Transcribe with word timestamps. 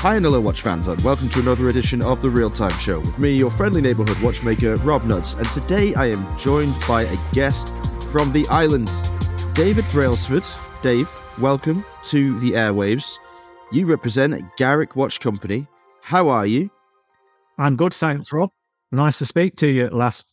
Hi 0.00 0.14
and 0.14 0.24
hello, 0.26 0.40
watch 0.40 0.60
fans, 0.60 0.88
and 0.88 1.00
welcome 1.00 1.30
to 1.30 1.40
another 1.40 1.70
edition 1.70 2.02
of 2.02 2.20
the 2.20 2.28
Real 2.28 2.50
Time 2.50 2.76
Show 2.78 3.00
with 3.00 3.18
me, 3.18 3.34
your 3.34 3.50
friendly 3.50 3.80
neighborhood 3.80 4.18
watchmaker, 4.20 4.76
Rob 4.76 5.02
Nudds. 5.02 5.36
And 5.38 5.50
today 5.50 5.94
I 5.94 6.06
am 6.10 6.38
joined 6.38 6.74
by 6.86 7.04
a 7.04 7.16
guest 7.32 7.72
from 8.12 8.30
the 8.30 8.46
islands, 8.48 9.08
David 9.54 9.86
Brailsford. 9.90 10.44
Dave, 10.82 11.10
welcome 11.38 11.84
to 12.04 12.38
the 12.40 12.52
airwaves. 12.52 13.18
You 13.72 13.86
represent 13.86 14.44
Garrick 14.58 14.96
Watch 14.96 15.18
Company. 15.18 15.66
How 16.02 16.28
are 16.28 16.46
you? 16.46 16.70
I'm 17.56 17.74
good, 17.74 17.94
thanks, 17.94 18.30
Rob. 18.32 18.50
Nice 18.92 19.18
to 19.18 19.26
speak 19.26 19.56
to 19.56 19.66
you 19.66 19.84
at 19.86 19.94
last. 19.94 20.26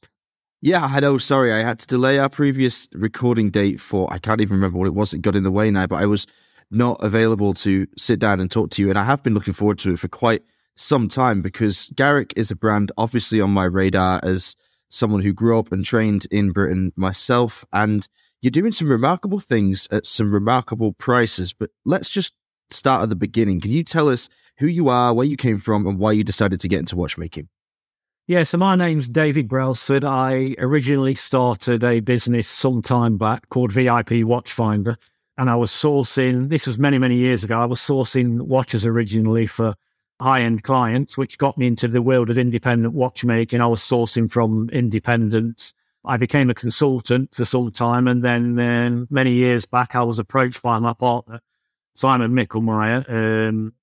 Yeah, 0.62 0.84
I 0.84 1.00
know. 1.00 1.18
Sorry, 1.18 1.54
I 1.54 1.64
had 1.64 1.80
to 1.80 1.88
delay 1.88 2.20
our 2.20 2.30
previous 2.30 2.90
recording 2.94 3.50
date 3.50 3.80
for 3.80 4.12
I 4.12 4.20
can't 4.20 4.42
even 4.42 4.58
remember 4.58 4.78
what 4.78 4.88
it 4.88 4.94
was. 4.94 5.14
It 5.14 5.22
got 5.22 5.38
in 5.38 5.44
the 5.44 5.52
way 5.52 5.72
now, 5.72 5.88
but 5.88 6.04
I 6.04 6.06
was 6.06 6.28
not 6.72 7.04
available 7.04 7.54
to 7.56 7.88
sit 7.98 8.20
down 8.20 8.40
and 8.40 8.50
talk 8.50 8.70
to 8.72 8.82
you. 8.82 8.90
And 8.90 9.00
I 9.00 9.06
have 9.06 9.24
been 9.24 9.34
looking 9.34 9.54
forward 9.54 9.80
to 9.80 9.94
it 9.94 10.00
for 10.00 10.08
quite 10.08 10.44
some 10.76 11.08
time 11.08 11.42
because 11.42 11.92
Garrick 11.96 12.34
is 12.36 12.52
a 12.52 12.56
brand 12.56 12.92
obviously 12.98 13.40
on 13.40 13.52
my 13.52 13.66
radar 13.66 14.20
as 14.24 14.56
someone 14.90 15.22
who 15.22 15.34
grew 15.34 15.58
up 15.58 15.72
and 15.72 15.86
trained 15.86 16.26
in 16.32 16.52
Britain 16.52 16.92
myself. 16.96 17.66
And 17.74 18.08
you're 18.42 18.52
doing 18.52 18.72
some 18.72 18.90
remarkable 18.90 19.40
things 19.40 19.88
at 19.92 20.06
some 20.06 20.34
remarkable 20.34 20.94
prices. 20.94 21.54
But 21.54 21.70
let's 21.86 22.10
just 22.10 22.34
start 22.70 23.04
at 23.04 23.10
the 23.10 23.16
beginning. 23.16 23.62
Can 23.62 23.72
you 23.72 23.84
tell 23.84 24.10
us 24.10 24.30
who 24.58 24.68
you 24.68 24.90
are, 24.90 25.14
where 25.14 25.26
you 25.26 25.38
came 25.38 25.60
from, 25.60 25.88
and 25.88 25.98
why 25.98 26.12
you 26.12 26.24
decided 26.24 26.60
to 26.60 26.68
get 26.68 26.80
into 26.80 26.96
watchmaking? 26.96 27.50
Yeah, 28.26 28.44
so 28.44 28.58
my 28.58 28.76
name's 28.76 29.08
David 29.08 29.50
Brailsford. 29.50 30.06
I 30.06 30.56
originally 30.58 31.16
started 31.16 31.84
a 31.84 32.00
business 32.00 32.48
some 32.48 32.82
time 32.82 33.18
back 33.18 33.50
called 33.50 33.74
VIP 33.74 34.24
Watchfinder 34.24 34.96
and 35.38 35.50
I 35.50 35.56
was 35.56 35.72
sourcing, 35.72 36.50
this 36.50 36.68
was 36.68 36.78
many, 36.78 37.00
many 37.00 37.16
years 37.16 37.44
ago, 37.44 37.60
I 37.60 37.66
was 37.66 37.80
sourcing 37.80 38.42
watches 38.42 38.86
originally 38.86 39.48
for 39.48 39.74
high 40.22 40.42
end 40.42 40.64
clients, 40.64 41.18
which 41.18 41.38
got 41.38 41.58
me 41.58 41.68
into 41.68 41.88
the 41.88 42.02
world 42.02 42.30
of 42.30 42.38
independent 42.38 42.94
watchmaking. 42.94 43.60
I 43.60 43.68
was 43.68 43.82
sourcing 43.82 44.30
from 44.32 44.70
independents. 44.70 45.74
I 46.06 46.18
became 46.18 46.50
a 46.50 46.54
consultant 46.54 47.34
for 47.34 47.46
some 47.46 47.72
time. 47.72 48.08
And 48.08 48.24
then, 48.24 48.56
then 48.56 49.08
many 49.10 49.34
years 49.34 49.66
back, 49.66 49.96
I 49.96 50.04
was 50.04 50.20
approached 50.20 50.62
by 50.62 50.78
my 50.80 50.94
partner, 50.94 51.40
Simon 51.96 52.32
Michlmayr, 52.32 53.06
um, 53.10 53.74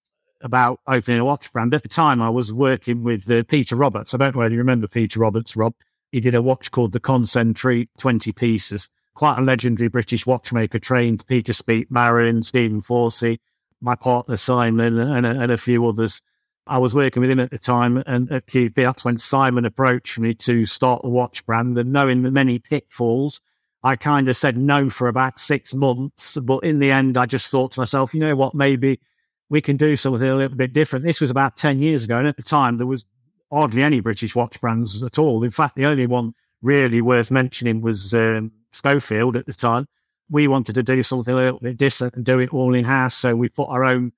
about 0.43 0.81
opening 0.87 1.21
a 1.21 1.25
watch 1.25 1.53
brand. 1.53 1.75
At 1.75 1.83
the 1.83 1.89
time, 1.89 2.23
I 2.23 2.31
was 2.31 2.53
working 2.53 3.03
with 3.03 3.29
uh, 3.31 3.43
Peter 3.45 3.75
Roberts. 3.75 4.15
I 4.15 4.19
don't 4.19 4.35
know 4.35 4.41
whether 4.41 4.55
you 4.55 4.61
remember 4.61 4.87
Peter 4.87 5.19
Roberts, 5.19 5.57
Rob. 5.57 5.75
He 6.13 6.21
did 6.21 6.35
a 6.35 6.43
watch 6.43 6.71
called 6.71 6.93
the 6.93 7.01
Concentrique 7.01 7.89
20 7.99 8.33
pieces 8.33 8.89
quite 9.15 9.39
a 9.39 9.43
legendary 9.43 9.89
British 9.89 10.27
watchmaker 10.27 10.79
trained 10.79 11.27
Peter 11.27 11.53
Speake, 11.53 11.91
Marin, 11.91 12.43
Stephen 12.43 12.81
Forsey, 12.81 13.39
my 13.81 13.95
partner 13.95 14.37
Simon, 14.37 14.99
and 14.99 15.27
a, 15.27 15.31
and 15.31 15.53
a 15.53 15.57
few 15.57 15.87
others. 15.87 16.23
I 16.67 16.79
was 16.79 16.95
working 16.95 17.21
with 17.21 17.31
him 17.31 17.41
at 17.41 17.51
the 17.51 17.59
time, 17.59 18.03
and 18.07 18.31
at 18.31 18.47
QP, 18.47 18.75
that's 18.75 19.05
when 19.05 19.19
Simon 19.19 19.65
approached 19.65 20.19
me 20.19 20.35
to 20.35 20.67
start 20.67 21.01
a 21.03 21.09
watch 21.09 21.45
brand. 21.45 21.77
And 21.77 21.93
knowing 21.93 22.23
the 22.23 22.31
many 22.31 22.59
pitfalls, 22.59 23.41
I 23.83 23.97
kind 23.97 24.29
of 24.29 24.37
said 24.37 24.57
no 24.57 24.91
for 24.91 25.09
about 25.09 25.39
six 25.39 25.75
months. 25.75 26.37
But 26.37 26.59
in 26.59 26.79
the 26.79 26.91
end, 26.91 27.17
I 27.17 27.27
just 27.27 27.49
thought 27.49 27.73
to 27.73 27.81
myself, 27.81 28.15
you 28.15 28.21
know 28.21 28.37
what, 28.37 28.55
maybe 28.55 29.01
we 29.49 29.61
can 29.61 29.77
do 29.77 29.97
something 29.97 30.29
a 30.29 30.35
little 30.35 30.57
bit 30.57 30.73
different. 30.73 31.05
This 31.05 31.21
was 31.21 31.31
about 31.31 31.57
10 31.57 31.81
years 31.81 32.05
ago. 32.05 32.19
And 32.19 32.29
at 32.29 32.37
the 32.37 32.43
time, 32.43 32.77
there 32.77 32.87
was 32.87 33.05
hardly 33.51 33.83
any 33.83 34.01
British 34.01 34.37
watch 34.37 34.61
brands 34.61 35.03
at 35.03 35.19
all. 35.19 35.43
In 35.43 35.51
fact, 35.51 35.77
the 35.77 35.87
only 35.87 36.07
one 36.07 36.35
really 36.63 37.01
worth 37.01 37.31
mentioning 37.31 37.81
was 37.81 38.15
um, 38.15 38.53
Schofield 38.73 39.37
at 39.37 39.47
the 39.47 39.53
time. 39.53 39.87
We 40.29 40.47
wanted 40.49 40.75
to 40.77 40.83
do 40.83 41.03
something 41.03 41.35
a 41.35 41.37
little 41.37 41.59
bit 41.61 41.77
different 41.77 42.15
and 42.15 42.25
do 42.25 42.39
it 42.39 42.53
all 42.53 42.75
in 42.75 42.85
house. 42.85 43.15
So 43.15 43.35
we 43.35 43.49
put 43.49 43.69
our 43.69 43.85
own 43.85 44.13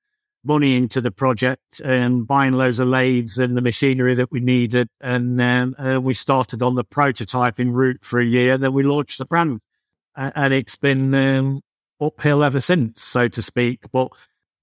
money 0.44 0.76
into 0.76 1.00
the 1.00 1.10
project 1.10 1.80
and 1.84 2.26
buying 2.26 2.52
loads 2.52 2.78
of 2.78 2.88
lathes 2.88 3.38
and 3.38 3.56
the 3.56 3.62
machinery 3.62 4.14
that 4.14 4.30
we 4.30 4.40
needed. 4.40 4.88
And 5.00 5.38
then 5.38 5.74
uh, 5.78 6.00
we 6.00 6.14
started 6.14 6.62
on 6.62 6.74
the 6.74 6.84
prototyping 6.84 7.72
route 7.72 8.04
for 8.04 8.20
a 8.20 8.24
year. 8.24 8.58
Then 8.58 8.72
we 8.72 8.82
launched 8.82 9.18
the 9.18 9.24
brand. 9.24 9.60
and 10.16 10.52
it's 10.52 10.76
been 10.76 11.14
um, 11.14 11.62
uphill 12.00 12.44
ever 12.44 12.60
since, 12.60 13.02
so 13.02 13.28
to 13.28 13.40
speak. 13.40 13.80
But, 13.92 14.12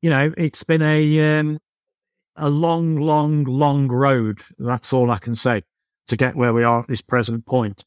you 0.01 0.09
know, 0.09 0.33
it's 0.37 0.63
been 0.63 0.81
a, 0.81 1.39
um, 1.39 1.59
a 2.35 2.49
long, 2.49 2.97
long, 2.97 3.43
long 3.45 3.87
road. 3.87 4.41
That's 4.57 4.93
all 4.93 5.11
I 5.11 5.17
can 5.17 5.35
say 5.35 5.63
to 6.07 6.17
get 6.17 6.35
where 6.35 6.53
we 6.53 6.63
are 6.63 6.81
at 6.81 6.87
this 6.87 7.01
present 7.01 7.45
point. 7.45 7.85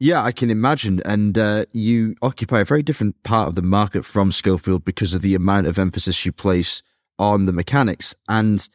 Yeah, 0.00 0.22
I 0.22 0.32
can 0.32 0.50
imagine. 0.50 1.00
And 1.04 1.38
uh, 1.38 1.66
you 1.72 2.16
occupy 2.20 2.60
a 2.60 2.64
very 2.64 2.82
different 2.82 3.22
part 3.22 3.48
of 3.48 3.54
the 3.54 3.62
market 3.62 4.04
from 4.04 4.32
Schofield 4.32 4.84
because 4.84 5.14
of 5.14 5.22
the 5.22 5.34
amount 5.34 5.66
of 5.66 5.78
emphasis 5.78 6.26
you 6.26 6.32
place 6.32 6.82
on 7.18 7.46
the 7.46 7.52
mechanics. 7.52 8.14
And 8.28 8.66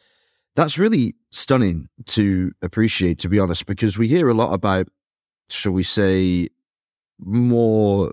that's 0.56 0.78
really 0.78 1.14
stunning 1.30 1.88
to 2.06 2.52
appreciate, 2.62 3.18
to 3.20 3.28
be 3.28 3.38
honest, 3.38 3.66
because 3.66 3.98
we 3.98 4.08
hear 4.08 4.28
a 4.28 4.34
lot 4.34 4.52
about, 4.52 4.88
shall 5.48 5.72
we 5.72 5.82
say, 5.82 6.48
more 7.18 8.12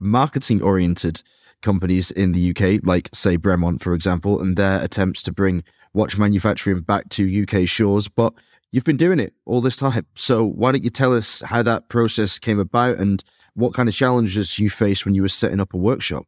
marketing 0.00 0.62
oriented 0.62 1.22
companies 1.62 2.10
in 2.10 2.32
the 2.32 2.50
UK, 2.50 2.84
like, 2.84 3.08
say, 3.14 3.38
Bremont, 3.38 3.80
for 3.80 3.94
example, 3.94 4.40
and 4.40 4.56
their 4.56 4.82
attempts 4.82 5.22
to 5.22 5.32
bring 5.32 5.64
watch 5.94 6.18
manufacturing 6.18 6.80
back 6.80 7.08
to 7.10 7.44
UK 7.44 7.66
shores. 7.66 8.08
But 8.08 8.34
you've 8.76 8.84
been 8.84 8.98
doing 8.98 9.18
it 9.18 9.32
all 9.46 9.62
this 9.62 9.74
time. 9.74 10.06
So 10.16 10.44
why 10.44 10.70
don't 10.70 10.84
you 10.84 10.90
tell 10.90 11.14
us 11.14 11.40
how 11.40 11.62
that 11.62 11.88
process 11.88 12.38
came 12.38 12.58
about 12.58 12.98
and 12.98 13.24
what 13.54 13.72
kind 13.72 13.88
of 13.88 13.94
challenges 13.94 14.58
you 14.58 14.68
faced 14.68 15.06
when 15.06 15.14
you 15.14 15.22
were 15.22 15.30
setting 15.30 15.60
up 15.60 15.72
a 15.72 15.78
workshop? 15.78 16.26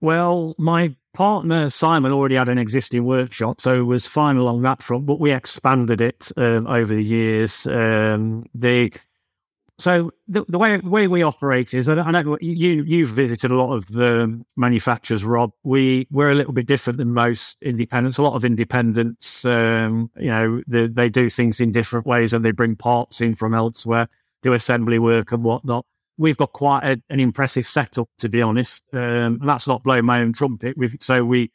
Well, 0.00 0.54
my 0.56 0.96
partner 1.12 1.68
Simon 1.68 2.12
already 2.12 2.36
had 2.36 2.48
an 2.48 2.56
existing 2.56 3.04
workshop, 3.04 3.60
so 3.60 3.78
it 3.78 3.82
was 3.82 4.06
fine 4.06 4.38
along 4.38 4.62
that 4.62 4.82
front. 4.82 5.04
But 5.04 5.20
we 5.20 5.32
expanded 5.32 6.00
it 6.00 6.32
um, 6.38 6.66
over 6.66 6.94
the 6.94 7.04
years. 7.04 7.66
Um, 7.66 8.46
the 8.54 8.90
so 9.80 10.12
the, 10.28 10.44
the 10.48 10.58
way 10.58 10.76
the 10.76 10.88
way 10.88 11.08
we 11.08 11.22
operate 11.22 11.74
is, 11.74 11.88
I, 11.88 11.98
I 11.98 12.10
know 12.10 12.36
you 12.40 12.84
you've 12.84 13.08
visited 13.08 13.50
a 13.50 13.56
lot 13.56 13.74
of 13.74 13.86
the 13.88 14.42
manufacturers, 14.56 15.24
Rob. 15.24 15.52
We 15.62 16.06
we're 16.10 16.30
a 16.30 16.34
little 16.34 16.52
bit 16.52 16.66
different 16.66 16.98
than 16.98 17.12
most 17.12 17.56
independents. 17.62 18.18
A 18.18 18.22
lot 18.22 18.34
of 18.34 18.44
independents, 18.44 19.44
um, 19.44 20.10
you 20.16 20.28
know, 20.28 20.62
they, 20.66 20.86
they 20.86 21.08
do 21.08 21.30
things 21.30 21.60
in 21.60 21.72
different 21.72 22.06
ways, 22.06 22.32
and 22.32 22.44
they 22.44 22.50
bring 22.50 22.76
parts 22.76 23.20
in 23.20 23.34
from 23.34 23.54
elsewhere, 23.54 24.08
do 24.42 24.52
assembly 24.52 24.98
work 24.98 25.32
and 25.32 25.42
whatnot. 25.42 25.86
We've 26.18 26.36
got 26.36 26.52
quite 26.52 26.84
a, 26.84 27.02
an 27.08 27.18
impressive 27.18 27.66
setup, 27.66 28.08
to 28.18 28.28
be 28.28 28.42
honest. 28.42 28.84
Um, 28.92 29.38
and 29.40 29.48
that's 29.48 29.66
not 29.66 29.82
blowing 29.82 30.04
my 30.04 30.20
own 30.20 30.34
trumpet. 30.34 30.76
We've, 30.76 30.96
so 31.00 31.24
we 31.24 31.50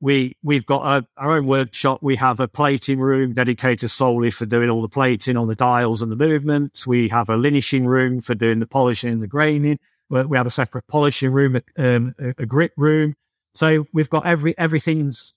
we 0.00 0.36
we've 0.42 0.66
got 0.66 1.02
a, 1.02 1.06
our 1.16 1.36
own 1.36 1.46
workshop. 1.46 2.00
We 2.02 2.16
have 2.16 2.40
a 2.40 2.48
plating 2.48 3.00
room 3.00 3.32
dedicated 3.32 3.90
solely 3.90 4.30
for 4.30 4.46
doing 4.46 4.70
all 4.70 4.82
the 4.82 4.88
plating 4.88 5.36
on 5.36 5.48
the 5.48 5.54
dials 5.54 6.02
and 6.02 6.12
the 6.12 6.16
movements. 6.16 6.86
We 6.86 7.08
have 7.08 7.28
a 7.28 7.36
linishing 7.36 7.86
room 7.86 8.20
for 8.20 8.34
doing 8.34 8.60
the 8.60 8.66
polishing 8.66 9.12
and 9.12 9.22
the 9.22 9.26
graining. 9.26 9.78
We 10.10 10.36
have 10.36 10.46
a 10.46 10.50
separate 10.50 10.86
polishing 10.86 11.32
room, 11.32 11.60
um, 11.76 12.14
a, 12.18 12.46
grip 12.46 12.72
room. 12.78 13.14
So 13.54 13.86
we've 13.92 14.08
got 14.08 14.24
every 14.24 14.56
everything's 14.56 15.34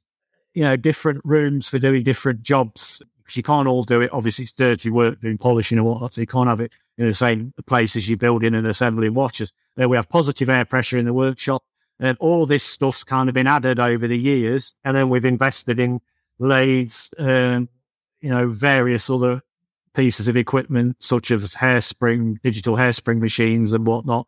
you 0.53 0.63
know 0.63 0.77
different 0.77 1.21
rooms 1.23 1.67
for 1.67 1.79
doing 1.79 2.03
different 2.03 2.41
jobs 2.41 3.01
because 3.17 3.35
you 3.35 3.43
can't 3.43 3.67
all 3.67 3.83
do 3.83 4.01
it. 4.01 4.13
Obviously, 4.13 4.43
it's 4.43 4.51
dirty 4.51 4.89
work 4.89 5.19
doing 5.21 5.37
polishing 5.37 5.77
and 5.77 5.87
whatnot, 5.87 6.13
so 6.13 6.21
you 6.21 6.27
can't 6.27 6.47
have 6.47 6.61
it 6.61 6.71
in 6.97 7.07
the 7.07 7.13
same 7.13 7.53
place 7.65 7.95
as 7.95 8.07
you're 8.07 8.17
building 8.17 8.53
and 8.53 8.67
assembling 8.67 9.13
watches. 9.13 9.51
There 9.75 9.89
we 9.89 9.97
have 9.97 10.07
positive 10.07 10.49
air 10.49 10.65
pressure 10.65 10.97
in 10.97 11.05
the 11.05 11.13
workshop 11.13 11.63
and 12.01 12.17
all 12.19 12.47
this 12.47 12.63
stuff's 12.63 13.03
kind 13.03 13.29
of 13.29 13.35
been 13.35 13.47
added 13.47 13.79
over 13.79 14.07
the 14.07 14.17
years. 14.17 14.73
And 14.83 14.97
then 14.97 15.09
we've 15.09 15.23
invested 15.23 15.79
in 15.79 16.01
lathes, 16.39 17.13
um, 17.19 17.69
you 18.19 18.31
know, 18.31 18.47
various 18.47 19.09
other 19.09 19.43
pieces 19.93 20.27
of 20.27 20.35
equipment, 20.35 20.95
such 20.99 21.29
as 21.29 21.53
hairspring, 21.53 22.41
digital 22.41 22.75
hairspring 22.75 23.19
machines 23.19 23.71
and 23.71 23.85
whatnot. 23.85 24.25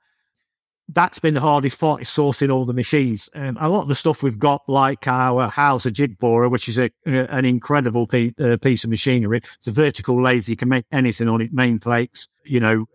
That's 0.88 1.18
been 1.18 1.34
the 1.34 1.42
hardest 1.42 1.80
part 1.80 2.02
is 2.02 2.10
sourcing 2.10 2.54
all 2.54 2.66
the 2.66 2.74
machines. 2.74 3.28
Um, 3.34 3.58
a 3.60 3.70
lot 3.70 3.84
of 3.84 3.88
the 3.88 3.96
stuff 3.96 4.22
we've 4.22 4.38
got, 4.38 4.62
like 4.68 5.08
our 5.08 5.48
Hauser 5.48 5.90
jig 5.90 6.20
borer, 6.20 6.50
which 6.50 6.70
is 6.70 6.78
a, 6.78 6.92
an 7.06 7.46
incredible 7.46 8.06
piece, 8.06 8.34
uh, 8.40 8.58
piece 8.58 8.84
of 8.84 8.92
machinery. 8.92 9.38
It's 9.38 9.68
a 9.68 9.72
vertical 9.72 10.22
lathe. 10.22 10.48
You 10.48 10.58
can 10.58 10.70
make 10.70 10.86
anything 10.92 11.28
on 11.30 11.42
it, 11.42 11.54
main 11.54 11.80
plates, 11.80 12.28
you 12.44 12.60
know, 12.60 12.86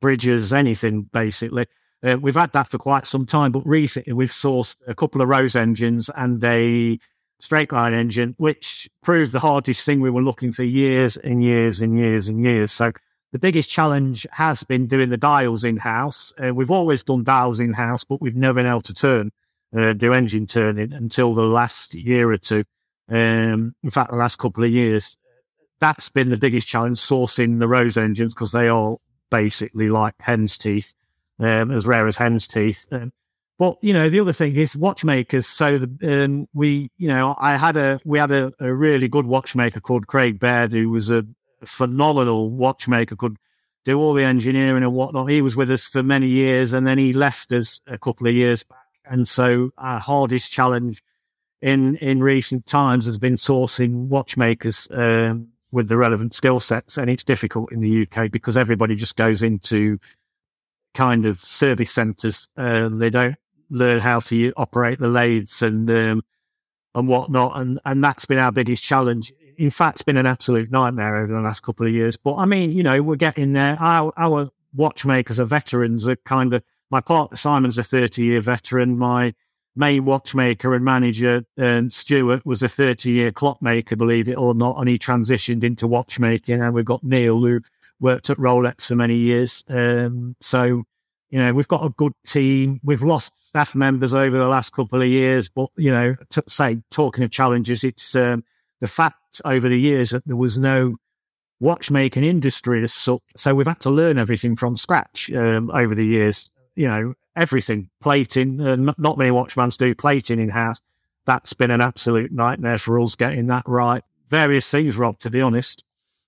bridges, 0.00 0.52
anything 0.52 1.02
basically. 1.12 1.66
Uh, 2.06 2.16
we've 2.18 2.36
had 2.36 2.52
that 2.52 2.68
for 2.68 2.78
quite 2.78 3.06
some 3.06 3.26
time, 3.26 3.50
but 3.50 3.66
recently 3.66 4.12
we've 4.12 4.30
sourced 4.30 4.76
a 4.86 4.94
couple 4.94 5.20
of 5.20 5.28
Rose 5.28 5.56
engines 5.56 6.08
and 6.14 6.42
a 6.44 6.98
straight 7.40 7.72
line 7.72 7.94
engine, 7.94 8.34
which 8.38 8.88
proved 9.02 9.32
the 9.32 9.40
hardest 9.40 9.84
thing 9.84 10.00
we 10.00 10.10
were 10.10 10.22
looking 10.22 10.52
for 10.52 10.62
years 10.62 11.16
and 11.16 11.42
years 11.42 11.82
and 11.82 11.98
years 11.98 12.28
and 12.28 12.44
years. 12.44 12.70
So 12.70 12.92
the 13.32 13.40
biggest 13.40 13.68
challenge 13.68 14.24
has 14.30 14.62
been 14.62 14.86
doing 14.86 15.08
the 15.08 15.16
dials 15.16 15.64
in 15.64 15.78
house. 15.78 16.32
Uh, 16.38 16.54
we've 16.54 16.70
always 16.70 17.02
done 17.02 17.24
dials 17.24 17.58
in 17.58 17.72
house, 17.72 18.04
but 18.04 18.20
we've 18.20 18.36
never 18.36 18.54
been 18.54 18.70
able 18.70 18.82
to 18.82 18.94
turn, 18.94 19.32
uh, 19.76 19.92
do 19.92 20.12
engine 20.12 20.46
turning 20.46 20.92
until 20.92 21.34
the 21.34 21.42
last 21.42 21.92
year 21.92 22.30
or 22.30 22.38
two. 22.38 22.62
Um, 23.08 23.74
in 23.82 23.90
fact, 23.90 24.12
the 24.12 24.16
last 24.16 24.38
couple 24.38 24.62
of 24.62 24.70
years, 24.70 25.16
that's 25.80 26.08
been 26.08 26.30
the 26.30 26.36
biggest 26.36 26.68
challenge 26.68 26.98
sourcing 26.98 27.58
the 27.58 27.68
Rose 27.68 27.96
engines 27.96 28.32
because 28.32 28.52
they 28.52 28.68
are 28.68 28.96
basically 29.28 29.88
like 29.88 30.14
hen's 30.20 30.56
teeth 30.56 30.94
um, 31.38 31.70
as 31.70 31.86
rare 31.86 32.06
as 32.06 32.16
hen's 32.16 32.46
teeth. 32.46 32.86
Um, 32.90 33.12
but 33.58 33.78
you 33.80 33.92
know, 33.92 34.08
the 34.08 34.20
other 34.20 34.32
thing 34.32 34.54
is 34.56 34.76
watchmakers. 34.76 35.46
So 35.46 35.78
the, 35.78 36.24
um, 36.24 36.48
we, 36.52 36.90
you 36.98 37.08
know, 37.08 37.34
I 37.38 37.56
had 37.56 37.76
a 37.76 37.98
we 38.04 38.18
had 38.18 38.30
a, 38.30 38.52
a, 38.60 38.72
really 38.72 39.08
good 39.08 39.26
watchmaker 39.26 39.80
called 39.80 40.06
Craig 40.06 40.38
Baird, 40.38 40.72
who 40.72 40.90
was 40.90 41.10
a 41.10 41.24
phenomenal 41.64 42.50
watchmaker, 42.50 43.16
could 43.16 43.36
do 43.84 43.98
all 43.98 44.12
the 44.12 44.24
engineering 44.24 44.82
and 44.82 44.94
whatnot. 44.94 45.30
He 45.30 45.40
was 45.40 45.56
with 45.56 45.70
us 45.70 45.88
for 45.88 46.02
many 46.02 46.26
years, 46.26 46.72
and 46.72 46.86
then 46.86 46.98
he 46.98 47.12
left 47.12 47.50
us 47.52 47.80
a 47.86 47.96
couple 47.96 48.26
of 48.26 48.34
years 48.34 48.62
back. 48.62 48.78
And 49.06 49.26
so 49.26 49.70
our 49.78 50.00
hardest 50.00 50.52
challenge 50.52 51.02
in 51.62 51.96
in 51.96 52.22
recent 52.22 52.66
times 52.66 53.06
has 53.06 53.18
been 53.18 53.36
sourcing 53.36 54.08
watchmakers 54.08 54.86
um, 54.90 55.48
with 55.70 55.88
the 55.88 55.96
relevant 55.96 56.34
skill 56.34 56.60
sets, 56.60 56.98
and 56.98 57.08
it's 57.08 57.24
difficult 57.24 57.72
in 57.72 57.80
the 57.80 58.06
UK 58.06 58.30
because 58.30 58.56
everybody 58.56 58.96
just 58.96 59.16
goes 59.16 59.40
into 59.40 59.98
kind 60.96 61.26
of 61.26 61.38
service 61.38 61.92
centres. 61.92 62.48
Um, 62.56 62.98
they 62.98 63.10
don't 63.10 63.36
learn 63.70 64.00
how 64.00 64.20
to 64.20 64.52
operate 64.56 64.98
the 64.98 65.08
lathes 65.08 65.62
and 65.62 65.88
um, 65.90 66.22
and 66.94 67.06
whatnot, 67.06 67.60
and 67.60 67.78
and 67.84 68.02
that's 68.02 68.24
been 68.24 68.38
our 68.38 68.50
biggest 68.50 68.82
challenge. 68.82 69.32
In 69.58 69.70
fact, 69.70 69.96
it's 69.96 70.02
been 70.02 70.16
an 70.16 70.26
absolute 70.26 70.70
nightmare 70.70 71.16
over 71.18 71.32
the 71.32 71.40
last 71.40 71.62
couple 71.62 71.86
of 71.86 71.92
years. 71.92 72.16
But 72.16 72.36
I 72.36 72.46
mean, 72.46 72.72
you 72.72 72.82
know, 72.82 73.02
we're 73.02 73.16
getting 73.16 73.52
there. 73.52 73.76
Our 73.78 74.12
our 74.16 74.50
watchmakers 74.74 75.38
are 75.38 75.44
veterans. 75.44 76.08
Are 76.08 76.16
kind 76.16 76.54
of 76.54 76.62
my 76.90 77.00
partner 77.00 77.36
Simon's 77.36 77.78
a 77.78 77.82
thirty 77.82 78.24
year 78.24 78.40
veteran. 78.40 78.98
My 78.98 79.34
main 79.78 80.06
watchmaker 80.06 80.74
and 80.74 80.84
manager 80.84 81.44
um, 81.58 81.90
Stuart 81.90 82.46
was 82.46 82.62
a 82.62 82.68
thirty 82.68 83.12
year 83.12 83.30
clockmaker, 83.30 83.96
believe 83.96 84.28
it 84.28 84.38
or 84.38 84.54
not, 84.54 84.78
and 84.78 84.88
he 84.88 84.98
transitioned 84.98 85.62
into 85.62 85.86
watchmaking. 85.86 86.62
And 86.62 86.74
we've 86.74 86.84
got 86.84 87.04
Neil 87.04 87.38
who 87.38 87.60
worked 88.00 88.30
at 88.30 88.36
Rolex 88.38 88.88
for 88.88 88.96
many 88.96 89.16
years. 89.16 89.64
Um, 89.68 90.36
so 90.40 90.84
you 91.30 91.38
know, 91.40 91.52
we've 91.52 91.68
got 91.68 91.84
a 91.84 91.90
good 91.90 92.12
team. 92.24 92.80
We've 92.84 93.02
lost 93.02 93.32
staff 93.42 93.74
members 93.74 94.14
over 94.14 94.36
the 94.36 94.48
last 94.48 94.72
couple 94.72 95.02
of 95.02 95.08
years, 95.08 95.48
but 95.48 95.70
you 95.76 95.90
know, 95.90 96.16
to 96.30 96.42
say 96.48 96.82
talking 96.90 97.24
of 97.24 97.30
challenges, 97.30 97.82
it's 97.82 98.14
um, 98.14 98.44
the 98.80 98.88
fact 98.88 99.40
over 99.44 99.68
the 99.68 99.80
years 99.80 100.10
that 100.10 100.26
there 100.26 100.36
was 100.36 100.56
no 100.56 100.94
watchmaking 101.58 102.24
industry 102.24 102.82
as 102.82 102.94
such. 102.94 103.22
So 103.36 103.54
we've 103.54 103.66
had 103.66 103.80
to 103.80 103.90
learn 103.90 104.18
everything 104.18 104.56
from 104.56 104.76
scratch 104.76 105.30
um, 105.32 105.70
over 105.70 105.94
the 105.94 106.06
years. 106.06 106.50
You 106.74 106.88
know, 106.88 107.14
everything 107.34 107.90
plating. 108.00 108.60
Uh, 108.60 108.76
not, 108.76 108.98
not 108.98 109.18
many 109.18 109.30
watchmans 109.30 109.76
do 109.76 109.94
plating 109.94 110.38
in 110.38 110.50
house. 110.50 110.80
That's 111.24 111.54
been 111.54 111.72
an 111.72 111.80
absolute 111.80 112.30
nightmare 112.30 112.78
for 112.78 113.00
us 113.00 113.16
getting 113.16 113.48
that 113.48 113.64
right. 113.66 114.02
Various 114.28 114.70
things, 114.70 114.96
Rob. 114.96 115.18
To 115.20 115.30
be 115.30 115.40
honest, 115.40 115.82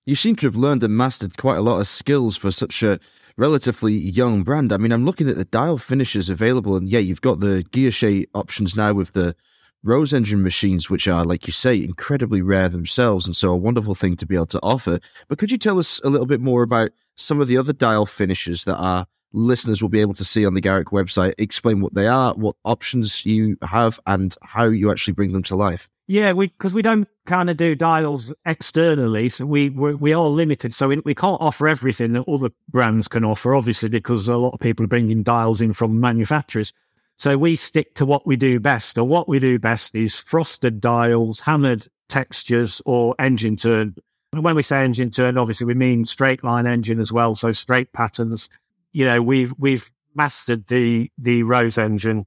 you 0.09 0.15
seem 0.15 0.35
to 0.37 0.47
have 0.47 0.55
learned 0.55 0.83
and 0.83 0.97
mastered 0.97 1.37
quite 1.37 1.59
a 1.59 1.61
lot 1.61 1.79
of 1.79 1.87
skills 1.87 2.35
for 2.35 2.51
such 2.51 2.81
a 2.81 2.99
relatively 3.37 3.93
young 3.93 4.43
brand. 4.43 4.73
I 4.73 4.77
mean, 4.77 4.91
I'm 4.91 5.05
looking 5.05 5.29
at 5.29 5.35
the 5.35 5.45
dial 5.45 5.77
finishes 5.77 6.29
available, 6.29 6.75
and 6.75 6.89
yeah, 6.89 6.99
you've 6.99 7.21
got 7.21 7.39
the 7.39 7.63
Guilloche 7.71 8.25
options 8.33 8.75
now 8.75 8.93
with 8.93 9.13
the 9.13 9.35
Rose 9.83 10.11
engine 10.11 10.43
machines, 10.43 10.89
which 10.89 11.07
are, 11.07 11.23
like 11.23 11.47
you 11.47 11.53
say, 11.53 11.81
incredibly 11.81 12.41
rare 12.41 12.67
themselves, 12.67 13.25
and 13.25 13.35
so 13.35 13.49
a 13.49 13.55
wonderful 13.55 13.95
thing 13.95 14.17
to 14.17 14.25
be 14.25 14.35
able 14.35 14.47
to 14.47 14.59
offer. 14.61 14.99
But 15.27 15.37
could 15.37 15.51
you 15.51 15.57
tell 15.57 15.79
us 15.79 16.01
a 16.03 16.09
little 16.09 16.27
bit 16.27 16.41
more 16.41 16.63
about 16.63 16.89
some 17.15 17.39
of 17.39 17.47
the 17.47 17.57
other 17.57 17.71
dial 17.71 18.05
finishes 18.05 18.65
that 18.65 18.75
our 18.77 19.05
listeners 19.31 19.81
will 19.81 19.89
be 19.89 20.01
able 20.01 20.15
to 20.15 20.25
see 20.25 20.45
on 20.45 20.53
the 20.53 20.59
Garrick 20.59 20.87
website? 20.87 21.33
Explain 21.37 21.79
what 21.79 21.93
they 21.93 22.07
are, 22.07 22.33
what 22.33 22.55
options 22.65 23.25
you 23.25 23.57
have, 23.61 23.99
and 24.05 24.35
how 24.41 24.65
you 24.65 24.91
actually 24.91 25.13
bring 25.13 25.31
them 25.31 25.43
to 25.43 25.55
life. 25.55 25.87
Yeah, 26.09 26.31
we 26.31 26.47
because 26.47 26.73
we 26.73 26.81
don't 26.81 27.07
kind 27.27 27.51
of 27.51 27.57
do 27.57 27.75
dials 27.75 28.33
externally, 28.43 29.29
so 29.29 29.45
we 29.45 29.69
we're, 29.69 29.95
we 29.95 30.11
are 30.11 30.25
limited. 30.25 30.73
So 30.73 30.87
we, 30.87 30.97
we 31.05 31.13
can't 31.13 31.39
offer 31.39 31.67
everything 31.67 32.13
that 32.13 32.27
other 32.27 32.49
brands 32.67 33.07
can 33.07 33.23
offer, 33.23 33.53
obviously, 33.53 33.89
because 33.89 34.27
a 34.27 34.35
lot 34.35 34.55
of 34.55 34.59
people 34.59 34.85
are 34.85 34.87
bringing 34.87 35.21
dials 35.21 35.61
in 35.61 35.71
from 35.71 35.99
manufacturers. 35.99 36.73
So 37.15 37.37
we 37.37 37.55
stick 37.55 37.93
to 37.93 38.07
what 38.07 38.25
we 38.25 38.37
do 38.37 38.59
best, 38.59 38.97
and 38.97 39.07
what 39.07 39.29
we 39.29 39.37
do 39.37 39.59
best 39.59 39.93
is 39.93 40.19
frosted 40.19 40.81
dials, 40.81 41.41
hammered 41.41 41.87
textures, 42.07 42.81
or 42.87 43.13
engine 43.19 43.55
turn. 43.55 43.93
And 44.33 44.43
when 44.43 44.55
we 44.55 44.63
say 44.63 44.83
engine 44.83 45.11
turn, 45.11 45.37
obviously 45.37 45.67
we 45.67 45.75
mean 45.75 46.05
straight 46.05 46.43
line 46.43 46.65
engine 46.65 46.99
as 46.99 47.13
well, 47.13 47.35
so 47.35 47.51
straight 47.51 47.93
patterns. 47.93 48.49
You 48.93 49.05
know, 49.05 49.21
we've 49.21 49.53
we've 49.59 49.91
mastered 50.15 50.65
the 50.69 51.11
the 51.19 51.43
Rose 51.43 51.77
engine, 51.77 52.25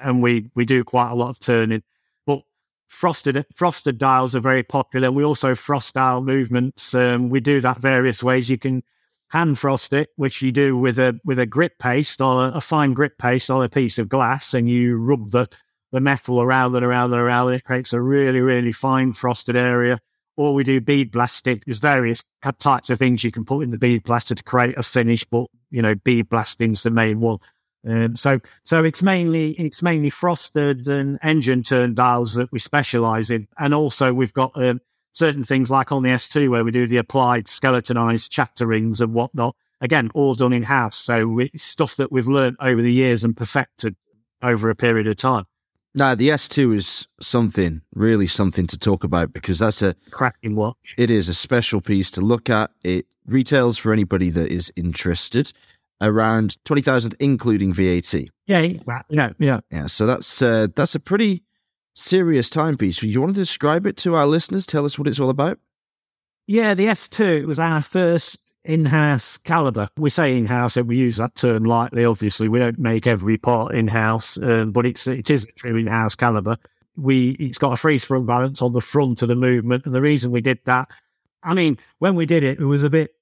and 0.00 0.20
we 0.20 0.50
we 0.56 0.64
do 0.64 0.82
quite 0.82 1.12
a 1.12 1.14
lot 1.14 1.30
of 1.30 1.38
turning 1.38 1.84
frosted 2.92 3.44
frosted 3.54 3.96
dials 3.96 4.36
are 4.36 4.40
very 4.40 4.62
popular. 4.62 5.10
We 5.10 5.24
also 5.24 5.54
frost 5.54 5.94
dial 5.94 6.22
movements. 6.22 6.94
Um, 6.94 7.30
we 7.30 7.40
do 7.40 7.60
that 7.60 7.78
various 7.78 8.22
ways. 8.22 8.50
You 8.50 8.58
can 8.58 8.82
hand 9.30 9.58
frost 9.58 9.94
it, 9.94 10.10
which 10.16 10.42
you 10.42 10.52
do 10.52 10.76
with 10.76 10.98
a 10.98 11.18
with 11.24 11.38
a 11.38 11.46
grit 11.46 11.78
paste 11.78 12.20
or 12.20 12.44
a, 12.44 12.52
a 12.52 12.60
fine 12.60 12.92
grit 12.92 13.16
paste 13.18 13.50
on 13.50 13.64
a 13.64 13.68
piece 13.68 13.98
of 13.98 14.10
glass, 14.10 14.52
and 14.52 14.68
you 14.68 14.98
rub 14.98 15.30
the 15.30 15.48
the 15.90 16.00
metal 16.00 16.40
around 16.40 16.74
and 16.74 16.84
around 16.84 17.12
and 17.12 17.20
around, 17.20 17.48
and 17.48 17.56
it 17.56 17.64
creates 17.64 17.94
a 17.94 18.00
really 18.00 18.40
really 18.40 18.72
fine 18.72 19.12
frosted 19.12 19.56
area. 19.56 19.98
Or 20.36 20.54
we 20.54 20.64
do 20.64 20.80
bead 20.80 21.10
blasting. 21.10 21.62
There's 21.66 21.78
various 21.78 22.22
types 22.58 22.88
of 22.88 22.98
things 22.98 23.22
you 23.22 23.30
can 23.30 23.44
put 23.44 23.60
in 23.60 23.70
the 23.70 23.78
bead 23.78 24.02
blaster 24.04 24.34
to 24.34 24.42
create 24.42 24.76
a 24.78 24.82
finish, 24.82 25.24
but 25.24 25.46
you 25.70 25.80
know 25.80 25.94
bead 25.94 26.28
blasting's 26.28 26.82
the 26.82 26.90
main 26.90 27.20
one. 27.20 27.38
Um, 27.86 28.14
so, 28.16 28.38
so 28.62 28.84
it's 28.84 29.02
mainly 29.02 29.52
it's 29.52 29.82
mainly 29.82 30.10
frosted 30.10 30.86
and 30.86 31.18
engine 31.22 31.62
turn 31.62 31.94
dials 31.94 32.34
that 32.34 32.52
we 32.52 32.58
specialise 32.58 33.30
in, 33.30 33.48
and 33.58 33.74
also 33.74 34.14
we've 34.14 34.32
got 34.32 34.52
um, 34.54 34.80
certain 35.12 35.44
things 35.44 35.70
like 35.70 35.92
on 35.92 36.02
the 36.02 36.10
S2 36.10 36.48
where 36.48 36.64
we 36.64 36.70
do 36.70 36.86
the 36.86 36.96
applied 36.96 37.48
skeletonized 37.48 38.30
chapter 38.30 38.66
rings 38.66 39.00
and 39.00 39.14
whatnot. 39.14 39.56
Again, 39.80 40.10
all 40.14 40.34
done 40.34 40.52
in 40.52 40.62
house. 40.62 40.96
So 40.96 41.40
it's 41.40 41.62
stuff 41.62 41.96
that 41.96 42.12
we've 42.12 42.28
learned 42.28 42.56
over 42.60 42.80
the 42.80 42.92
years 42.92 43.24
and 43.24 43.36
perfected 43.36 43.96
over 44.40 44.70
a 44.70 44.76
period 44.76 45.08
of 45.08 45.16
time. 45.16 45.44
Now, 45.94 46.14
the 46.14 46.30
S2 46.30 46.74
is 46.74 47.08
something, 47.20 47.82
really 47.94 48.26
something 48.26 48.66
to 48.68 48.78
talk 48.78 49.04
about 49.04 49.32
because 49.32 49.58
that's 49.58 49.82
a 49.82 49.94
cracking 50.10 50.56
watch. 50.56 50.94
It 50.96 51.10
is 51.10 51.28
a 51.28 51.34
special 51.34 51.82
piece 51.82 52.10
to 52.12 52.22
look 52.22 52.48
at. 52.48 52.70
It 52.82 53.06
retails 53.26 53.76
for 53.76 53.92
anybody 53.92 54.30
that 54.30 54.50
is 54.50 54.72
interested 54.74 55.52
around 56.02 56.62
20,000 56.64 57.14
including 57.20 57.72
VAT. 57.72 58.12
Yeah, 58.46 58.60
yeah, 59.08 59.30
yeah. 59.38 59.60
Yeah, 59.70 59.86
so 59.86 60.04
that's 60.04 60.42
uh, 60.42 60.66
that's 60.74 60.94
a 60.94 61.00
pretty 61.00 61.42
serious 61.94 62.50
timepiece. 62.50 62.98
Do 62.98 63.08
you 63.08 63.20
want 63.20 63.34
to 63.34 63.40
describe 63.40 63.86
it 63.86 63.96
to 63.98 64.14
our 64.14 64.26
listeners? 64.26 64.66
Tell 64.66 64.84
us 64.84 64.98
what 64.98 65.08
it's 65.08 65.20
all 65.20 65.30
about? 65.30 65.58
Yeah, 66.46 66.74
the 66.74 66.86
S2 66.86 67.46
was 67.46 67.58
our 67.58 67.80
first 67.80 68.38
in-house 68.64 69.38
caliber. 69.38 69.88
We 69.96 70.10
say 70.10 70.36
in-house, 70.36 70.76
and 70.76 70.88
we 70.88 70.96
use 70.96 71.16
that 71.16 71.34
term 71.34 71.64
lightly. 71.64 72.04
Obviously, 72.04 72.48
we 72.48 72.58
don't 72.58 72.78
make 72.78 73.06
every 73.06 73.36
part 73.36 73.74
in-house, 73.74 74.38
um, 74.38 74.72
but 74.72 74.86
it's 74.86 75.06
it 75.06 75.30
is 75.30 75.44
a 75.44 75.52
true 75.52 75.76
in-house 75.76 76.14
caliber. 76.14 76.56
We 76.96 77.30
it's 77.38 77.58
got 77.58 77.72
a 77.72 77.76
free 77.76 77.98
sprung 77.98 78.26
balance 78.26 78.60
on 78.60 78.72
the 78.72 78.80
front 78.80 79.22
of 79.22 79.28
the 79.28 79.36
movement, 79.36 79.86
and 79.86 79.94
the 79.94 80.02
reason 80.02 80.30
we 80.30 80.40
did 80.40 80.58
that, 80.64 80.90
I 81.42 81.54
mean, 81.54 81.78
when 81.98 82.14
we 82.14 82.26
did 82.26 82.42
it, 82.42 82.60
it 82.60 82.64
was 82.64 82.82
a 82.82 82.90
bit 82.90 83.14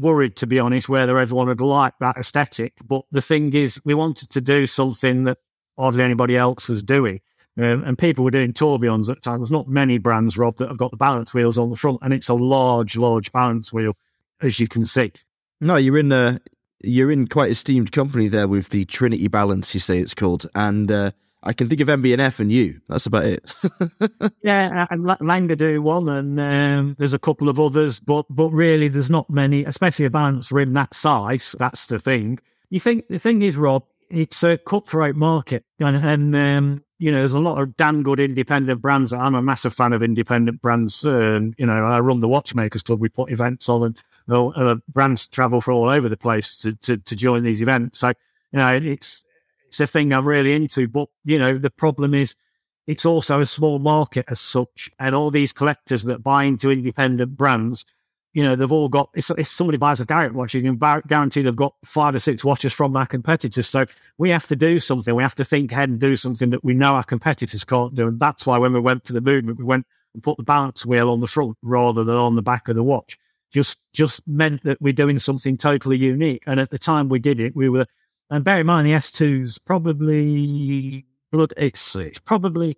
worried, 0.00 0.36
to 0.36 0.46
be 0.46 0.58
honest, 0.58 0.88
whether 0.88 1.18
everyone 1.18 1.48
would 1.48 1.60
like 1.60 1.94
that 2.00 2.16
aesthetic. 2.16 2.74
But 2.84 3.02
the 3.10 3.22
thing 3.22 3.52
is, 3.54 3.80
we 3.84 3.94
wanted 3.94 4.30
to 4.30 4.40
do 4.40 4.66
something 4.66 5.24
that 5.24 5.38
hardly 5.78 6.02
anybody 6.02 6.36
else 6.36 6.68
was 6.68 6.82
doing. 6.82 7.20
Um, 7.58 7.84
and 7.84 7.98
people 7.98 8.22
were 8.22 8.30
doing 8.30 8.52
tourbillons 8.52 9.08
at 9.08 9.16
the 9.16 9.20
time. 9.22 9.40
There's 9.40 9.50
not 9.50 9.66
many 9.66 9.96
brands, 9.96 10.36
Rob, 10.36 10.58
that 10.58 10.68
have 10.68 10.76
got 10.76 10.90
the 10.90 10.98
balance 10.98 11.32
wheels 11.32 11.56
on 11.56 11.70
the 11.70 11.76
front, 11.76 12.00
and 12.02 12.12
it's 12.12 12.28
a 12.28 12.34
large, 12.34 12.96
large 12.96 13.32
balance 13.32 13.72
wheel, 13.72 13.96
as 14.42 14.60
you 14.60 14.68
can 14.68 14.84
see. 14.84 15.12
No, 15.60 15.76
you're 15.76 15.96
in 15.96 16.12
a 16.12 16.38
you're 16.84 17.10
in 17.10 17.26
quite 17.26 17.50
esteemed 17.50 17.92
company 17.92 18.28
there 18.28 18.46
with 18.46 18.68
the 18.68 18.84
Trinity 18.84 19.28
Balance, 19.28 19.72
you 19.72 19.80
say 19.80 19.98
it's 19.98 20.12
called, 20.12 20.46
and 20.54 20.90
uh, 20.90 21.12
I 21.46 21.52
can 21.52 21.68
think 21.68 21.80
of 21.80 21.88
MB&F 21.88 22.40
you. 22.40 22.80
That's 22.88 23.06
about 23.06 23.24
it. 23.24 23.54
yeah, 24.42 24.86
and 24.90 25.04
Lange 25.20 25.56
do 25.56 25.80
one, 25.80 26.08
and 26.08 26.40
um, 26.40 26.96
there's 26.98 27.14
a 27.14 27.20
couple 27.20 27.48
of 27.48 27.60
others, 27.60 28.00
but 28.00 28.26
but 28.28 28.50
really, 28.50 28.88
there's 28.88 29.10
not 29.10 29.30
many, 29.30 29.64
especially 29.64 30.06
a 30.06 30.10
balance 30.10 30.50
rim 30.50 30.72
that 30.72 30.92
size. 30.92 31.54
That's 31.58 31.86
the 31.86 32.00
thing. 32.00 32.40
You 32.70 32.80
think 32.80 33.06
the 33.08 33.20
thing 33.20 33.42
is, 33.42 33.56
Rob, 33.56 33.84
it's 34.10 34.42
a 34.42 34.58
cutthroat 34.58 35.14
market, 35.14 35.64
and, 35.78 35.96
and 35.96 36.34
um, 36.34 36.84
you 36.98 37.12
know, 37.12 37.18
there's 37.18 37.32
a 37.32 37.38
lot 37.38 37.62
of 37.62 37.76
damn 37.76 38.02
good 38.02 38.18
independent 38.18 38.82
brands. 38.82 39.12
I'm 39.12 39.36
a 39.36 39.42
massive 39.42 39.72
fan 39.72 39.92
of 39.92 40.02
independent 40.02 40.60
brands. 40.60 41.04
Um, 41.04 41.54
you 41.58 41.66
know, 41.66 41.84
I 41.84 42.00
run 42.00 42.18
the 42.18 42.28
Watchmakers 42.28 42.82
Club. 42.82 43.00
We 43.00 43.08
put 43.08 43.30
events 43.30 43.68
on, 43.68 43.84
and 43.84 43.96
you 44.26 44.34
know, 44.34 44.52
uh, 44.54 44.76
brands 44.88 45.28
travel 45.28 45.60
from 45.60 45.74
all 45.74 45.88
over 45.88 46.08
the 46.08 46.16
place 46.16 46.56
to, 46.58 46.74
to 46.74 46.96
to 46.96 47.14
join 47.14 47.44
these 47.44 47.62
events. 47.62 48.00
So 48.00 48.08
you 48.08 48.58
know, 48.58 48.74
it's 48.74 49.24
it's 49.80 49.90
a 49.90 49.92
thing 49.92 50.12
I'm 50.12 50.26
really 50.26 50.54
into. 50.54 50.88
But, 50.88 51.08
you 51.24 51.38
know, 51.38 51.58
the 51.58 51.70
problem 51.70 52.14
is 52.14 52.34
it's 52.86 53.04
also 53.04 53.40
a 53.40 53.46
small 53.46 53.78
market 53.78 54.24
as 54.28 54.40
such. 54.40 54.90
And 54.98 55.14
all 55.14 55.30
these 55.30 55.52
collectors 55.52 56.04
that 56.04 56.22
buy 56.22 56.44
into 56.44 56.70
independent 56.70 57.36
brands, 57.36 57.84
you 58.32 58.42
know, 58.42 58.56
they've 58.56 58.72
all 58.72 58.88
got, 58.88 59.10
if, 59.14 59.46
somebody 59.46 59.76
buys 59.76 60.00
a 60.00 60.06
Garrick 60.06 60.32
watch, 60.32 60.54
you 60.54 60.62
can 60.62 60.78
guarantee 61.06 61.42
they've 61.42 61.54
got 61.54 61.74
five 61.84 62.14
or 62.14 62.18
six 62.18 62.44
watches 62.44 62.72
from 62.72 62.96
our 62.96 63.06
competitors. 63.06 63.66
So 63.66 63.86
we 64.18 64.30
have 64.30 64.46
to 64.48 64.56
do 64.56 64.80
something. 64.80 65.14
We 65.14 65.22
have 65.22 65.34
to 65.36 65.44
think 65.44 65.72
ahead 65.72 65.90
and 65.90 66.00
do 66.00 66.16
something 66.16 66.50
that 66.50 66.64
we 66.64 66.74
know 66.74 66.94
our 66.94 67.04
competitors 67.04 67.64
can't 67.64 67.94
do. 67.94 68.06
And 68.08 68.18
that's 68.18 68.46
why 68.46 68.58
when 68.58 68.72
we 68.72 68.80
went 68.80 69.04
to 69.04 69.12
the 69.12 69.20
movement, 69.20 69.58
we 69.58 69.64
went 69.64 69.86
and 70.14 70.22
put 70.22 70.38
the 70.38 70.42
balance 70.42 70.86
wheel 70.86 71.10
on 71.10 71.20
the 71.20 71.26
front 71.26 71.56
rather 71.62 72.02
than 72.02 72.16
on 72.16 72.34
the 72.34 72.42
back 72.42 72.68
of 72.68 72.76
the 72.76 72.82
watch. 72.82 73.18
Just, 73.52 73.78
just 73.92 74.26
meant 74.26 74.64
that 74.64 74.80
we're 74.80 74.92
doing 74.92 75.18
something 75.18 75.56
totally 75.56 75.96
unique. 75.96 76.42
And 76.46 76.60
at 76.60 76.70
the 76.70 76.78
time 76.78 77.08
we 77.08 77.18
did 77.18 77.40
it, 77.40 77.54
we 77.54 77.68
were 77.68 77.86
And 78.30 78.44
bear 78.44 78.60
in 78.60 78.66
mind, 78.66 78.86
the 78.86 78.92
S2's 78.92 79.58
probably 79.58 81.06
blood. 81.30 81.52
it's, 81.56 81.94
it's 81.96 82.18
probably 82.18 82.76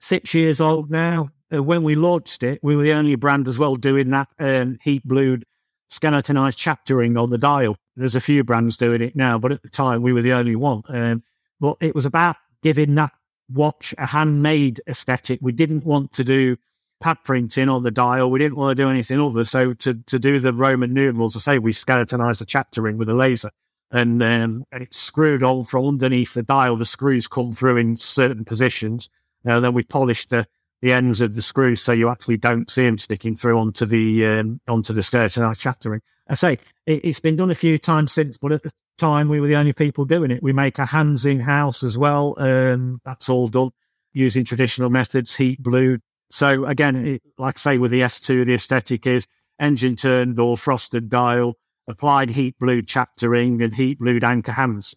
six 0.00 0.34
years 0.34 0.60
old 0.60 0.90
now. 0.90 1.30
Uh, 1.52 1.62
when 1.62 1.84
we 1.84 1.94
launched 1.94 2.42
it, 2.42 2.58
we 2.62 2.74
were 2.74 2.82
the 2.82 2.92
only 2.92 3.14
brand 3.14 3.46
as 3.46 3.58
well 3.58 3.76
doing 3.76 4.10
that 4.10 4.28
um, 4.38 4.78
heat 4.82 5.06
blued 5.06 5.44
skeletonized 5.88 6.58
chaptering 6.58 7.16
on 7.16 7.30
the 7.30 7.38
dial. 7.38 7.76
There's 7.94 8.16
a 8.16 8.20
few 8.20 8.42
brands 8.42 8.76
doing 8.76 9.02
it 9.02 9.14
now, 9.14 9.38
but 9.38 9.52
at 9.52 9.62
the 9.62 9.68
time 9.68 10.02
we 10.02 10.12
were 10.12 10.22
the 10.22 10.32
only 10.32 10.56
one. 10.56 10.82
Um, 10.88 11.22
but 11.60 11.76
it 11.80 11.94
was 11.94 12.06
about 12.06 12.36
giving 12.62 12.94
that 12.96 13.12
watch 13.48 13.94
a 13.98 14.06
handmade 14.06 14.80
aesthetic. 14.88 15.38
We 15.42 15.52
didn't 15.52 15.84
want 15.84 16.12
to 16.12 16.24
do 16.24 16.56
pad 17.00 17.18
printing 17.24 17.68
on 17.68 17.82
the 17.82 17.90
dial. 17.90 18.30
We 18.30 18.38
didn't 18.38 18.56
want 18.56 18.76
to 18.76 18.82
do 18.82 18.88
anything 18.88 19.20
other. 19.20 19.44
So 19.44 19.74
to, 19.74 19.94
to 19.94 20.18
do 20.18 20.40
the 20.40 20.52
Roman 20.52 20.92
numerals, 20.92 21.36
I 21.36 21.40
say 21.40 21.58
we 21.58 21.72
skeletonized 21.72 22.40
the 22.40 22.46
chaptering 22.46 22.96
with 22.96 23.08
a 23.08 23.14
laser 23.14 23.50
and, 23.94 24.22
um, 24.22 24.64
it's 24.72 24.98
screwed 24.98 25.42
on 25.42 25.64
from 25.64 25.86
underneath 25.86 26.34
the 26.34 26.42
dial. 26.42 26.76
The 26.76 26.84
screws 26.84 27.28
come 27.28 27.52
through 27.52 27.76
in 27.76 27.96
certain 27.96 28.44
positions. 28.44 29.08
And 29.44 29.64
then 29.64 29.74
we 29.74 29.84
polish 29.84 30.26
the, 30.26 30.46
the 30.82 30.92
ends 30.92 31.20
of 31.20 31.34
the 31.34 31.42
screws 31.42 31.80
so 31.80 31.92
you 31.92 32.08
actually 32.08 32.36
don't 32.36 32.70
see 32.70 32.84
them 32.84 32.98
sticking 32.98 33.36
through 33.36 33.58
onto 33.58 33.86
the 33.86 34.26
um, 34.26 34.60
onto 34.68 34.92
the 34.92 35.02
skeletonized 35.02 35.60
chaptering. 35.60 36.00
I 36.28 36.34
say 36.34 36.58
it, 36.86 37.04
has 37.04 37.20
been 37.20 37.36
done 37.36 37.50
a 37.50 37.54
few 37.54 37.78
times 37.78 38.12
since, 38.12 38.36
but 38.36 38.52
at 38.52 38.62
the 38.62 38.72
time 38.98 39.28
we 39.28 39.40
were 39.40 39.48
the 39.48 39.56
only 39.56 39.72
people 39.72 40.04
doing 40.04 40.30
it. 40.30 40.42
We 40.42 40.52
make 40.52 40.78
our 40.78 40.86
hands 40.86 41.26
in 41.26 41.40
house 41.40 41.82
as 41.82 41.96
well. 41.96 42.34
Um, 42.38 43.00
that's 43.04 43.28
all 43.28 43.48
done 43.48 43.70
using 44.12 44.44
traditional 44.44 44.90
methods, 44.90 45.36
heat 45.36 45.62
blue. 45.62 45.98
So 46.30 46.64
again, 46.64 47.06
it, 47.06 47.22
like 47.38 47.56
I 47.56 47.60
say, 47.60 47.78
with 47.78 47.90
the 47.90 48.00
S2, 48.00 48.46
the 48.46 48.54
aesthetic 48.54 49.06
is 49.06 49.26
engine 49.60 49.96
turned 49.96 50.40
or 50.40 50.56
frosted 50.56 51.08
dial, 51.08 51.54
applied 51.86 52.30
heat 52.30 52.58
blue 52.58 52.82
chaptering 52.82 53.62
and 53.62 53.74
heat 53.74 53.98
blued 53.98 54.24
anchor 54.24 54.52
hands. 54.52 54.94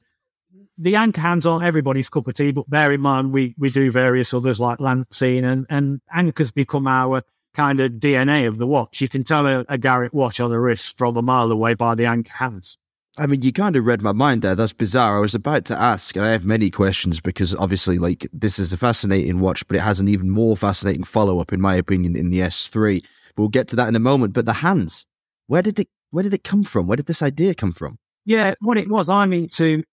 The 0.78 0.96
anchor 0.96 1.22
hands 1.22 1.46
aren't 1.46 1.66
everybody's 1.66 2.10
cup 2.10 2.28
of 2.28 2.36
tea, 2.36 2.52
but 2.52 2.70
bear 2.70 2.92
in 2.92 3.02
mind 3.02 3.34
we, 3.34 3.56
we 3.58 3.70
do 3.70 3.90
various 3.92 4.34
others 4.34 4.60
like 4.60 4.80
Lancing 4.80 5.44
and, 5.44 5.66
and 5.70 6.02
anchors 6.14 6.52
become 6.52 6.88
our 6.88 7.24
kind 7.54 7.80
of 7.80 7.94
DNA 7.94 8.48
of 8.48 8.60
the 8.60 8.68
watch. 8.68 9.02
You 9.02 9.10
can 9.10 9.24
tell 9.24 9.48
a, 9.48 9.66
a 9.68 9.78
Garrick 9.78 10.14
watch 10.14 10.40
on 10.40 10.52
the 10.52 10.60
wrist 10.60 10.98
from 10.98 11.18
a 11.18 11.24
mile 11.24 11.52
away 11.52 11.74
by 11.74 11.96
the 11.96 12.06
anchor 12.06 12.34
hands. 12.34 12.78
I 13.20 13.26
mean, 13.26 13.42
you 13.42 13.52
kind 13.52 13.76
of 13.76 13.86
read 13.86 14.04
my 14.04 14.12
mind 14.12 14.44
there. 14.44 14.54
That's 14.54 14.74
bizarre. 14.74 15.18
I 15.18 15.20
was 15.20 15.34
about 15.34 15.66
to 15.66 15.80
ask, 15.80 16.16
and 16.16 16.24
I 16.24 16.32
have 16.32 16.46
many 16.46 16.70
questions 16.70 17.20
because 17.20 17.56
obviously, 17.56 17.98
like, 17.98 18.28
this 18.32 18.60
is 18.60 18.72
a 18.72 18.78
fascinating 18.78 19.40
watch, 19.40 19.68
but 19.68 19.76
it 19.76 19.82
has 19.82 20.00
an 20.00 20.08
even 20.08 20.30
more 20.30 20.56
fascinating 20.56 21.04
follow 21.04 21.40
up, 21.40 21.52
in 21.52 21.60
my 21.60 21.74
opinion, 21.76 22.16
in 22.16 22.30
the 22.30 22.42
S3. 22.42 23.04
We'll 23.36 23.48
get 23.48 23.68
to 23.70 23.76
that 23.78 23.88
in 23.88 23.96
a 23.96 24.00
moment. 24.00 24.34
But 24.34 24.46
the 24.46 24.54
hands, 24.54 25.08
where 25.48 25.64
did 25.64 25.80
it, 25.80 25.90
where 26.12 26.24
did 26.24 26.34
it 26.34 26.44
come 26.44 26.64
from? 26.64 26.88
Where 26.88 26.98
did 26.98 27.06
this 27.06 27.22
idea 27.22 27.54
come 27.54 27.72
from? 27.72 28.00
Yeah, 28.26 28.54
what 28.62 28.78
it 28.78 28.90
was, 28.90 29.10
I'm 29.10 29.32
into, 29.34 29.84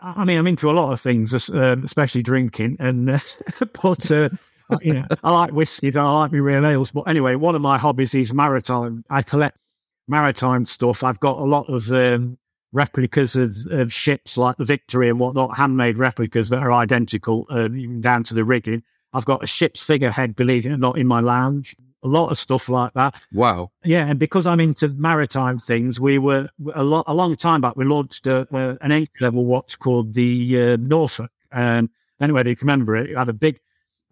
I 0.00 0.24
mean, 0.24 0.38
I'm 0.38 0.46
into 0.46 0.70
a 0.70 0.72
lot 0.72 0.92
of 0.92 1.00
things, 1.00 1.32
uh, 1.50 1.76
especially 1.84 2.22
drinking, 2.22 2.76
and 2.80 3.10
uh, 3.10 3.18
but 3.82 4.10
uh, 4.10 4.28
you 4.80 4.94
know, 4.94 5.06
I 5.22 5.30
like 5.30 5.52
whiskies, 5.52 5.96
I 5.96 6.02
like 6.02 6.32
my 6.32 6.38
real 6.38 6.66
ales. 6.66 6.90
But 6.90 7.02
anyway, 7.02 7.34
one 7.36 7.54
of 7.54 7.62
my 7.62 7.78
hobbies 7.78 8.14
is 8.14 8.34
maritime. 8.34 9.04
I 9.10 9.22
collect 9.22 9.56
maritime 10.08 10.64
stuff. 10.64 11.04
I've 11.04 11.20
got 11.20 11.38
a 11.38 11.44
lot 11.44 11.68
of 11.68 11.90
um, 11.92 12.38
replicas 12.72 13.36
of, 13.36 13.50
of, 13.70 13.92
ships 13.92 14.36
like 14.36 14.56
the 14.56 14.64
Victory 14.64 15.08
and 15.08 15.18
whatnot, 15.18 15.56
handmade 15.56 15.98
replicas 15.98 16.48
that 16.50 16.62
are 16.62 16.72
identical, 16.72 17.46
uh, 17.50 17.64
even 17.72 18.00
down 18.00 18.22
to 18.24 18.34
the 18.34 18.44
rigging. 18.44 18.82
I've 19.12 19.24
got 19.24 19.42
a 19.42 19.46
ship's 19.46 19.82
figurehead, 19.82 20.36
believe 20.36 20.66
it 20.66 20.72
or 20.72 20.78
not, 20.78 20.98
in 20.98 21.06
my 21.06 21.20
lounge. 21.20 21.74
A 22.02 22.08
lot 22.08 22.30
of 22.30 22.38
stuff 22.38 22.68
like 22.68 22.92
that. 22.92 23.20
Wow. 23.32 23.70
Yeah, 23.84 24.06
and 24.06 24.18
because 24.18 24.46
I'm 24.46 24.60
into 24.60 24.88
maritime 24.88 25.58
things, 25.58 25.98
we 25.98 26.18
were 26.18 26.48
a, 26.74 26.84
lot, 26.84 27.04
a 27.08 27.14
long 27.14 27.36
time 27.36 27.60
back. 27.60 27.76
We 27.76 27.84
launched 27.84 28.26
a, 28.26 28.46
uh, 28.54 28.76
an 28.80 28.92
entry 28.92 29.12
level 29.20 29.44
watch 29.44 29.78
called 29.78 30.14
the 30.14 30.60
uh, 30.60 30.76
Norfolk. 30.78 31.30
And 31.50 31.88
anyway, 32.20 32.46
you 32.46 32.56
can 32.56 32.66
remember 32.66 32.96
it, 32.96 33.10
it 33.10 33.16
had 33.16 33.28
a 33.28 33.32
big 33.32 33.60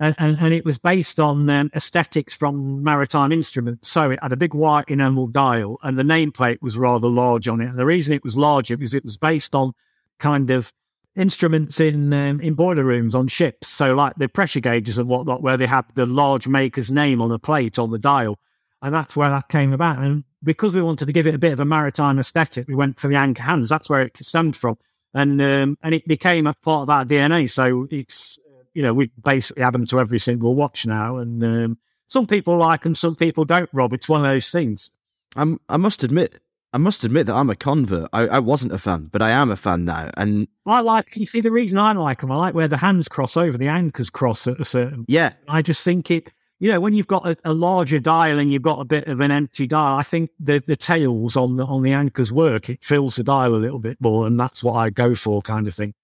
and, 0.01 0.15
and, 0.19 0.37
and, 0.41 0.53
it 0.53 0.65
was 0.65 0.77
based 0.77 1.21
on 1.21 1.49
um, 1.49 1.71
aesthetics 1.73 2.35
from 2.35 2.83
maritime 2.83 3.31
instruments. 3.31 3.89
So 3.89 4.11
it 4.11 4.19
had 4.21 4.33
a 4.33 4.37
big 4.37 4.53
white 4.53 4.87
enamel 4.89 5.29
dial, 5.29 5.79
and 5.85 5.97
the 5.97 6.03
nameplate 6.03 6.61
was 6.61 6.77
rather 6.77 7.07
large 7.07 7.47
on 7.47 7.61
it. 7.61 7.69
And 7.69 7.79
the 7.79 7.87
reason 7.87 8.13
it 8.13 8.25
was 8.25 8.37
larger 8.37 8.77
because 8.77 8.93
it 8.93 9.05
was 9.05 9.17
based 9.17 9.55
on 9.55 9.73
kind 10.19 10.51
of 10.51 10.73
instruments 11.17 11.81
in 11.81 12.13
um, 12.13 12.41
in 12.41 12.55
boiler 12.55 12.85
rooms 12.85 13.15
on 13.15 13.29
ships. 13.29 13.69
So 13.69 13.95
like 13.95 14.15
the 14.17 14.29
pressure 14.29 14.61
gauges 14.61 14.99
and 14.99 15.09
whatnot, 15.09 15.43
where 15.43 15.57
they 15.57 15.67
had 15.67 15.85
the 15.95 16.07
large 16.07 16.49
maker's 16.49 16.91
name 16.91 17.23
on 17.23 17.31
the 17.31 17.39
plate 17.39 17.79
on 17.79 17.91
the 17.91 17.99
dial, 17.99 18.39
and 18.83 18.95
that's 18.95 19.17
where 19.17 19.31
that 19.31 19.49
came 19.49 19.73
about. 19.73 19.99
And 19.99 20.25
because 20.43 20.75
we 20.75 20.83
wanted 20.83 21.07
to 21.07 21.13
give 21.13 21.27
it 21.27 21.35
a 21.35 21.39
bit 21.39 21.53
of 21.53 21.61
a 21.61 21.65
maritime 21.65 22.19
aesthetic, 22.19 22.69
we 22.69 22.75
went 22.75 23.01
for 23.01 23.09
the 23.09 23.17
anchor 23.17 23.43
hands. 23.43 23.69
That's 23.69 23.89
where 23.89 24.03
it 24.03 24.17
stemmed 24.21 24.57
from, 24.57 24.77
and 25.13 25.41
um, 25.41 25.79
and 25.83 25.95
it 25.95 26.07
became 26.07 26.47
a 26.47 26.55
part 26.55 26.83
of 26.83 26.91
our 26.91 27.05
DNA. 27.05 27.51
So 27.51 27.87
it's 27.91 28.39
you 28.75 28.83
know, 28.83 28.93
we 28.93 29.11
basically 29.25 29.63
have 29.63 29.73
them 29.73 29.87
to 29.87 30.01
every 30.01 30.19
single 30.19 30.55
watch 30.55 30.85
now. 30.85 31.17
And 31.17 31.43
um, 31.43 31.79
some 32.07 32.27
people 32.27 32.59
like 32.59 32.83
them, 32.83 32.95
some 32.95 33.15
people 33.15 33.45
don't, 33.45 33.71
Rob. 33.73 33.93
It's 33.93 34.09
one 34.09 34.25
of 34.25 34.31
those 34.31 34.51
things. 34.51 34.91
I'm, 35.37 35.59
I 35.69 35.77
must 35.77 36.05
admit, 36.05 36.41
I 36.75 36.79
must 36.79 37.05
admit 37.05 37.29
that 37.29 37.37
I'm 37.37 37.51
a 37.51 37.55
convert. 37.55 38.09
I, 38.13 38.27
I 38.27 38.39
wasn't 38.41 38.73
a 38.73 38.79
fan, 38.79 39.09
but 39.13 39.23
I 39.23 39.31
am 39.31 39.49
a 39.49 39.55
fan 39.57 39.85
now. 39.85 40.11
And 40.17 40.49
I 40.67 40.81
like, 40.81 41.17
you 41.17 41.25
see, 41.25 41.41
the 41.41 41.53
reason 41.53 41.79
I 41.79 41.93
like 41.93 42.21
them, 42.21 42.33
I 42.33 42.37
like 42.37 42.53
where 42.53 42.67
the 42.67 42.79
hands 42.79 43.07
cross 43.07 43.37
over, 43.37 43.57
the 43.57 43.69
anchors 43.69 44.11
cross 44.11 44.49
at 44.49 44.59
a 44.59 44.65
certain. 44.65 45.05
Yeah. 45.07 45.35
I 45.47 45.63
just 45.63 45.85
think 45.85 46.11
it, 46.11 46.33
you 46.59 46.73
know, 46.73 46.81
when 46.81 46.93
you've 46.93 47.07
got 47.07 47.29
a, 47.29 47.37
a, 47.45 47.55
larger 47.55 48.01
dial 48.01 48.41
and 48.41 48.53
you've 48.53 48.63
got 48.63 48.81
a 48.81 48.85
bit 48.85 49.07
of 49.07 49.21
an 49.21 49.31
empty 49.31 49.69
dial, 49.69 49.97
I 49.97 50.03
think 50.03 50.31
the, 50.41 50.65
the 50.67 50.75
tails 50.75 51.37
on 51.37 51.55
the 51.55 51.65
on 51.65 51.83
the 51.83 51.93
anchors 51.93 52.33
work. 52.33 52.69
It 52.69 52.83
fills 52.83 53.15
the 53.15 53.23
dial 53.23 53.55
a 53.55 53.57
little 53.57 53.79
bit 53.79 53.99
more, 54.01 54.27
and 54.27 54.39
that's 54.39 54.61
what 54.61 54.73
I 54.73 54.91
go 54.91 55.15
for, 55.15 55.43
kind 55.43 55.69
of 55.69 55.77
thing. 55.77 55.95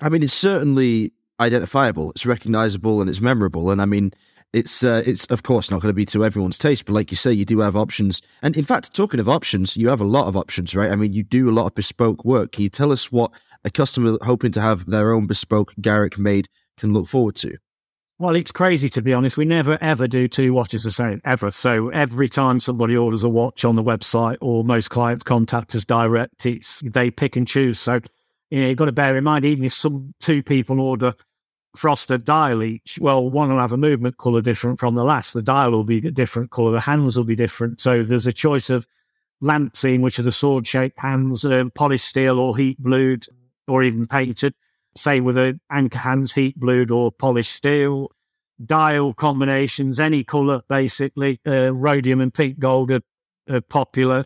I 0.00 0.08
mean, 0.08 0.22
it's 0.22 0.32
certainly 0.32 1.12
identifiable, 1.38 2.12
it's 2.12 2.24
recognizable, 2.24 3.02
and 3.02 3.10
it's 3.10 3.20
memorable. 3.20 3.70
And 3.70 3.82
I 3.82 3.84
mean, 3.84 4.14
it's 4.52 4.84
uh, 4.84 5.02
it's 5.06 5.26
of 5.26 5.42
course 5.42 5.70
not 5.70 5.80
going 5.80 5.90
to 5.90 5.94
be 5.94 6.04
to 6.06 6.24
everyone's 6.24 6.58
taste, 6.58 6.84
but 6.84 6.92
like 6.92 7.10
you 7.10 7.16
say, 7.16 7.32
you 7.32 7.44
do 7.44 7.60
have 7.60 7.76
options. 7.76 8.20
And 8.42 8.56
in 8.56 8.64
fact, 8.64 8.94
talking 8.94 9.20
of 9.20 9.28
options, 9.28 9.76
you 9.76 9.88
have 9.88 10.00
a 10.00 10.06
lot 10.06 10.26
of 10.26 10.36
options, 10.36 10.74
right? 10.74 10.90
I 10.90 10.96
mean, 10.96 11.12
you 11.12 11.22
do 11.22 11.48
a 11.48 11.52
lot 11.52 11.66
of 11.66 11.74
bespoke 11.74 12.24
work. 12.24 12.52
Can 12.52 12.62
you 12.62 12.68
tell 12.68 12.92
us 12.92 13.10
what 13.10 13.32
a 13.64 13.70
customer 13.70 14.18
hoping 14.22 14.52
to 14.52 14.60
have 14.60 14.86
their 14.86 15.12
own 15.12 15.26
bespoke 15.26 15.72
Garrick 15.80 16.18
made 16.18 16.48
can 16.76 16.92
look 16.92 17.06
forward 17.06 17.36
to? 17.36 17.56
Well, 18.18 18.36
it's 18.36 18.52
crazy 18.52 18.88
to 18.90 19.02
be 19.02 19.14
honest. 19.14 19.36
We 19.36 19.44
never 19.44 19.78
ever 19.80 20.06
do 20.06 20.28
two 20.28 20.52
watches 20.52 20.84
the 20.84 20.90
same 20.90 21.20
ever. 21.24 21.50
So 21.50 21.88
every 21.88 22.28
time 22.28 22.60
somebody 22.60 22.96
orders 22.96 23.24
a 23.24 23.28
watch 23.28 23.64
on 23.64 23.74
the 23.74 23.82
website, 23.82 24.36
or 24.40 24.64
most 24.64 24.90
clients 24.90 25.24
contact 25.24 25.74
us 25.74 25.84
direct, 25.84 26.46
it's 26.46 26.82
they 26.82 27.10
pick 27.10 27.36
and 27.36 27.48
choose. 27.48 27.80
So 27.80 28.00
you 28.50 28.60
know, 28.60 28.68
you've 28.68 28.76
got 28.76 28.84
to 28.84 28.92
bear 28.92 29.16
in 29.16 29.24
mind, 29.24 29.46
even 29.46 29.64
if 29.64 29.72
some 29.72 30.14
two 30.20 30.42
people 30.42 30.78
order 30.78 31.14
frosted 31.74 32.24
dial 32.24 32.62
each, 32.62 32.98
well, 33.00 33.28
one 33.28 33.48
will 33.48 33.58
have 33.58 33.72
a 33.72 33.76
movement 33.76 34.18
color 34.18 34.42
different 34.42 34.78
from 34.78 34.94
the 34.94 35.04
last. 35.04 35.32
The 35.32 35.42
dial 35.42 35.70
will 35.70 35.84
be 35.84 35.98
a 35.98 36.10
different 36.10 36.50
color. 36.50 36.72
The 36.72 36.80
hands 36.80 37.16
will 37.16 37.24
be 37.24 37.36
different. 37.36 37.80
So 37.80 38.02
there's 38.02 38.26
a 38.26 38.32
choice 38.32 38.70
of 38.70 38.86
lancing, 39.40 40.02
which 40.02 40.18
are 40.18 40.22
the 40.22 40.32
sword 40.32 40.66
shaped 40.66 40.98
hands, 41.00 41.44
um, 41.44 41.70
polished 41.70 42.06
steel 42.06 42.38
or 42.38 42.56
heat 42.56 42.78
blued 42.78 43.26
or 43.66 43.82
even 43.82 44.06
painted. 44.06 44.54
Same 44.94 45.24
with 45.24 45.36
the 45.36 45.58
anchor 45.70 45.98
hands, 45.98 46.32
heat 46.32 46.58
blued 46.58 46.90
or 46.90 47.10
polished 47.10 47.52
steel. 47.52 48.10
Dial 48.64 49.14
combinations, 49.14 49.98
any 49.98 50.22
color 50.24 50.62
basically. 50.68 51.40
Uh, 51.46 51.72
rhodium 51.72 52.20
and 52.20 52.32
pink 52.32 52.58
gold 52.58 52.90
are, 52.90 53.02
are 53.48 53.60
popular. 53.62 54.24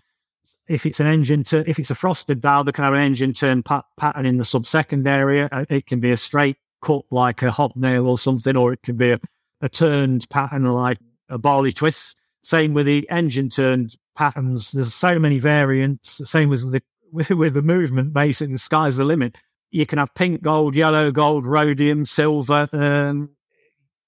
If 0.68 0.84
it's 0.84 0.98
an 0.98 1.06
engine, 1.06 1.44
turn, 1.44 1.64
if 1.68 1.78
it's 1.78 1.92
a 1.92 1.94
frosted 1.94 2.40
dial, 2.40 2.64
they 2.64 2.72
can 2.72 2.82
have 2.82 2.92
an 2.92 3.00
engine 3.00 3.32
turn 3.32 3.62
pat- 3.62 3.84
pattern 3.96 4.26
in 4.26 4.36
the 4.36 4.44
sub-second 4.44 5.06
area. 5.06 5.48
Uh, 5.52 5.64
it 5.70 5.86
can 5.86 6.00
be 6.00 6.10
a 6.10 6.16
straight 6.16 6.56
cut 6.86 7.02
like 7.10 7.42
a 7.42 7.50
hobnail 7.50 8.08
or 8.08 8.16
something, 8.16 8.56
or 8.56 8.72
it 8.72 8.82
can 8.82 8.96
be 8.96 9.10
a, 9.10 9.18
a 9.60 9.68
turned 9.68 10.28
pattern 10.30 10.64
like 10.64 10.98
a 11.28 11.36
barley 11.38 11.72
twist. 11.72 12.16
Same 12.42 12.74
with 12.74 12.86
the 12.86 13.08
engine 13.10 13.50
turned 13.50 13.96
patterns. 14.14 14.70
There's 14.70 14.94
so 14.94 15.18
many 15.18 15.40
variants. 15.40 16.28
Same 16.30 16.48
with 16.48 16.70
the 16.70 16.82
with, 17.12 17.30
with 17.30 17.54
the 17.54 17.62
movement. 17.62 18.12
Basically, 18.12 18.52
the 18.52 18.58
sky's 18.58 18.98
the 18.98 19.04
limit. 19.04 19.36
You 19.70 19.84
can 19.84 19.98
have 19.98 20.14
pink, 20.14 20.42
gold, 20.42 20.76
yellow, 20.76 21.10
gold, 21.10 21.44
rhodium, 21.44 22.06
silver, 22.06 22.68
um, 22.72 23.30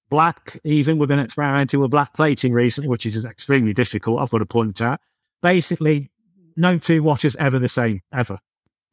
black. 0.09 0.57
Even 0.63 0.97
with 0.97 1.11
an 1.11 1.19
experimenting 1.19 1.81
with 1.81 1.91
black 1.91 2.13
plating 2.13 2.53
recently, 2.53 2.87
which 2.87 3.05
is 3.05 3.25
extremely 3.25 3.73
difficult. 3.73 4.21
I've 4.21 4.31
got 4.31 4.37
to 4.37 4.45
point 4.45 4.81
out. 4.81 5.01
Basically, 5.41 6.11
no 6.55 6.77
two 6.77 7.03
watches 7.03 7.35
ever 7.35 7.59
the 7.59 7.69
same 7.69 8.01
ever. 8.13 8.39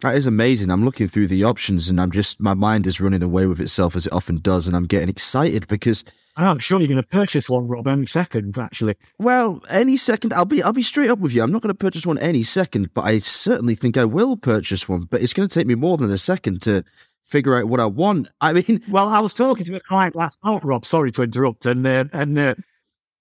That 0.00 0.14
is 0.14 0.26
amazing. 0.26 0.70
I'm 0.70 0.84
looking 0.84 1.08
through 1.08 1.28
the 1.28 1.44
options 1.44 1.88
and 1.88 1.98
I'm 1.98 2.10
just, 2.10 2.38
my 2.38 2.52
mind 2.52 2.86
is 2.86 3.00
running 3.00 3.22
away 3.22 3.46
with 3.46 3.60
itself 3.60 3.96
as 3.96 4.06
it 4.06 4.12
often 4.12 4.40
does. 4.40 4.66
And 4.66 4.76
I'm 4.76 4.86
getting 4.86 5.08
excited 5.08 5.66
because. 5.68 6.04
I'm 6.36 6.58
sure 6.58 6.78
you're 6.78 6.88
going 6.88 7.02
to 7.02 7.08
purchase 7.08 7.48
one, 7.48 7.66
Rob, 7.66 7.88
any 7.88 8.04
second, 8.04 8.58
actually. 8.58 8.96
Well, 9.18 9.62
any 9.70 9.96
second. 9.96 10.34
I'll 10.34 10.44
be, 10.44 10.62
I'll 10.62 10.74
be 10.74 10.82
straight 10.82 11.08
up 11.08 11.18
with 11.18 11.32
you. 11.32 11.42
I'm 11.42 11.50
not 11.50 11.62
going 11.62 11.74
to 11.74 11.78
purchase 11.78 12.04
one 12.04 12.18
any 12.18 12.42
second, 12.42 12.92
but 12.92 13.06
I 13.06 13.20
certainly 13.20 13.74
think 13.74 13.96
I 13.96 14.04
will 14.04 14.36
purchase 14.36 14.86
one. 14.86 15.04
But 15.04 15.22
it's 15.22 15.32
going 15.32 15.48
to 15.48 15.54
take 15.54 15.66
me 15.66 15.74
more 15.74 15.96
than 15.96 16.10
a 16.10 16.18
second 16.18 16.60
to 16.62 16.84
figure 17.22 17.56
out 17.56 17.68
what 17.68 17.80
I 17.80 17.86
want. 17.86 18.28
I 18.42 18.52
mean. 18.52 18.82
Well, 18.90 19.08
I 19.08 19.20
was 19.20 19.32
talking 19.32 19.64
to 19.64 19.76
a 19.76 19.80
client 19.80 20.14
last 20.14 20.38
night, 20.44 20.62
Rob. 20.62 20.84
Sorry 20.84 21.10
to 21.12 21.22
interrupt. 21.22 21.64
And, 21.64 21.86
uh, 21.86 22.04
and, 22.12 22.38
uh, 22.38 22.42
uh, 22.42 22.54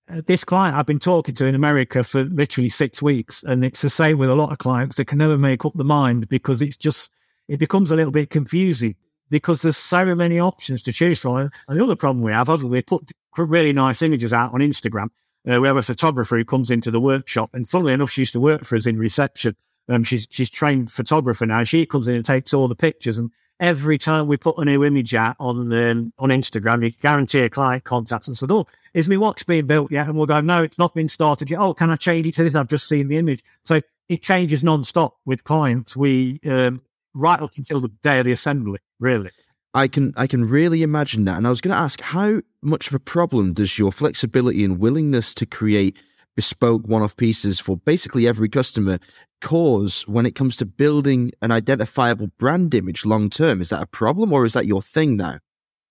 this 0.08 0.44
client 0.44 0.76
I've 0.76 0.86
been 0.86 1.00
talking 1.00 1.36
to 1.36 1.46
in 1.46 1.56
America 1.56 2.04
for 2.04 2.24
literally 2.24 2.70
six 2.70 3.02
weeks, 3.02 3.44
and 3.44 3.66
it's 3.66 3.82
the 3.82 3.90
same 3.90 4.18
with 4.18 4.30
a 4.30 4.36
lot 4.36 4.52
of 4.52 4.58
clients. 4.58 4.96
They 4.96 5.06
can 5.06 5.18
never 5.18 5.38
make 5.38 5.66
up 5.66 5.74
the 5.76 5.84
mind 5.84 6.30
because 6.30 6.62
it's 6.62 6.78
just 6.78 7.10
it 7.48 7.60
becomes 7.60 7.92
a 7.92 7.96
little 7.96 8.12
bit 8.12 8.30
confusing 8.30 8.96
because 9.30 9.62
there's 9.62 9.78
so 9.78 10.14
many 10.14 10.40
options 10.40 10.82
to 10.84 10.94
choose 10.94 11.20
from. 11.20 11.50
And 11.68 11.80
the 11.80 11.84
other 11.84 11.96
problem 11.96 12.24
we 12.24 12.32
have, 12.32 12.50
other 12.50 12.68
we 12.68 12.82
put 12.82 13.12
really 13.36 13.74
nice 13.74 14.02
images 14.02 14.34
out 14.34 14.54
on 14.54 14.60
Instagram. 14.60 15.10
Uh, 15.50 15.60
we 15.60 15.68
have 15.68 15.78
a 15.78 15.84
photographer 15.84 16.38
who 16.38 16.46
comes 16.46 16.72
into 16.72 16.92
the 16.92 17.00
workshop, 17.00 17.50
and 17.54 17.68
funnily 17.68 17.94
enough, 17.94 18.12
she 18.12 18.22
used 18.22 18.34
to 18.34 18.40
work 18.40 18.64
for 18.64 18.76
us 18.76 18.86
in 18.86 18.98
reception. 18.98 19.56
Um, 19.88 20.04
she's 20.04 20.28
she's 20.30 20.50
trained 20.50 20.92
photographer 20.92 21.46
now. 21.46 21.64
She 21.64 21.86
comes 21.86 22.08
in 22.08 22.16
and 22.16 22.26
takes 22.26 22.54
all 22.54 22.68
the 22.68 22.76
pictures, 22.76 23.18
and 23.18 23.32
every 23.60 23.98
time 23.98 24.28
we 24.28 24.38
put 24.38 24.58
a 24.58 24.66
new 24.66 24.84
image 24.84 25.14
out 25.14 25.36
on 25.40 25.72
um, 25.74 26.14
on 26.20 26.30
Instagram, 26.30 26.84
you 26.84 26.92
guarantee 26.92 27.40
a 27.40 27.50
client 27.50 27.84
contacts 27.84 28.28
and 28.28 28.38
said, 28.38 28.52
"Oh, 28.52 28.68
is 28.94 29.10
my 29.10 29.18
watch 29.18 29.46
being 29.46 29.68
built 29.68 29.92
yet?" 29.92 30.08
And 30.08 30.18
we'll 30.18 30.26
go, 30.26 30.42
"No, 30.42 30.64
it's 30.64 30.78
not 30.78 30.94
been 30.94 31.08
started 31.08 31.50
yet." 31.50 31.60
Oh, 31.60 31.74
can 31.74 31.90
I 31.90 31.96
change 31.96 32.28
it 32.28 32.36
to 32.36 32.44
this? 32.44 32.56
I've 32.56 32.68
just 32.68 32.88
seen 32.88 33.08
the 33.08 33.18
image. 33.18 33.44
So 33.64 33.82
it 34.10 34.22
changes 34.22 34.64
non-stop 34.64 35.18
with 35.26 35.44
clients. 35.44 35.96
We 35.96 36.40
um, 36.46 36.82
right 37.14 37.40
up 37.40 37.58
until 37.58 37.80
the 37.80 37.90
day 38.04 38.20
of 38.20 38.26
the 38.26 38.32
assembly, 38.32 38.80
really. 39.00 39.32
I 39.74 39.88
can 39.90 40.14
I 40.16 40.28
can 40.28 40.46
really 40.46 40.84
imagine 40.84 41.26
that. 41.26 41.38
And 41.38 41.46
I 41.46 41.50
was 41.50 41.62
going 41.62 41.76
to 41.76 41.82
ask, 41.82 42.00
how 42.00 42.42
much 42.62 42.88
of 42.88 42.94
a 42.94 43.00
problem 43.00 43.54
does 43.54 43.78
your 43.78 43.92
flexibility 43.92 44.64
and 44.64 44.80
willingness 44.80 45.34
to 45.36 45.46
create 45.46 45.98
bespoke 46.36 46.88
one-off 46.88 47.16
pieces 47.18 47.60
for 47.60 47.78
basically 47.78 48.28
every 48.28 48.50
customer 48.50 49.00
cause 49.42 50.08
when 50.08 50.26
it 50.26 50.36
comes 50.36 50.56
to 50.58 50.66
building 50.66 51.32
an 51.42 51.52
identifiable 51.52 52.28
brand 52.38 52.74
image 52.74 53.06
long 53.06 53.30
term? 53.30 53.62
Is 53.62 53.70
that 53.70 53.84
a 53.84 53.88
problem, 53.88 54.34
or 54.34 54.46
is 54.46 54.54
that 54.54 54.66
your 54.66 54.82
thing 54.82 55.18
now? 55.18 55.40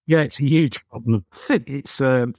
Yeah, 0.07 0.21
it's 0.21 0.41
a 0.41 0.45
huge 0.45 0.87
problem. 0.89 1.25
it's 1.49 2.01
um, 2.01 2.35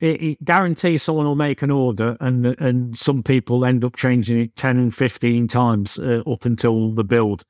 it, 0.00 0.22
it, 0.22 0.44
guarantees 0.44 1.02
someone 1.02 1.26
will 1.26 1.34
make 1.34 1.62
an 1.62 1.70
order, 1.70 2.16
and 2.20 2.46
and 2.60 2.96
some 2.96 3.22
people 3.22 3.64
end 3.64 3.84
up 3.84 3.96
changing 3.96 4.40
it 4.40 4.56
10, 4.56 4.90
15 4.90 5.48
times 5.48 5.98
uh, 5.98 6.22
up 6.26 6.44
until 6.44 6.90
the 6.90 7.04
build. 7.04 7.44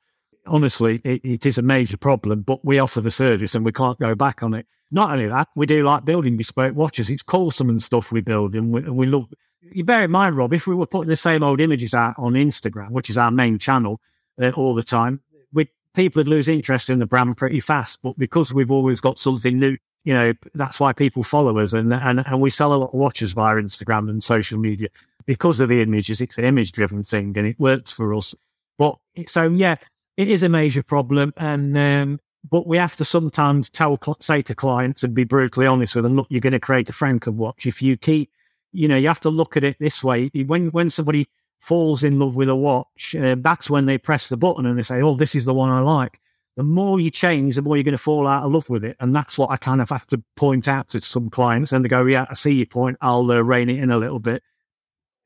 Honestly, 0.47 0.99
it, 1.03 1.21
it 1.23 1.45
is 1.45 1.57
a 1.57 1.61
major 1.61 1.97
problem, 1.97 2.41
but 2.41 2.65
we 2.65 2.79
offer 2.79 3.01
the 3.01 3.11
service 3.11 3.53
and 3.53 3.63
we 3.63 3.71
can't 3.71 3.99
go 3.99 4.15
back 4.15 4.41
on 4.41 4.55
it. 4.55 4.65
Not 4.89 5.11
only 5.11 5.27
that, 5.27 5.49
we 5.55 5.67
do 5.67 5.83
like 5.83 6.05
building 6.05 6.37
bespoke 6.37 6.75
watches. 6.75 7.09
It's 7.09 7.21
custom 7.21 7.69
and 7.69 7.83
stuff 7.83 8.11
we 8.11 8.21
build, 8.21 8.55
and 8.55 8.73
we, 8.73 8.81
and 8.81 8.95
we 8.95 9.05
love. 9.05 9.27
You 9.61 9.83
bear 9.83 10.03
in 10.03 10.11
mind, 10.11 10.37
Rob, 10.37 10.53
if 10.53 10.67
we 10.67 10.75
were 10.75 10.87
putting 10.87 11.09
the 11.09 11.17
same 11.17 11.43
old 11.43 11.59
images 11.59 11.93
out 11.93 12.15
on 12.17 12.33
Instagram, 12.33 12.91
which 12.91 13.09
is 13.09 13.17
our 13.17 13.31
main 13.31 13.57
channel, 13.57 13.99
uh, 14.41 14.51
all 14.51 14.73
the 14.73 14.83
time, 14.83 15.21
we 15.51 15.69
people 15.93 16.21
would 16.21 16.27
lose 16.27 16.47
interest 16.47 16.89
in 16.89 16.99
the 16.99 17.05
brand 17.05 17.37
pretty 17.37 17.59
fast. 17.59 17.99
But 18.01 18.17
because 18.17 18.53
we've 18.53 18.71
always 18.71 19.01
got 19.01 19.19
something 19.19 19.59
new 19.59 19.77
you 20.03 20.13
know, 20.13 20.33
that's 20.53 20.79
why 20.79 20.93
people 20.93 21.23
follow 21.23 21.59
us 21.59 21.73
and, 21.73 21.93
and, 21.93 22.25
and 22.25 22.41
we 22.41 22.49
sell 22.49 22.73
a 22.73 22.75
lot 22.75 22.93
of 22.93 22.93
watches 22.93 23.33
via 23.33 23.55
Instagram 23.55 24.09
and 24.09 24.23
social 24.23 24.57
media 24.57 24.87
because 25.25 25.59
of 25.59 25.69
the 25.69 25.81
images. 25.81 26.21
It's 26.21 26.37
an 26.37 26.45
image 26.45 26.71
driven 26.71 27.03
thing 27.03 27.37
and 27.37 27.45
it 27.45 27.59
works 27.59 27.91
for 27.91 28.13
us. 28.13 28.33
But 28.77 28.97
so, 29.27 29.49
yeah, 29.49 29.75
it 30.17 30.29
is 30.29 30.41
a 30.43 30.49
major 30.49 30.83
problem. 30.83 31.33
And, 31.37 31.77
um, 31.77 32.19
but 32.49 32.65
we 32.65 32.77
have 32.77 32.95
to 32.95 33.05
sometimes 33.05 33.69
tell, 33.69 33.99
say 34.19 34.41
to 34.43 34.55
clients 34.55 35.03
and 35.03 35.13
be 35.13 35.25
brutally 35.25 35.67
honest 35.67 35.95
with 35.95 36.05
them, 36.05 36.15
look, 36.15 36.27
you're 36.29 36.39
going 36.39 36.53
to 36.53 36.59
create 36.59 36.89
a 36.89 36.93
Franken 36.93 37.33
watch. 37.33 37.65
If 37.65 37.81
you 37.81 37.97
keep, 37.97 38.31
you 38.71 38.87
know, 38.87 38.97
you 38.97 39.07
have 39.07 39.19
to 39.21 39.29
look 39.29 39.57
at 39.57 39.63
it 39.63 39.77
this 39.79 40.03
way. 40.03 40.29
When, 40.45 40.67
when 40.67 40.89
somebody 40.89 41.27
falls 41.59 42.03
in 42.03 42.19
love 42.19 42.35
with 42.35 42.49
a 42.49 42.55
watch, 42.55 43.15
uh, 43.15 43.35
that's 43.39 43.69
when 43.69 43.85
they 43.85 43.97
press 43.97 44.29
the 44.29 44.37
button 44.37 44.65
and 44.65 44.77
they 44.77 44.83
say, 44.83 45.01
oh, 45.01 45.15
this 45.15 45.35
is 45.35 45.45
the 45.45 45.53
one 45.53 45.69
I 45.69 45.79
like 45.79 46.19
the 46.59 46.63
more 46.63 46.99
you 46.99 47.09
change, 47.09 47.55
the 47.55 47.61
more 47.61 47.77
you're 47.77 47.85
going 47.85 47.93
to 47.93 47.97
fall 47.97 48.27
out 48.27 48.43
of 48.43 48.51
love 48.51 48.69
with 48.69 48.83
it. 48.83 48.97
And 48.99 49.15
that's 49.15 49.37
what 49.37 49.49
I 49.49 49.55
kind 49.55 49.81
of 49.81 49.89
have 49.91 50.05
to 50.07 50.21
point 50.35 50.67
out 50.67 50.89
to 50.89 50.99
some 50.99 51.29
clients. 51.29 51.71
And 51.71 51.85
they 51.85 51.87
go, 51.87 52.03
yeah, 52.05 52.25
I 52.29 52.33
see 52.33 52.51
your 52.51 52.65
point. 52.65 52.97
I'll 52.99 53.31
uh, 53.31 53.39
rein 53.39 53.69
it 53.69 53.79
in 53.79 53.91
a 53.91 53.97
little 53.97 54.19
bit. 54.19 54.43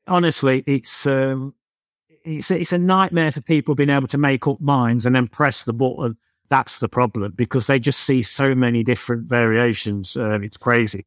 Honestly, 0.06 0.62
it's, 0.68 1.08
um, 1.08 1.52
it's, 2.24 2.52
it's 2.52 2.72
a 2.72 2.78
nightmare 2.78 3.32
for 3.32 3.40
people 3.40 3.74
being 3.74 3.90
able 3.90 4.06
to 4.06 4.16
make 4.16 4.46
up 4.46 4.60
minds 4.60 5.06
and 5.06 5.16
then 5.16 5.26
press 5.26 5.64
the 5.64 5.72
button. 5.72 6.16
That's 6.50 6.78
the 6.78 6.88
problem 6.88 7.32
because 7.34 7.66
they 7.66 7.80
just 7.80 7.98
see 7.98 8.22
so 8.22 8.54
many 8.54 8.84
different 8.84 9.28
variations. 9.28 10.16
Uh, 10.16 10.38
it's 10.40 10.56
crazy. 10.56 11.04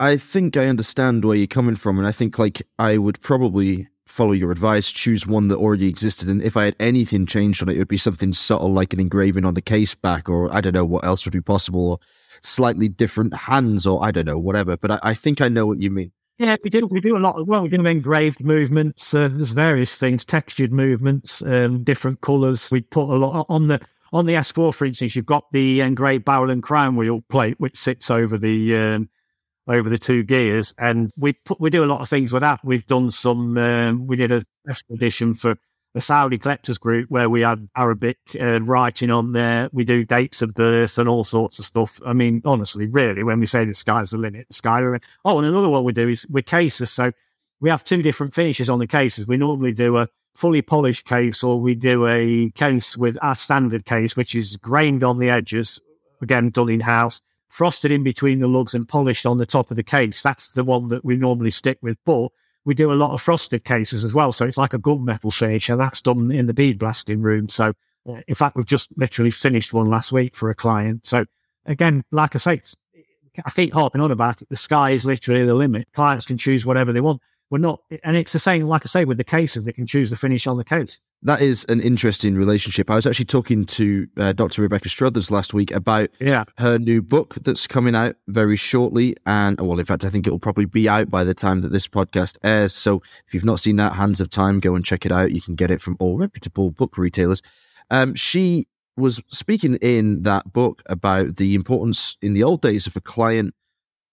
I 0.00 0.16
think 0.16 0.56
I 0.56 0.66
understand 0.66 1.24
where 1.24 1.36
you're 1.36 1.46
coming 1.46 1.76
from. 1.76 1.98
And 1.98 2.06
I 2.06 2.12
think 2.12 2.38
like 2.38 2.62
I 2.78 2.98
would 2.98 3.20
probably 3.20 3.88
follow 4.06 4.32
your 4.32 4.50
advice, 4.50 4.92
choose 4.92 5.26
one 5.26 5.48
that 5.48 5.56
already 5.56 5.88
existed. 5.88 6.28
And 6.28 6.42
if 6.42 6.56
I 6.56 6.66
had 6.66 6.76
anything 6.78 7.24
changed 7.24 7.62
on 7.62 7.68
it, 7.68 7.76
it 7.76 7.78
would 7.78 7.88
be 7.88 7.96
something 7.96 8.32
subtle 8.32 8.72
like 8.72 8.92
an 8.92 9.00
engraving 9.00 9.44
on 9.44 9.54
the 9.54 9.62
case 9.62 9.94
back, 9.94 10.28
or 10.28 10.54
I 10.54 10.60
don't 10.60 10.74
know 10.74 10.84
what 10.84 11.04
else 11.04 11.24
would 11.24 11.32
be 11.32 11.40
possible, 11.40 11.92
or 11.92 11.98
slightly 12.42 12.88
different 12.88 13.34
hands, 13.34 13.86
or 13.86 14.04
I 14.04 14.10
don't 14.10 14.26
know, 14.26 14.38
whatever. 14.38 14.76
But 14.76 14.92
I, 14.92 14.98
I 15.02 15.14
think 15.14 15.40
I 15.40 15.48
know 15.48 15.66
what 15.66 15.80
you 15.80 15.90
mean. 15.90 16.12
Yeah, 16.38 16.56
we 16.62 16.70
do. 16.70 16.86
We 16.86 17.00
do 17.00 17.16
a 17.16 17.18
lot. 17.20 17.46
Well, 17.46 17.62
we 17.62 17.68
do 17.68 17.86
engraved 17.86 18.44
movements. 18.44 19.14
Uh, 19.14 19.28
there's 19.28 19.52
various 19.52 19.96
things, 19.96 20.24
textured 20.24 20.72
movements, 20.72 21.40
um, 21.42 21.84
different 21.84 22.20
colours. 22.20 22.70
We 22.70 22.80
put 22.80 23.08
a 23.08 23.16
lot 23.16 23.46
on 23.48 23.68
the 23.68 23.80
on 24.12 24.26
the 24.26 24.34
S4, 24.34 24.74
for 24.74 24.84
instance. 24.84 25.14
You've 25.14 25.24
got 25.24 25.50
the 25.52 25.80
engraved 25.80 26.24
barrel 26.24 26.50
and 26.50 26.62
crown 26.62 26.96
wheel 26.96 27.22
plate, 27.28 27.58
which 27.58 27.76
sits 27.76 28.10
over 28.10 28.36
the 28.36 28.76
um, 28.76 29.08
over 29.68 29.88
the 29.88 29.98
two 29.98 30.22
gears, 30.22 30.74
and 30.78 31.10
we 31.16 31.34
put 31.44 31.60
we 31.60 31.70
do 31.70 31.84
a 31.84 31.86
lot 31.86 32.00
of 32.00 32.08
things 32.08 32.32
with 32.32 32.42
that. 32.42 32.60
We've 32.64 32.86
done 32.86 33.10
some. 33.10 33.56
Um, 33.56 34.06
we 34.06 34.16
did 34.16 34.32
a 34.32 34.42
special 34.64 34.94
edition 34.94 35.34
for 35.34 35.56
the 35.94 36.00
Saudi 36.00 36.38
collectors 36.38 36.78
group 36.78 37.10
where 37.10 37.28
we 37.28 37.42
had 37.42 37.68
Arabic 37.76 38.18
uh, 38.40 38.60
writing 38.60 39.10
on 39.10 39.32
there. 39.32 39.68
We 39.72 39.84
do 39.84 40.04
dates 40.04 40.40
of 40.42 40.54
birth 40.54 40.98
and 40.98 41.08
all 41.08 41.24
sorts 41.24 41.58
of 41.58 41.66
stuff. 41.66 42.00
I 42.04 42.12
mean, 42.12 42.42
honestly, 42.44 42.86
really, 42.86 43.22
when 43.22 43.40
we 43.40 43.46
say 43.46 43.64
the 43.64 43.74
sky's 43.74 44.10
the 44.10 44.18
limit, 44.18 44.48
the 44.48 44.54
sky 44.54 44.80
the 44.80 44.86
limit. 44.86 45.04
Oh, 45.24 45.38
and 45.38 45.46
another 45.46 45.68
one 45.68 45.84
we 45.84 45.92
do 45.92 46.08
is 46.08 46.26
with 46.28 46.46
cases. 46.46 46.90
So 46.90 47.12
we 47.60 47.70
have 47.70 47.84
two 47.84 48.02
different 48.02 48.34
finishes 48.34 48.70
on 48.70 48.78
the 48.78 48.86
cases. 48.86 49.26
We 49.26 49.36
normally 49.36 49.72
do 49.72 49.98
a 49.98 50.08
fully 50.34 50.62
polished 50.62 51.04
case, 51.04 51.44
or 51.44 51.60
we 51.60 51.74
do 51.74 52.06
a 52.08 52.50
case 52.50 52.96
with 52.96 53.18
our 53.20 53.34
standard 53.34 53.84
case, 53.84 54.16
which 54.16 54.34
is 54.34 54.56
grained 54.56 55.04
on 55.04 55.18
the 55.18 55.28
edges, 55.28 55.78
again 56.22 56.48
done 56.50 56.70
in 56.70 56.80
house 56.80 57.20
frosted 57.52 57.90
in 57.90 58.02
between 58.02 58.38
the 58.38 58.48
lugs 58.48 58.72
and 58.72 58.88
polished 58.88 59.26
on 59.26 59.36
the 59.36 59.44
top 59.44 59.70
of 59.70 59.76
the 59.76 59.82
case. 59.82 60.22
That's 60.22 60.48
the 60.48 60.64
one 60.64 60.88
that 60.88 61.04
we 61.04 61.16
normally 61.16 61.50
stick 61.50 61.76
with. 61.82 61.98
But 62.06 62.32
we 62.64 62.74
do 62.74 62.90
a 62.90 62.94
lot 62.94 63.12
of 63.12 63.20
frosted 63.20 63.64
cases 63.64 64.04
as 64.04 64.14
well. 64.14 64.32
So 64.32 64.46
it's 64.46 64.56
like 64.56 64.72
a 64.72 64.78
gunmetal 64.78 65.34
finish, 65.34 65.68
and 65.68 65.78
that's 65.78 66.00
done 66.00 66.30
in 66.30 66.46
the 66.46 66.54
bead 66.54 66.78
blasting 66.78 67.20
room. 67.20 67.50
So, 67.50 67.74
uh, 68.08 68.22
in 68.26 68.34
fact, 68.34 68.56
we've 68.56 68.64
just 68.64 68.88
literally 68.96 69.30
finished 69.30 69.74
one 69.74 69.90
last 69.90 70.12
week 70.12 70.34
for 70.34 70.48
a 70.48 70.54
client. 70.54 71.04
So, 71.04 71.26
again, 71.66 72.04
like 72.10 72.34
I 72.34 72.38
say, 72.38 72.62
I 73.44 73.50
keep 73.50 73.74
harping 73.74 74.00
on 74.00 74.10
about 74.10 74.40
it. 74.40 74.48
The 74.48 74.56
sky 74.56 74.92
is 74.92 75.04
literally 75.04 75.44
the 75.44 75.54
limit. 75.54 75.88
Clients 75.92 76.24
can 76.24 76.38
choose 76.38 76.64
whatever 76.64 76.90
they 76.90 77.02
want. 77.02 77.20
We're 77.50 77.58
not, 77.58 77.82
and 78.02 78.16
it's 78.16 78.32
the 78.32 78.38
same, 78.38 78.62
like 78.62 78.82
I 78.84 78.88
say, 78.88 79.04
with 79.04 79.18
the 79.18 79.24
cases, 79.24 79.66
they 79.66 79.72
can 79.74 79.86
choose 79.86 80.08
the 80.08 80.16
finish 80.16 80.46
on 80.46 80.56
the 80.56 80.64
case 80.64 81.00
that 81.24 81.40
is 81.40 81.64
an 81.68 81.80
interesting 81.80 82.34
relationship. 82.34 82.90
I 82.90 82.96
was 82.96 83.06
actually 83.06 83.26
talking 83.26 83.64
to 83.66 84.08
uh, 84.16 84.32
Dr. 84.32 84.62
Rebecca 84.62 84.88
Struthers 84.88 85.30
last 85.30 85.54
week 85.54 85.70
about 85.70 86.08
yeah. 86.20 86.44
her 86.58 86.78
new 86.78 87.00
book 87.00 87.36
that's 87.42 87.66
coming 87.66 87.94
out 87.94 88.16
very 88.26 88.56
shortly. 88.56 89.16
And, 89.24 89.60
well, 89.60 89.78
in 89.78 89.84
fact, 89.84 90.04
I 90.04 90.10
think 90.10 90.26
it'll 90.26 90.40
probably 90.40 90.64
be 90.64 90.88
out 90.88 91.10
by 91.10 91.22
the 91.22 91.34
time 91.34 91.60
that 91.60 91.70
this 91.70 91.86
podcast 91.86 92.38
airs. 92.42 92.74
So 92.74 93.02
if 93.26 93.34
you've 93.34 93.44
not 93.44 93.60
seen 93.60 93.76
that, 93.76 93.92
Hands 93.92 94.20
of 94.20 94.30
Time, 94.30 94.58
go 94.58 94.74
and 94.74 94.84
check 94.84 95.06
it 95.06 95.12
out. 95.12 95.32
You 95.32 95.40
can 95.40 95.54
get 95.54 95.70
it 95.70 95.80
from 95.80 95.96
all 96.00 96.18
reputable 96.18 96.70
book 96.70 96.98
retailers. 96.98 97.40
Um, 97.90 98.14
she 98.14 98.66
was 98.96 99.22
speaking 99.30 99.76
in 99.76 100.24
that 100.24 100.52
book 100.52 100.82
about 100.86 101.36
the 101.36 101.54
importance 101.54 102.16
in 102.20 102.34
the 102.34 102.42
old 102.42 102.62
days 102.62 102.86
of 102.86 102.96
a 102.96 103.00
client 103.00 103.54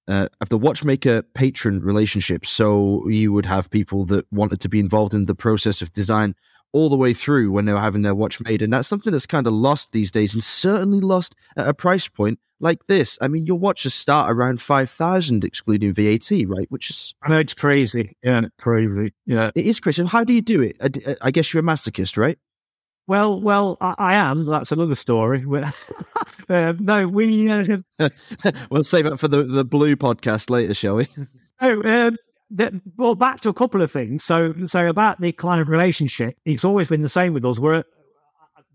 uh, 0.07 0.27
of 0.41 0.49
the 0.49 0.57
watchmaker 0.57 1.21
patron 1.21 1.81
relationship. 1.81 2.45
So 2.45 3.07
you 3.07 3.33
would 3.33 3.45
have 3.45 3.69
people 3.69 4.05
that 4.05 4.25
wanted 4.31 4.59
to 4.61 4.69
be 4.69 4.79
involved 4.79 5.13
in 5.13 5.25
the 5.25 5.35
process 5.35 5.81
of 5.81 5.91
design 5.93 6.35
all 6.71 6.89
the 6.89 6.97
way 6.97 7.13
through 7.13 7.51
when 7.51 7.65
they 7.65 7.73
were 7.73 7.79
having 7.79 8.01
their 8.01 8.15
watch 8.15 8.39
made. 8.41 8.61
And 8.61 8.71
that's 8.71 8.87
something 8.87 9.11
that's 9.11 9.25
kind 9.25 9.47
of 9.47 9.53
lost 9.53 9.91
these 9.91 10.11
days 10.11 10.33
and 10.33 10.43
certainly 10.43 10.99
lost 10.99 11.35
at 11.57 11.67
a 11.67 11.73
price 11.73 12.07
point 12.07 12.39
like 12.59 12.85
this. 12.87 13.17
I 13.21 13.27
mean, 13.27 13.45
your 13.45 13.57
watches 13.57 13.93
start 13.93 14.31
around 14.31 14.61
5,000 14.61 15.43
excluding 15.43 15.93
VAT, 15.93 16.29
right? 16.47 16.67
Which 16.69 16.89
is. 16.89 17.15
I 17.23 17.29
know 17.29 17.39
it's 17.39 17.53
crazy. 17.53 18.15
Yeah, 18.23 18.41
crazy. 18.57 19.13
Yeah. 19.25 19.51
It 19.55 19.65
is 19.65 19.79
crazy. 19.79 20.05
How 20.05 20.23
do 20.23 20.33
you 20.33 20.41
do 20.41 20.61
it? 20.61 20.77
I, 20.81 21.15
I 21.21 21.31
guess 21.31 21.53
you're 21.53 21.61
a 21.61 21.65
masochist, 21.65 22.17
right? 22.17 22.37
Well, 23.07 23.41
well, 23.41 23.77
I, 23.81 23.95
I 23.97 24.13
am. 24.15 24.45
That's 24.45 24.71
another 24.71 24.93
story. 24.93 25.43
uh, 26.49 26.73
no, 26.79 27.07
we. 27.07 27.49
Uh, 27.49 27.79
we'll 28.69 28.83
save 28.83 29.07
it 29.07 29.17
for 29.17 29.27
the, 29.27 29.43
the 29.43 29.65
blue 29.65 29.95
podcast 29.95 30.51
later, 30.51 30.73
shall 30.73 30.97
we? 30.97 31.07
Oh, 31.61 31.81
um, 31.83 32.15
that, 32.51 32.73
well, 32.97 33.15
back 33.15 33.39
to 33.41 33.49
a 33.49 33.53
couple 33.53 33.81
of 33.81 33.91
things. 33.91 34.23
So, 34.23 34.53
so 34.65 34.87
about 34.87 35.21
the 35.21 35.31
client 35.31 35.69
relationship, 35.69 36.37
it's 36.45 36.65
always 36.65 36.87
been 36.87 37.01
the 37.01 37.09
same 37.09 37.33
with 37.33 37.45
us. 37.45 37.59
We're, 37.59 37.83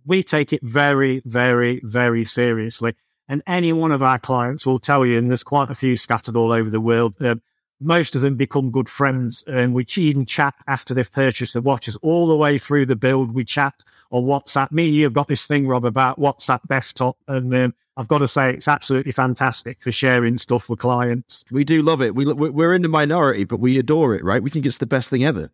we 0.07 0.23
take 0.23 0.53
it 0.53 0.63
very, 0.63 1.23
very, 1.25 1.81
very 1.85 2.25
seriously. 2.25 2.95
And 3.29 3.43
any 3.47 3.73
one 3.73 3.91
of 3.91 4.03
our 4.03 4.19
clients 4.19 4.67
will 4.67 4.79
tell 4.79 5.07
you, 5.07 5.19
and 5.19 5.31
there's 5.31 5.43
quite 5.43 5.71
a 5.71 5.75
few 5.75 5.97
scattered 5.97 6.37
all 6.37 6.53
over 6.53 6.69
the 6.69 6.81
world, 6.81 7.17
uh, 7.23 7.37
most 7.81 8.15
of 8.15 8.21
them 8.23 8.37
become 8.37 8.71
good 8.71 8.89
friends 8.89 9.43
and 9.47 9.75
we 9.75 9.85
even 9.97 10.25
chat 10.25 10.55
after 10.67 10.95
they've 10.95 11.11
purchased 11.11 11.55
the 11.55 11.61
watches 11.61 11.97
all 11.97 12.27
the 12.27 12.37
way 12.37 12.57
through 12.59 12.87
the 12.87 12.97
build. 12.97 13.35
We 13.35 13.45
chat 13.45 13.75
on 14.11 14.25
WhatsApp. 14.25 14.73
Me 14.73 14.87
and 14.87 14.97
you 14.97 15.05
have 15.05 15.13
got 15.13 15.29
this 15.29 15.47
thing, 15.47 15.67
Rob, 15.67 15.85
about 15.85 16.19
WhatsApp 16.19 16.61
desktop. 16.69 17.17
And 17.29 17.55
um, 17.55 17.75
I've 17.97 18.09
got 18.09 18.19
to 18.19 18.29
say, 18.29 18.53
it's 18.55 18.69
absolutely 18.69 19.13
fantastic 19.13 19.83
for 19.83 19.93
sharing 19.93 20.39
stuff 20.39 20.69
with 20.69 20.79
clients. 20.79 21.45
We 21.51 21.65
do 21.65 21.83
love 21.83 22.01
it. 22.01 22.15
We, 22.15 22.33
we're 22.33 22.75
in 22.75 22.83
the 22.83 22.89
minority, 22.89 23.45
but 23.45 23.61
we 23.61 23.79
adore 23.79 24.15
it, 24.15 24.25
right? 24.25 24.43
We 24.43 24.51
think 24.51 24.67
it's 24.67 24.79
the 24.79 24.87
best 24.87 25.11
thing 25.11 25.25
ever. 25.25 25.51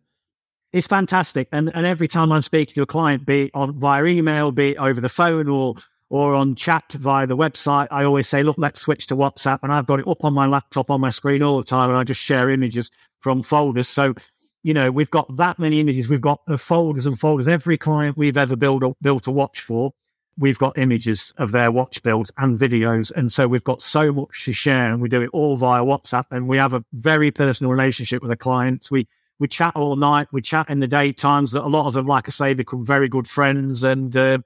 it's 0.73 0.87
fantastic. 0.87 1.47
And 1.51 1.71
and 1.75 1.85
every 1.85 2.07
time 2.07 2.31
I'm 2.31 2.41
speaking 2.41 2.75
to 2.75 2.81
a 2.83 2.85
client, 2.85 3.25
be 3.25 3.43
it 3.45 3.51
on 3.53 3.77
via 3.79 4.05
email, 4.05 4.51
be 4.51 4.71
it 4.71 4.77
over 4.77 5.01
the 5.01 5.09
phone 5.09 5.47
or 5.49 5.75
or 6.11 6.35
on 6.35 6.55
chat 6.55 6.91
via 6.91 7.25
the 7.25 7.37
website, 7.37 7.87
I 7.89 8.03
always 8.03 8.27
say, 8.27 8.43
look, 8.43 8.57
let's 8.57 8.81
switch 8.81 9.07
to 9.07 9.15
WhatsApp. 9.15 9.59
And 9.63 9.71
I've 9.71 9.85
got 9.85 10.01
it 10.01 10.07
up 10.09 10.25
on 10.25 10.33
my 10.33 10.45
laptop 10.45 10.91
on 10.91 10.99
my 10.99 11.09
screen 11.09 11.41
all 11.41 11.57
the 11.57 11.63
time. 11.63 11.89
And 11.89 11.97
I 11.97 12.03
just 12.03 12.21
share 12.21 12.49
images 12.49 12.91
from 13.21 13.41
folders. 13.41 13.87
So, 13.87 14.13
you 14.61 14.73
know, 14.73 14.91
we've 14.91 15.09
got 15.09 15.33
that 15.37 15.57
many 15.57 15.79
images. 15.79 16.09
We've 16.09 16.19
got 16.19 16.41
the 16.47 16.57
folders 16.57 17.05
and 17.05 17.17
folders. 17.17 17.47
Every 17.47 17.77
client 17.77 18.17
we've 18.17 18.35
ever 18.35 18.57
built 18.57 18.83
a, 18.83 18.93
built 19.01 19.25
a 19.25 19.31
watch 19.31 19.61
for, 19.61 19.93
we've 20.37 20.57
got 20.57 20.77
images 20.77 21.33
of 21.37 21.53
their 21.53 21.71
watch 21.71 22.03
builds 22.03 22.29
and 22.37 22.59
videos. 22.59 23.13
And 23.15 23.31
so 23.31 23.47
we've 23.47 23.63
got 23.63 23.81
so 23.81 24.11
much 24.11 24.43
to 24.43 24.51
share 24.51 24.91
and 24.91 25.01
we 25.01 25.07
do 25.07 25.21
it 25.21 25.29
all 25.31 25.55
via 25.55 25.81
WhatsApp. 25.81 26.25
And 26.29 26.45
we 26.49 26.57
have 26.57 26.73
a 26.73 26.83
very 26.91 27.31
personal 27.31 27.71
relationship 27.71 28.21
with 28.21 28.31
the 28.31 28.35
clients. 28.35 28.91
We, 28.91 29.07
we 29.39 29.47
chat 29.47 29.77
all 29.77 29.95
night. 29.95 30.27
We 30.33 30.41
chat 30.41 30.69
in 30.69 30.79
the 30.79 30.89
daytimes 30.89 31.53
that 31.53 31.63
a 31.63 31.69
lot 31.69 31.87
of 31.87 31.93
them, 31.93 32.05
like 32.05 32.27
I 32.27 32.31
say, 32.31 32.53
become 32.53 32.85
very 32.85 33.07
good 33.07 33.29
friends. 33.29 33.81
And, 33.81 34.13
uh, 34.17 34.39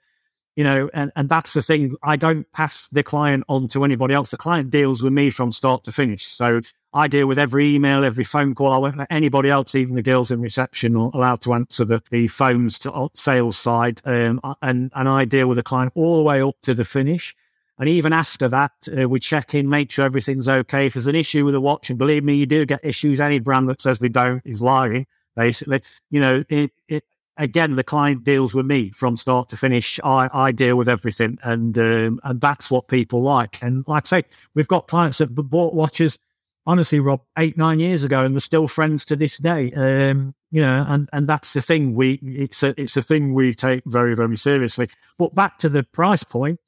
you 0.56 0.64
know, 0.64 0.90
and, 0.94 1.12
and 1.16 1.28
that's 1.28 1.54
the 1.54 1.62
thing. 1.62 1.96
I 2.02 2.16
don't 2.16 2.50
pass 2.54 2.88
the 2.92 3.04
client 3.04 3.44
on 3.50 3.68
to 3.70 3.84
anybody 3.84 4.14
else. 4.14 4.32
The 4.32 4.38
client 4.38 4.70
deals 4.70 5.04
with 5.04 5.12
me 5.12 5.30
from 5.30 5.52
start 5.52 5.84
to 5.84 5.92
finish. 5.92 6.26
So 6.26 6.62
I 6.94 7.10
deal 7.10 7.28
with 7.28 7.38
every 7.38 7.76
email, 7.76 8.06
every 8.06 8.24
phone 8.24 8.56
call. 8.56 8.72
I 8.72 8.78
won't 8.78 8.98
let 8.98 9.12
anybody 9.12 9.50
else, 9.50 9.76
even 9.76 9.96
the 9.96 10.02
girls 10.02 10.32
in 10.32 10.40
reception, 10.40 10.96
are 10.96 11.12
allowed 11.14 11.42
to 11.42 11.54
answer 11.54 11.84
the, 11.84 12.02
the 12.10 12.28
phones 12.28 12.80
to 12.80 12.92
uh, 12.94 13.10
sales 13.14 13.58
side. 13.58 14.02
Um, 14.06 14.40
and, 14.62 14.92
and 14.96 15.10
I 15.10 15.26
deal 15.26 15.48
with 15.48 15.58
the 15.58 15.64
client 15.64 15.92
all 15.94 16.18
the 16.18 16.24
way 16.24 16.42
up 16.42 16.56
to 16.62 16.74
the 16.74 16.86
finish. 16.86 17.36
And 17.78 17.90
even 17.90 18.14
after 18.14 18.48
that, 18.48 18.72
uh, 18.98 19.10
we 19.10 19.20
check 19.20 19.54
in, 19.54 19.70
make 19.70 19.92
sure 19.92 20.06
everything's 20.06 20.48
okay. 20.48 20.86
If 20.86 20.94
there's 20.94 21.08
an 21.08 21.16
issue 21.16 21.44
with 21.44 21.54
the 21.54 21.60
watch, 21.60 21.90
and 21.90 22.00
believe 22.00 22.24
me, 22.24 22.36
you 22.36 22.46
do 22.46 22.66
get 22.66 22.80
issues. 22.86 23.20
Any 23.20 23.40
brand 23.40 23.68
that 23.68 23.82
says 23.82 24.00
they 24.00 24.08
don't 24.08 24.42
is 24.46 24.62
lying, 24.62 25.06
basically. 25.36 25.82
You 26.10 26.22
know, 26.22 26.44
it, 26.48 26.72
it, 26.88 27.04
again, 27.38 27.76
the 27.76 27.84
client 27.84 28.24
deals 28.24 28.54
with 28.54 28.66
me 28.66 28.92
from 28.92 29.18
start 29.18 29.50
to 29.50 29.58
finish. 29.58 30.00
I, 30.04 30.30
I 30.34 30.52
deal 30.52 30.76
with 30.76 30.90
everything, 30.90 31.38
and 31.44 31.78
um, 31.78 32.20
and 32.24 32.42
that's 32.42 32.70
what 32.72 32.88
people 32.88 33.22
like. 33.22 33.62
And 33.62 33.86
like 33.88 34.06
I 34.08 34.22
say, 34.22 34.24
we've 34.54 34.68
got 34.68 34.88
clients 34.88 35.20
that 35.20 35.28
bought 35.28 35.74
watches. 35.74 36.20
Honestly, 36.68 37.00
Rob, 37.00 37.22
eight 37.38 37.58
nine 37.58 37.80
years 37.80 38.04
ago, 38.04 38.26
and 38.26 38.34
they're 38.34 38.40
still 38.40 38.68
friends 38.68 39.06
to 39.06 39.16
this 39.16 39.38
day. 39.38 39.72
Um, 39.74 40.34
you 40.52 40.62
know, 40.62 40.86
and 40.88 41.10
and 41.14 41.28
that's 41.28 41.54
the 41.54 41.62
thing. 41.62 41.96
We 41.96 42.14
it's 42.24 42.64
a 42.64 42.80
it's 42.80 42.98
a 42.98 43.02
thing 43.02 43.34
we 43.34 43.54
take 43.54 43.84
very 43.86 44.16
very 44.16 44.38
seriously. 44.38 44.90
But 45.18 45.36
back 45.36 45.60
to 45.60 45.70
the 45.70 45.84
price 45.84 46.24
point, 46.24 46.60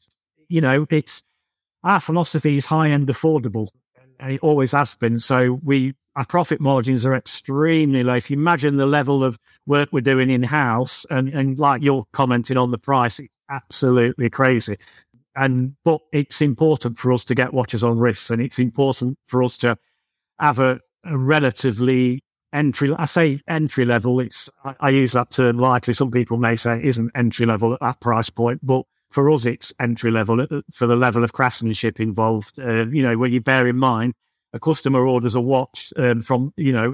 you 0.50 0.62
know, 0.62 0.86
it's 0.90 1.24
our 1.84 2.00
philosophy 2.00 2.58
is 2.58 2.66
high 2.66 2.90
end 2.90 3.08
affordable, 3.08 3.70
and 4.20 4.34
it 4.34 4.40
always 4.42 4.72
has 4.72 4.96
been. 4.96 5.20
So 5.20 5.60
we 5.64 5.94
our 6.18 6.26
profit 6.26 6.60
margins 6.60 7.06
are 7.06 7.14
extremely 7.14 8.04
low. 8.04 8.16
If 8.16 8.32
you 8.32 8.38
imagine 8.38 8.78
the 8.78 8.88
level 8.88 9.24
of 9.24 9.38
work 9.68 9.90
we're 9.92 10.02
doing 10.02 10.32
in 10.32 10.42
house, 10.42 11.06
and, 11.12 11.30
and 11.30 11.60
like 11.60 11.84
you're 11.84 12.06
commenting 12.12 12.58
on 12.58 12.72
the 12.72 12.80
price, 12.80 13.20
it's 13.20 13.32
absolutely 13.52 14.28
crazy. 14.32 14.78
And 15.36 15.76
but 15.86 16.02
it's 16.12 16.42
important 16.42 16.98
for 16.98 17.14
us 17.14 17.24
to 17.26 17.36
get 17.36 17.54
watches 17.54 17.84
on 17.84 18.00
wrists, 18.00 18.32
and 18.32 18.42
it's 18.42 18.58
important 18.58 19.20
for 19.26 19.44
us 19.44 19.58
to 19.58 19.78
have 20.40 20.58
a, 20.58 20.80
a 21.06 21.16
relatively 21.16 22.24
entry. 22.52 22.92
I 22.98 23.06
say 23.06 23.42
entry 23.48 23.86
level. 23.86 24.20
It's 24.20 24.50
I, 24.64 24.76
I, 24.80 24.90
use 24.90 25.12
that 25.12 25.30
term 25.30 25.60
lightly. 25.60 25.94
Some 25.94 26.10
people 26.10 26.38
may 26.38 26.56
say 26.56 26.78
it 26.78 26.86
isn't 26.86 27.12
entry 27.14 27.46
level 27.46 27.74
at 27.74 27.80
that 27.82 28.00
price 28.02 28.32
point, 28.32 28.66
but 28.66 28.86
for 29.10 29.32
us, 29.32 29.46
it's 29.46 29.74
entry 29.80 30.12
level 30.12 30.46
for 30.74 30.88
the 30.88 30.96
level 30.96 31.24
of 31.24 31.34
craftsmanship 31.34 32.00
involved. 32.00 32.60
Uh, 32.60 32.88
you 32.88 33.02
know, 33.02 33.18
when 33.18 33.32
you 33.32 33.42
bear 33.42 33.68
in 33.68 33.78
mind 33.78 34.14
a 34.54 34.60
customer 34.60 35.06
orders 35.06 35.36
a 35.36 35.42
watch 35.42 35.94
um, 35.98 36.22
from, 36.22 36.54
you 36.58 36.72
know, 36.72 36.94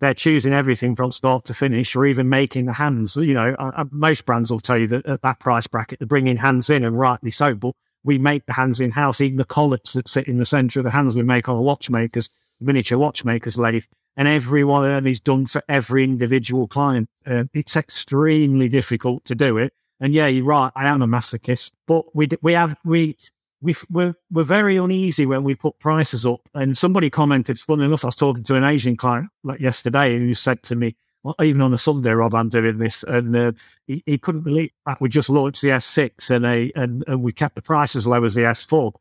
they're 0.00 0.14
choosing 0.14 0.54
everything 0.54 0.96
from 0.96 1.12
start 1.12 1.44
to 1.44 1.54
finish 1.54 1.94
or 1.94 2.06
even 2.06 2.28
making 2.28 2.64
the 2.66 2.72
hands. 2.72 3.16
You 3.16 3.34
know, 3.34 3.54
uh, 3.58 3.84
most 3.90 4.24
brands 4.24 4.50
will 4.50 4.60
tell 4.60 4.78
you 4.78 4.86
that 4.88 5.06
at 5.06 5.22
that 5.22 5.40
price 5.40 5.66
bracket, 5.66 5.98
they're 5.98 6.08
bringing 6.08 6.38
hands 6.38 6.70
in 6.70 6.84
and 6.84 6.98
rightly 6.98 7.30
so. 7.30 7.54
But 7.54 7.74
we 8.02 8.16
make 8.16 8.46
the 8.46 8.54
hands 8.54 8.80
in 8.80 8.92
house, 8.92 9.20
even 9.20 9.36
the 9.36 9.44
collets 9.44 9.92
that 9.92 10.08
sit 10.08 10.26
in 10.26 10.38
the 10.38 10.46
center 10.46 10.80
of 10.80 10.84
the 10.84 10.90
hands 10.90 11.14
we 11.14 11.22
make 11.22 11.48
on 11.48 11.56
a 11.56 11.62
watchmaker's 11.62 12.30
miniature 12.60 12.98
watchmaker's 12.98 13.58
lathe. 13.58 13.84
And 14.16 14.26
every 14.26 14.64
one 14.64 14.84
of 14.84 14.90
them 14.90 15.06
is 15.06 15.20
done 15.20 15.46
for 15.46 15.62
every 15.68 16.02
individual 16.04 16.66
client. 16.66 17.08
Uh, 17.26 17.44
it's 17.52 17.76
extremely 17.76 18.68
difficult 18.68 19.24
to 19.26 19.34
do 19.34 19.58
it. 19.58 19.72
And 20.00 20.14
yeah, 20.14 20.26
you're 20.26 20.44
right. 20.44 20.72
I 20.74 20.88
am 20.88 21.02
a 21.02 21.06
masochist, 21.06 21.72
but 21.86 22.14
we, 22.14 22.28
we 22.42 22.54
have, 22.54 22.76
we, 22.84 23.16
we 23.60 23.74
we're, 23.90 24.14
we're 24.30 24.42
very 24.42 24.76
uneasy 24.76 25.26
when 25.26 25.44
we 25.44 25.54
put 25.54 25.78
prices 25.78 26.24
up. 26.24 26.48
And 26.54 26.76
somebody 26.76 27.10
commented, 27.10 27.58
funny 27.58 27.84
enough, 27.84 28.04
I 28.04 28.08
was 28.08 28.16
talking 28.16 28.42
to 28.44 28.54
an 28.56 28.64
Asian 28.64 28.96
client 28.96 29.28
like 29.44 29.60
yesterday 29.60 30.18
who 30.18 30.32
said 30.34 30.62
to 30.64 30.74
me, 30.74 30.96
well, 31.22 31.34
even 31.42 31.60
on 31.60 31.74
a 31.74 31.78
Sunday, 31.78 32.12
Rob, 32.12 32.34
I'm 32.34 32.48
doing 32.48 32.78
this. 32.78 33.02
And 33.02 33.36
uh, 33.36 33.52
he, 33.86 34.02
he, 34.06 34.16
couldn't 34.16 34.40
believe 34.40 34.70
that 34.86 35.00
we 35.02 35.10
just 35.10 35.28
launched 35.28 35.60
the 35.60 35.68
S6 35.68 36.30
and, 36.30 36.46
a, 36.46 36.72
and, 36.74 37.04
and 37.06 37.22
we 37.22 37.32
kept 37.32 37.56
the 37.56 37.62
price 37.62 37.94
as 37.94 38.06
low 38.06 38.24
as 38.24 38.34
the 38.34 38.42
S4, 38.42 38.92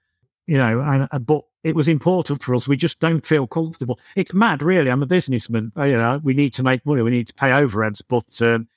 you 0.46 0.58
know, 0.58 0.82
and, 0.82 1.08
and, 1.14 1.26
but 1.26 1.46
it 1.64 1.76
was 1.76 1.88
important 1.88 2.44
for 2.44 2.56
us. 2.56 2.68
We 2.68 2.76
just 2.76 3.00
don't 3.00 3.26
feel 3.26 3.48
comfortable. 3.48 4.00
It's 4.18 4.34
mad, 4.34 4.62
really. 4.62 4.92
I'm 4.92 5.04
a 5.04 5.08
businessman. 5.08 5.72
You 5.78 5.94
know, 5.94 6.20
we 6.22 6.34
need 6.34 6.54
to 6.56 6.64
make 6.64 6.86
money. 6.86 7.02
We 7.02 7.12
need 7.12 7.28
to 7.28 7.34
pay 7.34 7.50
overheads, 7.50 8.02
but 8.08 8.42
um, 8.42 8.68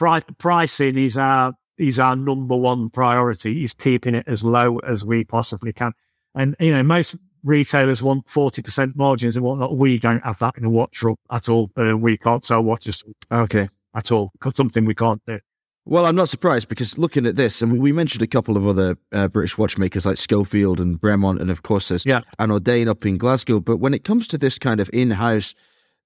pri- 0.00 0.22
pricing 0.38 0.96
is 0.96 1.18
our 1.18 1.52
is 1.76 1.98
our 1.98 2.16
number 2.16 2.56
one 2.56 2.88
priority 2.88 3.62
is 3.64 3.74
keeping 3.74 4.14
it 4.14 4.24
as 4.26 4.42
low 4.42 4.78
as 4.78 5.04
we 5.04 5.24
possibly 5.24 5.72
can. 5.72 5.92
And, 6.34 6.54
you 6.58 6.72
know, 6.72 6.82
most 6.82 7.16
retailers 7.42 8.02
want 8.02 8.26
40% 8.26 8.96
margins 8.96 9.34
and 9.36 9.44
whatnot. 9.44 9.76
We 9.76 9.98
don't 9.98 10.22
have 10.22 10.38
that 10.40 10.58
in 10.58 10.64
a 10.64 10.70
watch 10.70 10.96
shop 10.96 11.18
at 11.30 11.48
all. 11.48 11.70
Uh, 11.78 11.96
we 11.96 12.18
can't 12.18 12.44
sell 12.44 12.62
watches. 12.62 13.02
Okay. 13.32 13.68
At 13.94 14.12
all. 14.12 14.30
Something 14.52 14.84
we 14.84 14.94
can't 14.94 15.22
do. 15.26 15.38
Well, 15.86 16.04
I'm 16.04 16.16
not 16.16 16.28
surprised 16.28 16.68
because 16.68 16.98
looking 16.98 17.24
at 17.24 17.36
this, 17.36 17.62
and 17.62 17.80
we 17.80 17.92
mentioned 17.92 18.22
a 18.22 18.26
couple 18.26 18.58
of 18.58 18.66
other 18.66 18.98
uh, 19.12 19.28
British 19.28 19.56
watchmakers 19.56 20.04
like 20.04 20.18
Schofield 20.18 20.80
and 20.80 21.00
Bremont, 21.00 21.40
and 21.40 21.50
of 21.50 21.62
course 21.62 21.88
there's 21.88 22.04
yeah. 22.04 22.20
Anordain 22.38 22.88
up 22.88 23.06
in 23.06 23.16
Glasgow. 23.16 23.58
But 23.58 23.78
when 23.78 23.94
it 23.94 24.04
comes 24.04 24.26
to 24.28 24.38
this 24.38 24.58
kind 24.58 24.80
of 24.80 24.90
in-house 24.92 25.54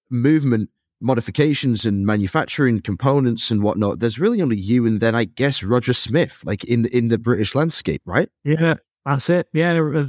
movement, 0.08 0.70
modifications 1.04 1.84
and 1.84 2.06
manufacturing 2.06 2.80
components 2.80 3.50
and 3.50 3.62
whatnot, 3.62 4.00
there's 4.00 4.18
really 4.18 4.42
only 4.42 4.56
you 4.56 4.86
and 4.86 5.00
then 5.00 5.14
I 5.14 5.24
guess 5.24 5.62
Roger 5.62 5.92
Smith, 5.92 6.42
like 6.44 6.64
in 6.64 6.86
in 6.86 7.08
the 7.08 7.18
British 7.18 7.54
landscape, 7.54 8.02
right? 8.06 8.28
Yeah, 8.42 8.76
that's 9.04 9.28
it. 9.28 9.48
Yeah, 9.52 9.78
uh, 9.80 10.06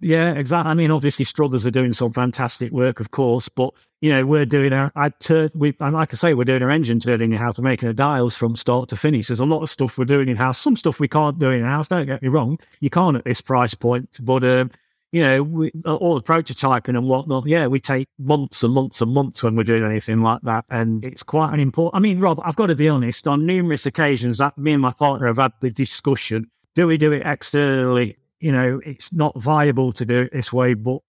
yeah, 0.00 0.32
exactly. 0.32 0.70
I 0.70 0.74
mean, 0.74 0.90
obviously 0.90 1.26
Struthers 1.26 1.66
are 1.66 1.70
doing 1.70 1.92
some 1.92 2.12
fantastic 2.12 2.72
work, 2.72 2.98
of 2.98 3.10
course, 3.10 3.48
but 3.48 3.74
you 4.00 4.10
know 4.10 4.24
we're 4.24 4.46
doing 4.46 4.72
our. 4.72 4.90
I 4.96 5.10
turn 5.10 5.50
we 5.54 5.76
and 5.80 5.94
like 5.94 6.14
I 6.14 6.16
say, 6.16 6.34
we're 6.34 6.44
doing 6.44 6.62
our 6.62 6.70
engine 6.70 6.98
turning 6.98 7.32
in 7.32 7.38
house, 7.38 7.58
making 7.58 7.88
our 7.88 7.92
dials 7.92 8.36
from 8.36 8.56
start 8.56 8.88
to 8.88 8.96
finish. 8.96 9.26
There's 9.28 9.40
a 9.40 9.44
lot 9.46 9.62
of 9.62 9.68
stuff 9.68 9.98
we're 9.98 10.06
doing 10.06 10.28
in 10.28 10.36
house. 10.36 10.58
Some 10.58 10.76
stuff 10.76 10.98
we 10.98 11.08
can't 11.08 11.38
do 11.38 11.50
in 11.50 11.62
house. 11.62 11.88
Don't 11.88 12.06
get 12.06 12.22
me 12.22 12.28
wrong, 12.28 12.58
you 12.80 12.90
can't 12.90 13.16
at 13.16 13.24
this 13.24 13.40
price 13.40 13.74
point, 13.74 14.18
but. 14.22 14.44
Um, 14.44 14.70
you 15.10 15.22
know, 15.22 15.42
we, 15.42 15.72
all 15.86 16.14
the 16.14 16.22
prototyping 16.22 16.96
and 16.96 17.08
whatnot. 17.08 17.46
Yeah, 17.46 17.66
we 17.66 17.80
take 17.80 18.08
months 18.18 18.62
and 18.62 18.74
months 18.74 19.00
and 19.00 19.12
months 19.12 19.42
when 19.42 19.56
we're 19.56 19.64
doing 19.64 19.84
anything 19.84 20.22
like 20.22 20.42
that. 20.42 20.64
And 20.68 21.04
it's 21.04 21.22
quite 21.22 21.54
an 21.54 21.60
important, 21.60 21.96
I 21.96 22.00
mean, 22.00 22.20
Rob, 22.20 22.40
I've 22.44 22.56
got 22.56 22.66
to 22.66 22.74
be 22.74 22.88
honest, 22.88 23.26
on 23.26 23.46
numerous 23.46 23.86
occasions 23.86 24.38
that 24.38 24.58
me 24.58 24.72
and 24.72 24.82
my 24.82 24.92
partner 24.92 25.26
have 25.26 25.38
had 25.38 25.52
the 25.60 25.70
discussion. 25.70 26.50
Do 26.74 26.86
we 26.86 26.98
do 26.98 27.12
it 27.12 27.22
externally? 27.24 28.16
You 28.40 28.52
know, 28.52 28.80
it's 28.84 29.12
not 29.12 29.38
viable 29.40 29.92
to 29.92 30.04
do 30.04 30.22
it 30.22 30.32
this 30.32 30.52
way, 30.52 30.74
but 30.74 31.00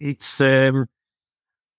it's, 0.00 0.40
um, 0.40 0.88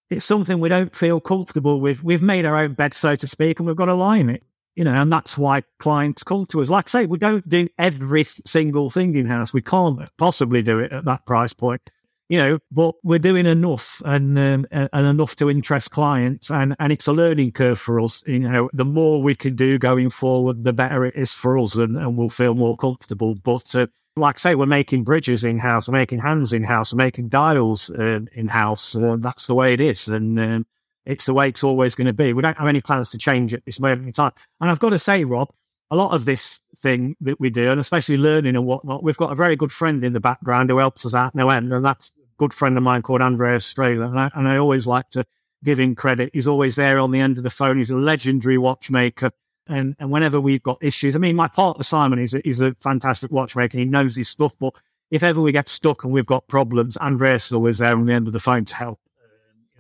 it's 0.10 0.26
something 0.26 0.60
we 0.60 0.70
don't 0.70 0.96
feel 0.96 1.20
comfortable 1.20 1.82
with. 1.82 2.04
We've 2.04 2.22
made 2.22 2.46
our 2.46 2.58
own 2.58 2.74
bed, 2.74 2.94
so 2.94 3.16
to 3.16 3.28
speak, 3.28 3.60
and 3.60 3.68
we've 3.68 3.76
got 3.76 3.86
to 3.86 3.96
lie 3.96 4.18
in 4.18 4.30
it 4.30 4.44
you 4.76 4.84
know, 4.84 4.94
and 4.94 5.12
that's 5.12 5.38
why 5.38 5.64
clients 5.80 6.24
come 6.24 6.46
to 6.48 6.62
us. 6.62 6.70
Like 6.70 6.88
I 6.88 6.90
say, 6.90 7.06
we 7.06 7.18
don't 7.18 7.48
do 7.48 7.68
every 7.78 8.24
single 8.24 8.90
thing 8.90 9.16
in 9.16 9.28
house. 9.28 9.54
We 9.54 9.62
can't 9.62 10.00
possibly 10.18 10.62
do 10.62 10.80
it 10.80 10.92
at 10.92 11.06
that 11.06 11.26
price 11.26 11.54
point, 11.54 11.82
you 12.28 12.40
know, 12.40 12.60
but 12.72 12.96
we're 13.04 13.20
doing 13.20 13.46
enough 13.46 14.02
and 14.06 14.38
um, 14.40 14.66
and 14.72 15.08
enough 15.08 15.36
to 15.38 15.50
interest 15.50 15.92
clients, 15.92 16.50
and 16.50 16.76
and 16.80 16.92
it's 16.92 17.08
a 17.08 17.14
learning 17.14 17.52
curve 17.52 17.80
for 17.80 18.00
us. 18.00 18.24
You 18.26 18.40
know, 18.40 18.70
the 18.74 18.86
more 18.86 19.22
we 19.22 19.36
can 19.36 19.56
do 19.56 19.78
going 19.78 20.10
forward, 20.10 20.64
the 20.64 20.74
better 20.74 21.06
it 21.06 21.16
is 21.16 21.34
for 21.34 21.60
us, 21.60 21.76
and, 21.76 21.96
and 21.98 22.18
we'll 22.18 22.30
feel 22.30 22.56
more 22.56 22.76
comfortable. 22.76 23.36
But 23.36 23.76
uh, 23.76 23.88
like 24.16 24.38
I 24.38 24.40
say, 24.40 24.56
we're 24.56 24.66
making 24.66 25.04
bridges 25.04 25.44
in 25.44 25.60
house, 25.60 25.88
we're 25.88 26.00
making 26.00 26.20
hands 26.20 26.52
in 26.52 26.64
house, 26.64 26.94
we're 26.94 27.04
making 27.04 27.30
dials 27.30 27.92
uh, 27.92 28.22
in 28.34 28.48
house. 28.48 28.96
Uh, 28.96 29.18
that's 29.20 29.46
the 29.48 29.56
way 29.56 29.74
it 29.74 29.82
is, 29.82 30.08
and. 30.08 30.40
Um, 30.40 30.66
it's 31.06 31.26
the 31.26 31.34
way 31.34 31.50
it's 31.50 31.64
always 31.64 31.96
going 31.96 32.08
to 32.08 32.14
be. 32.14 32.34
We 32.34 32.42
don't 32.42 32.58
have 32.58 32.68
any 32.68 32.82
plans 32.82 33.10
to 33.10 33.18
change 33.18 33.54
at 33.54 33.66
this 33.66 33.80
moment 33.80 34.08
in 34.08 34.14
time. 34.14 34.32
And 34.62 34.70
I've 34.70 34.80
got 34.80 34.90
to 34.90 35.00
say, 35.00 35.24
Rob, 35.24 35.50
a 35.92 35.96
lot 35.96 36.14
of 36.14 36.26
this 36.26 36.60
thing 36.78 37.16
that 37.22 37.40
we 37.40 37.50
do, 37.50 37.70
and 37.70 37.80
especially 37.80 38.18
learning 38.18 38.56
and 38.56 38.66
whatnot, 38.66 39.04
we've 39.04 39.18
got 39.18 39.32
a 39.32 39.36
very 39.36 39.56
good 39.56 39.72
friend 39.72 40.04
in 40.04 40.14
the 40.14 40.20
background 40.20 40.70
who 40.70 40.78
helps 40.78 41.06
us 41.06 41.14
out 41.14 41.36
no 41.36 41.50
end. 41.50 41.72
And 41.72 41.86
that's 41.86 42.12
a 42.18 42.22
good 42.38 42.54
friend 42.54 42.78
of 42.78 42.84
mine 42.84 43.02
called 43.02 43.22
Andreas 43.22 43.72
Strehler. 43.72 44.08
And 44.08 44.20
I, 44.20 44.32
and 44.34 44.48
I 44.48 44.58
always 44.58 44.88
like 44.88 45.10
to 45.12 45.26
give 45.64 45.80
him 45.80 45.96
credit. 45.96 46.32
He's 46.34 46.48
always 46.48 46.76
there 46.76 47.00
on 47.00 47.12
the 47.12 47.20
end 47.20 47.38
of 47.38 47.44
the 47.44 47.50
phone. 47.50 47.78
He's 47.78 47.92
a 47.92 47.96
legendary 47.96 48.58
watchmaker. 48.58 49.32
And, 49.68 49.96
and 50.00 50.12
whenever 50.12 50.42
we've 50.42 50.64
got 50.64 50.78
issues, 50.82 51.16
I 51.16 51.20
mean, 51.20 51.36
my 51.36 51.48
partner 51.48 51.84
Simon 51.84 52.20
is 52.20 52.34
a, 52.34 52.48
is 52.48 52.60
a 52.60 52.76
fantastic 52.82 53.32
watchmaker. 53.32 53.78
He 53.78 53.86
knows 53.86 54.16
his 54.16 54.28
stuff. 54.30 54.54
But 54.60 54.74
if 55.12 55.24
ever 55.24 55.40
we 55.40 55.52
get 55.52 55.70
stuck 55.70 56.04
and 56.04 56.12
we've 56.12 56.26
got 56.26 56.48
problems, 56.48 56.98
Andreas 56.98 57.46
is 57.46 57.54
always 57.54 57.78
there 57.78 57.96
on 57.96 58.06
the 58.06 58.14
end 58.14 58.28
of 58.28 58.34
the 58.34 58.40
phone 58.40 58.66
to 58.66 58.76
help. 58.76 59.00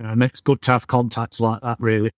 You 0.03 0.15
know, 0.15 0.25
it's 0.25 0.41
good 0.41 0.61
to 0.63 0.71
have 0.71 0.87
contacts 0.87 1.39
like 1.39 1.61
that, 1.61 1.77
really. 1.79 2.11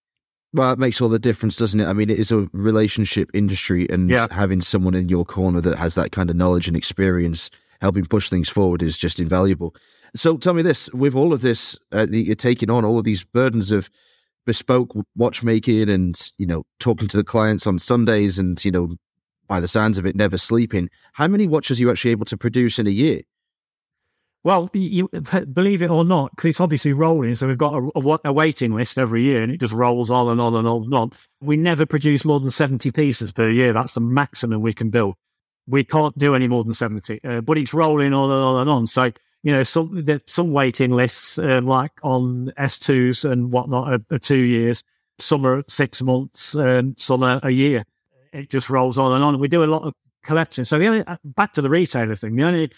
Well, 0.54 0.72
it 0.72 0.80
makes 0.80 1.02
all 1.02 1.10
the 1.10 1.20
difference, 1.20 1.56
doesn't 1.58 1.80
it? 1.80 1.86
I 1.86 1.94
mean, 1.94 2.10
it 2.10 2.18
is 2.20 2.32
a 2.32 2.48
relationship 2.52 3.30
industry, 3.34 3.88
and 3.90 4.10
Yeah. 4.10 4.28
having 4.32 4.62
someone 4.62 4.96
in 4.96 5.08
your 5.08 5.24
corner 5.26 5.62
that 5.62 5.78
has 5.78 5.94
that 5.96 6.12
kind 6.12 6.30
of 6.30 6.36
knowledge 6.36 6.68
and 6.68 6.76
experience 6.76 7.52
helping 7.82 8.06
push 8.06 8.30
things 8.30 8.50
forward 8.50 8.82
is 8.82 8.98
just 8.98 9.20
invaluable. 9.20 9.76
So, 10.16 10.38
tell 10.38 10.54
me 10.54 10.64
this: 10.64 10.90
with 10.94 11.14
all 11.14 11.32
of 11.32 11.42
this, 11.42 11.78
uh, 11.92 12.06
that 12.08 12.26
you're 12.26 12.36
taking 12.36 12.72
on 12.72 12.86
all 12.86 12.98
of 12.98 13.04
these 13.04 13.24
burdens 13.24 13.72
of 13.72 13.90
bespoke 14.46 14.96
watchmaking, 15.16 15.90
and 15.90 16.32
you 16.40 16.48
know, 16.48 16.64
talking 16.80 17.08
to 17.10 17.18
the 17.18 17.24
clients 17.24 17.68
on 17.68 17.78
Sundays, 17.78 18.40
and 18.40 18.64
you 18.66 18.72
know, 18.72 18.96
by 19.48 19.60
the 19.60 19.68
sounds 19.68 20.00
of 20.00 20.06
it, 20.08 20.16
never 20.16 20.38
sleeping. 20.38 20.90
How 21.14 21.28
many 21.28 21.48
watches 21.48 21.78
are 21.78 21.82
you 21.82 21.92
actually 21.92 22.12
able 22.12 22.26
to 22.26 22.38
produce 22.38 22.80
in 22.80 22.88
a 22.88 22.92
year? 22.92 23.22
Well, 24.46 24.70
you, 24.74 25.10
believe 25.54 25.82
it 25.82 25.90
or 25.90 26.06
not, 26.06 26.30
because 26.30 26.52
it's 26.52 26.62
obviously 26.62 26.94
rolling. 26.94 27.36
So 27.36 27.48
we've 27.48 27.58
got 27.58 27.74
a, 27.74 27.92
a 27.96 28.20
a 28.26 28.32
waiting 28.32 28.76
list 28.76 29.00
every 29.00 29.24
year, 29.24 29.42
and 29.42 29.52
it 29.52 29.60
just 29.60 29.74
rolls 29.74 30.12
on 30.12 30.30
and 30.30 30.40
on 30.40 30.56
and 30.56 30.68
on 30.68 30.84
and 30.84 30.94
on. 30.94 31.12
We 31.42 31.58
never 31.58 31.88
produce 31.88 32.24
more 32.24 32.40
than 32.40 32.52
seventy 32.52 32.92
pieces 32.92 33.34
per 33.34 33.50
year. 33.50 33.74
That's 33.74 33.96
the 33.96 34.02
maximum 34.02 34.62
we 34.62 34.72
can 34.72 34.92
build. 34.92 35.16
We 35.66 35.84
can't 35.84 36.16
do 36.16 36.36
any 36.36 36.48
more 36.48 36.64
than 36.64 36.76
seventy, 36.76 37.20
uh, 37.24 37.42
but 37.42 37.58
it's 37.58 37.74
rolling 37.74 38.14
on 38.14 38.30
and 38.30 38.40
on 38.40 38.62
and 38.62 38.70
on. 38.70 38.86
So 38.88 39.12
you 39.42 39.52
know, 39.52 39.64
some 39.64 40.04
some 40.28 40.52
waiting 40.52 40.92
lists, 40.92 41.40
uh, 41.40 41.62
like 41.64 41.94
on 42.04 42.52
S 42.56 42.78
twos 42.78 43.26
and 43.26 43.52
whatnot, 43.52 43.94
are, 43.94 44.16
are 44.16 44.20
two 44.20 44.38
years. 44.38 44.84
Some 45.18 45.44
are 45.48 45.64
six 45.68 46.04
months, 46.04 46.54
and 46.54 47.00
some 47.00 47.24
are 47.24 47.40
a 47.42 47.50
year. 47.50 47.84
It 48.32 48.52
just 48.52 48.70
rolls 48.70 49.00
on 49.00 49.12
and 49.12 49.24
on. 49.24 49.40
We 49.40 49.48
do 49.48 49.64
a 49.64 49.66
lot 49.66 49.88
of 49.88 49.94
collections. 50.24 50.70
So 50.70 50.78
the 50.78 50.86
only 50.86 51.04
uh, 51.08 51.18
back 51.24 51.54
to 51.54 51.64
the 51.64 51.70
retailer 51.70 52.16
thing. 52.16 52.36
The 52.36 52.44
only 52.44 52.72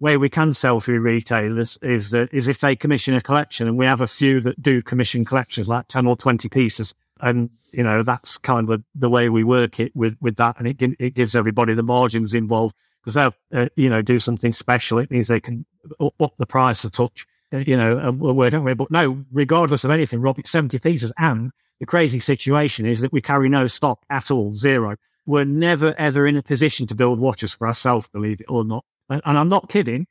way 0.00 0.16
we 0.16 0.28
can 0.28 0.54
sell 0.54 0.80
through 0.80 1.00
retailers 1.00 1.78
is 1.82 2.10
that 2.10 2.32
is 2.32 2.48
if 2.48 2.60
they 2.60 2.76
commission 2.76 3.14
a 3.14 3.20
collection, 3.20 3.66
and 3.66 3.76
we 3.76 3.86
have 3.86 4.00
a 4.00 4.06
few 4.06 4.40
that 4.40 4.62
do 4.62 4.82
commission 4.82 5.24
collections, 5.24 5.68
like 5.68 5.88
ten 5.88 6.06
or 6.06 6.16
twenty 6.16 6.48
pieces, 6.48 6.94
and 7.20 7.50
you 7.72 7.82
know 7.82 8.02
that's 8.02 8.38
kind 8.38 8.68
of 8.70 8.82
the 8.94 9.10
way 9.10 9.28
we 9.28 9.44
work 9.44 9.80
it 9.80 9.94
with 9.94 10.16
with 10.20 10.36
that, 10.36 10.56
and 10.58 10.68
it 10.68 10.96
it 10.98 11.14
gives 11.14 11.34
everybody 11.34 11.74
the 11.74 11.82
margins 11.82 12.34
involved 12.34 12.74
because 13.00 13.14
they'll 13.14 13.34
uh, 13.52 13.68
you 13.76 13.90
know 13.90 14.02
do 14.02 14.18
something 14.18 14.52
special. 14.52 14.98
It 14.98 15.10
means 15.10 15.28
they 15.28 15.40
can 15.40 15.66
up 16.20 16.36
the 16.38 16.46
price 16.46 16.84
a 16.84 16.90
touch, 16.90 17.26
uh, 17.52 17.58
you 17.58 17.76
know, 17.76 17.96
and 17.98 18.20
we're 18.20 18.32
working 18.32 18.64
with. 18.64 18.78
But 18.78 18.90
no, 18.90 19.24
regardless 19.32 19.84
of 19.84 19.90
anything, 19.90 20.20
Rob, 20.20 20.38
it's 20.38 20.50
seventy 20.50 20.78
pieces, 20.78 21.12
and 21.18 21.50
the 21.80 21.86
crazy 21.86 22.20
situation 22.20 22.86
is 22.86 23.00
that 23.00 23.12
we 23.12 23.20
carry 23.20 23.48
no 23.48 23.66
stock 23.66 24.04
at 24.10 24.30
all, 24.30 24.54
zero. 24.54 24.96
We're 25.26 25.44
never 25.44 25.94
ever 25.98 26.26
in 26.26 26.36
a 26.36 26.42
position 26.42 26.86
to 26.86 26.94
build 26.94 27.18
watches 27.18 27.52
for 27.52 27.66
ourselves, 27.66 28.08
believe 28.08 28.40
it 28.40 28.46
or 28.48 28.64
not. 28.64 28.84
And, 29.08 29.22
and 29.24 29.38
I'm 29.38 29.48
not 29.48 29.68
kidding. 29.68 30.06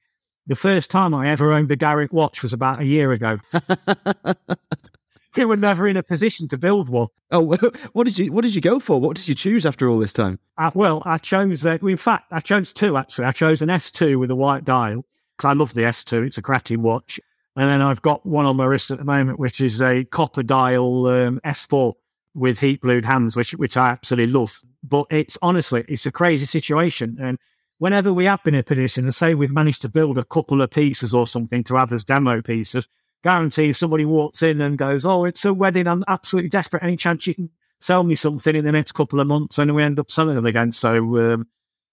The 0.48 0.56
first 0.56 0.90
time 0.90 1.14
I 1.14 1.30
ever 1.30 1.52
owned 1.52 1.72
a 1.72 1.76
Garrick 1.76 2.14
watch 2.14 2.42
was 2.42 2.54
about 2.54 2.80
a 2.80 2.86
year 2.86 3.12
ago. 3.12 3.40
we 5.36 5.46
were 5.46 5.58
never 5.58 5.88
in 5.88 5.98
a 5.98 6.04
position 6.04 6.48
to 6.48 6.58
build 6.58 6.90
one. 6.90 7.08
Oh, 7.32 7.42
what 7.94 8.06
did 8.06 8.18
you 8.18 8.32
what 8.32 8.44
did 8.44 8.56
you 8.56 8.62
go 8.62 8.80
for? 8.80 9.00
What 9.00 9.18
did 9.18 9.28
you 9.28 9.36
choose 9.36 9.66
after 9.66 9.90
all 9.90 10.00
this 10.00 10.14
time? 10.14 10.40
Uh, 10.58 10.72
well, 10.74 11.04
I 11.06 11.18
chose, 11.18 11.66
uh, 11.66 11.78
in 11.82 11.98
fact, 11.98 12.32
I 12.32 12.40
chose 12.40 12.74
two 12.74 12.98
actually. 12.98 13.26
I 13.26 13.32
chose 13.32 13.62
an 13.62 13.70
S2 13.70 14.18
with 14.20 14.32
a 14.32 14.36
white 14.36 14.64
dial 14.64 15.06
because 15.38 15.50
I 15.50 15.54
love 15.54 15.74
the 15.74 15.82
S2. 15.82 16.26
It's 16.26 16.38
a 16.38 16.42
cracking 16.42 16.82
watch. 16.82 17.20
And 17.58 17.70
then 17.70 17.82
I've 17.82 18.02
got 18.02 18.26
one 18.26 18.46
on 18.46 18.56
my 18.56 18.66
wrist 18.66 18.92
at 18.92 19.00
the 19.00 19.04
moment, 19.04 19.40
which 19.40 19.60
is 19.60 19.82
a 19.82 20.06
copper 20.06 20.44
dial 20.44 21.08
um, 21.08 21.40
S4 21.44 21.94
with 22.36 22.60
heat 22.60 22.82
blued 22.82 23.04
hands, 23.04 23.36
which 23.36 23.52
which 23.52 23.76
I 23.76 23.90
absolutely 23.90 24.32
love. 24.32 24.62
But 24.84 25.08
it's 25.10 25.38
honestly, 25.42 25.84
it's 25.90 26.06
a 26.06 26.12
crazy 26.12 26.46
situation. 26.46 27.18
And 27.20 27.40
whenever 27.80 28.12
we 28.12 28.26
have 28.26 28.44
been 28.44 28.56
in 28.56 28.62
a 28.62 28.64
position, 28.64 29.06
and 29.06 29.16
say 29.16 29.36
we've 29.36 29.52
managed 29.52 29.82
to 29.84 29.90
build 29.90 30.18
a 30.18 30.24
couple 30.24 30.62
of 30.62 30.72
pieces 30.72 31.14
or 31.14 31.28
something 31.28 31.64
to 31.66 31.76
have 31.76 31.92
as 31.92 32.04
demo 32.04 32.42
pieces, 32.42 32.88
guarantee 33.24 33.70
if 33.70 33.78
somebody 33.78 34.06
walks 34.06 34.42
in 34.42 34.62
and 34.62 34.78
goes, 34.78 35.06
"Oh, 35.06 35.26
it's 35.26 35.46
a 35.46 35.54
wedding. 35.54 35.88
I'm 35.88 36.04
absolutely 36.08 36.50
desperate. 36.50 36.84
Any 36.84 36.98
chance 36.98 37.28
you 37.28 37.36
can 37.36 37.50
sell 37.80 38.04
me 38.04 38.16
something 38.16 38.56
in 38.56 38.66
the 38.66 38.72
next 38.72 38.94
couple 38.94 39.20
of 39.20 39.28
months?" 39.28 39.58
And 39.58 39.74
we 39.76 39.84
end 39.84 40.00
up 40.00 40.12
selling 40.12 40.36
them 40.36 40.46
again. 40.46 40.72
So 40.72 41.34
um, 41.34 41.48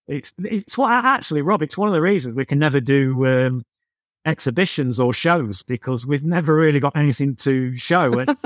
it's 0.09 0.33
it's 0.39 0.79
what 0.79 0.93
actually, 0.93 1.43
Rob. 1.43 1.63
It's 1.63 1.79
one 1.79 1.89
of 1.89 1.95
the 1.95 2.03
reasons 2.03 2.35
we 2.35 2.47
can 2.47 2.59
never 2.59 2.81
do 2.81 3.27
um, 3.27 3.65
exhibitions 4.25 4.99
or 4.99 5.13
shows 5.13 5.63
because 5.63 6.07
we've 6.07 6.25
never 6.25 6.55
really 6.55 6.81
got 6.81 6.97
anything 6.97 7.37
to 7.37 7.77
show. 7.77 8.13
And 8.13 8.37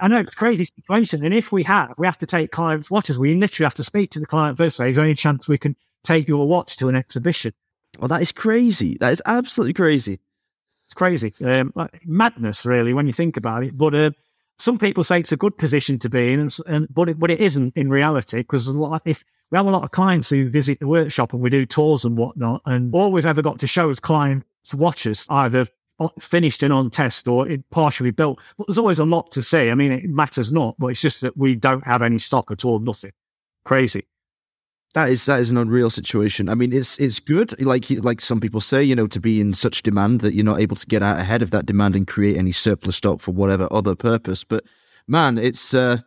I 0.00 0.08
know 0.08 0.20
it's 0.20 0.34
crazy 0.34 0.66
situation, 0.66 1.24
and 1.24 1.34
if 1.34 1.50
we 1.50 1.64
have, 1.64 1.94
we 1.98 2.06
have 2.06 2.18
to 2.18 2.26
take 2.26 2.52
clients' 2.52 2.90
watches. 2.90 3.18
We 3.18 3.34
literally 3.34 3.66
have 3.66 3.74
to 3.74 3.84
speak 3.84 4.12
to 4.12 4.20
the 4.20 4.26
client 4.26 4.56
first. 4.56 4.76
Say, 4.76 4.90
"Is 4.90 4.96
there 4.96 5.04
any 5.04 5.14
chance 5.14 5.48
we 5.48 5.58
can 5.58 5.76
take 6.04 6.28
your 6.28 6.46
watch 6.46 6.76
to 6.76 6.88
an 6.88 6.96
exhibition?" 6.96 7.52
Well, 7.98 8.08
that 8.08 8.22
is 8.22 8.32
crazy. 8.32 8.96
That 9.00 9.12
is 9.12 9.22
absolutely 9.26 9.74
crazy. 9.74 10.20
It's 10.86 10.94
crazy, 10.94 11.32
um, 11.44 11.72
like 11.76 12.00
madness, 12.04 12.66
really, 12.66 12.92
when 12.92 13.06
you 13.06 13.12
think 13.12 13.36
about 13.36 13.62
it. 13.62 13.78
But 13.78 13.94
uh, 13.94 14.10
some 14.58 14.76
people 14.76 15.04
say 15.04 15.20
it's 15.20 15.32
a 15.32 15.36
good 15.36 15.56
position 15.56 15.98
to 16.00 16.08
be 16.08 16.32
in, 16.32 16.40
and, 16.40 16.56
and 16.66 16.86
but 16.92 17.08
it, 17.08 17.18
but 17.18 17.30
it 17.30 17.40
isn't 17.40 17.76
in 17.76 17.90
reality 17.90 18.38
because 18.38 18.68
if 19.04 19.24
we 19.50 19.56
have 19.56 19.66
a 19.66 19.70
lot 19.70 19.84
of 19.84 19.90
clients 19.90 20.30
who 20.30 20.48
visit 20.48 20.80
the 20.80 20.86
workshop 20.86 21.32
and 21.32 21.42
we 21.42 21.50
do 21.50 21.64
tours 21.64 22.04
and 22.04 22.16
whatnot, 22.16 22.62
and 22.66 22.94
all 22.94 23.12
we've 23.12 23.26
ever 23.26 23.42
got 23.42 23.58
to 23.60 23.66
show 23.66 23.88
is 23.90 24.00
clients' 24.00 24.74
watches 24.74 25.26
either 25.30 25.66
finished 26.18 26.62
and 26.62 26.72
on 26.72 26.90
test 26.90 27.28
or 27.28 27.46
partially 27.70 28.10
built. 28.10 28.40
But 28.56 28.66
there's 28.66 28.78
always 28.78 28.98
a 28.98 29.04
lot 29.04 29.30
to 29.32 29.42
see. 29.42 29.70
I 29.70 29.74
mean, 29.74 29.92
it 29.92 30.08
matters 30.08 30.50
not, 30.50 30.76
but 30.78 30.88
it's 30.88 31.00
just 31.00 31.20
that 31.20 31.36
we 31.36 31.54
don't 31.54 31.86
have 31.86 32.02
any 32.02 32.18
stock 32.18 32.50
at 32.50 32.64
all, 32.64 32.78
nothing. 32.78 33.12
Crazy. 33.64 34.06
That 34.94 35.10
is 35.10 35.24
that 35.26 35.38
is 35.38 35.50
an 35.50 35.56
unreal 35.56 35.88
situation. 35.88 36.48
I 36.48 36.54
mean, 36.54 36.72
it's 36.72 36.98
it's 36.98 37.20
good, 37.20 37.60
like 37.64 37.88
like 37.90 38.20
some 38.20 38.40
people 38.40 38.60
say, 38.60 38.82
you 38.82 38.96
know, 38.96 39.06
to 39.06 39.20
be 39.20 39.40
in 39.40 39.54
such 39.54 39.84
demand 39.84 40.20
that 40.20 40.34
you're 40.34 40.44
not 40.44 40.60
able 40.60 40.74
to 40.76 40.86
get 40.86 41.02
out 41.02 41.18
ahead 41.18 41.42
of 41.42 41.52
that 41.52 41.66
demand 41.66 41.94
and 41.94 42.08
create 42.08 42.36
any 42.36 42.50
surplus 42.50 42.96
stock 42.96 43.20
for 43.20 43.30
whatever 43.30 43.68
other 43.70 43.94
purpose. 43.94 44.42
But 44.42 44.64
man, 45.06 45.38
it's 45.38 45.74
uh, 45.74 45.98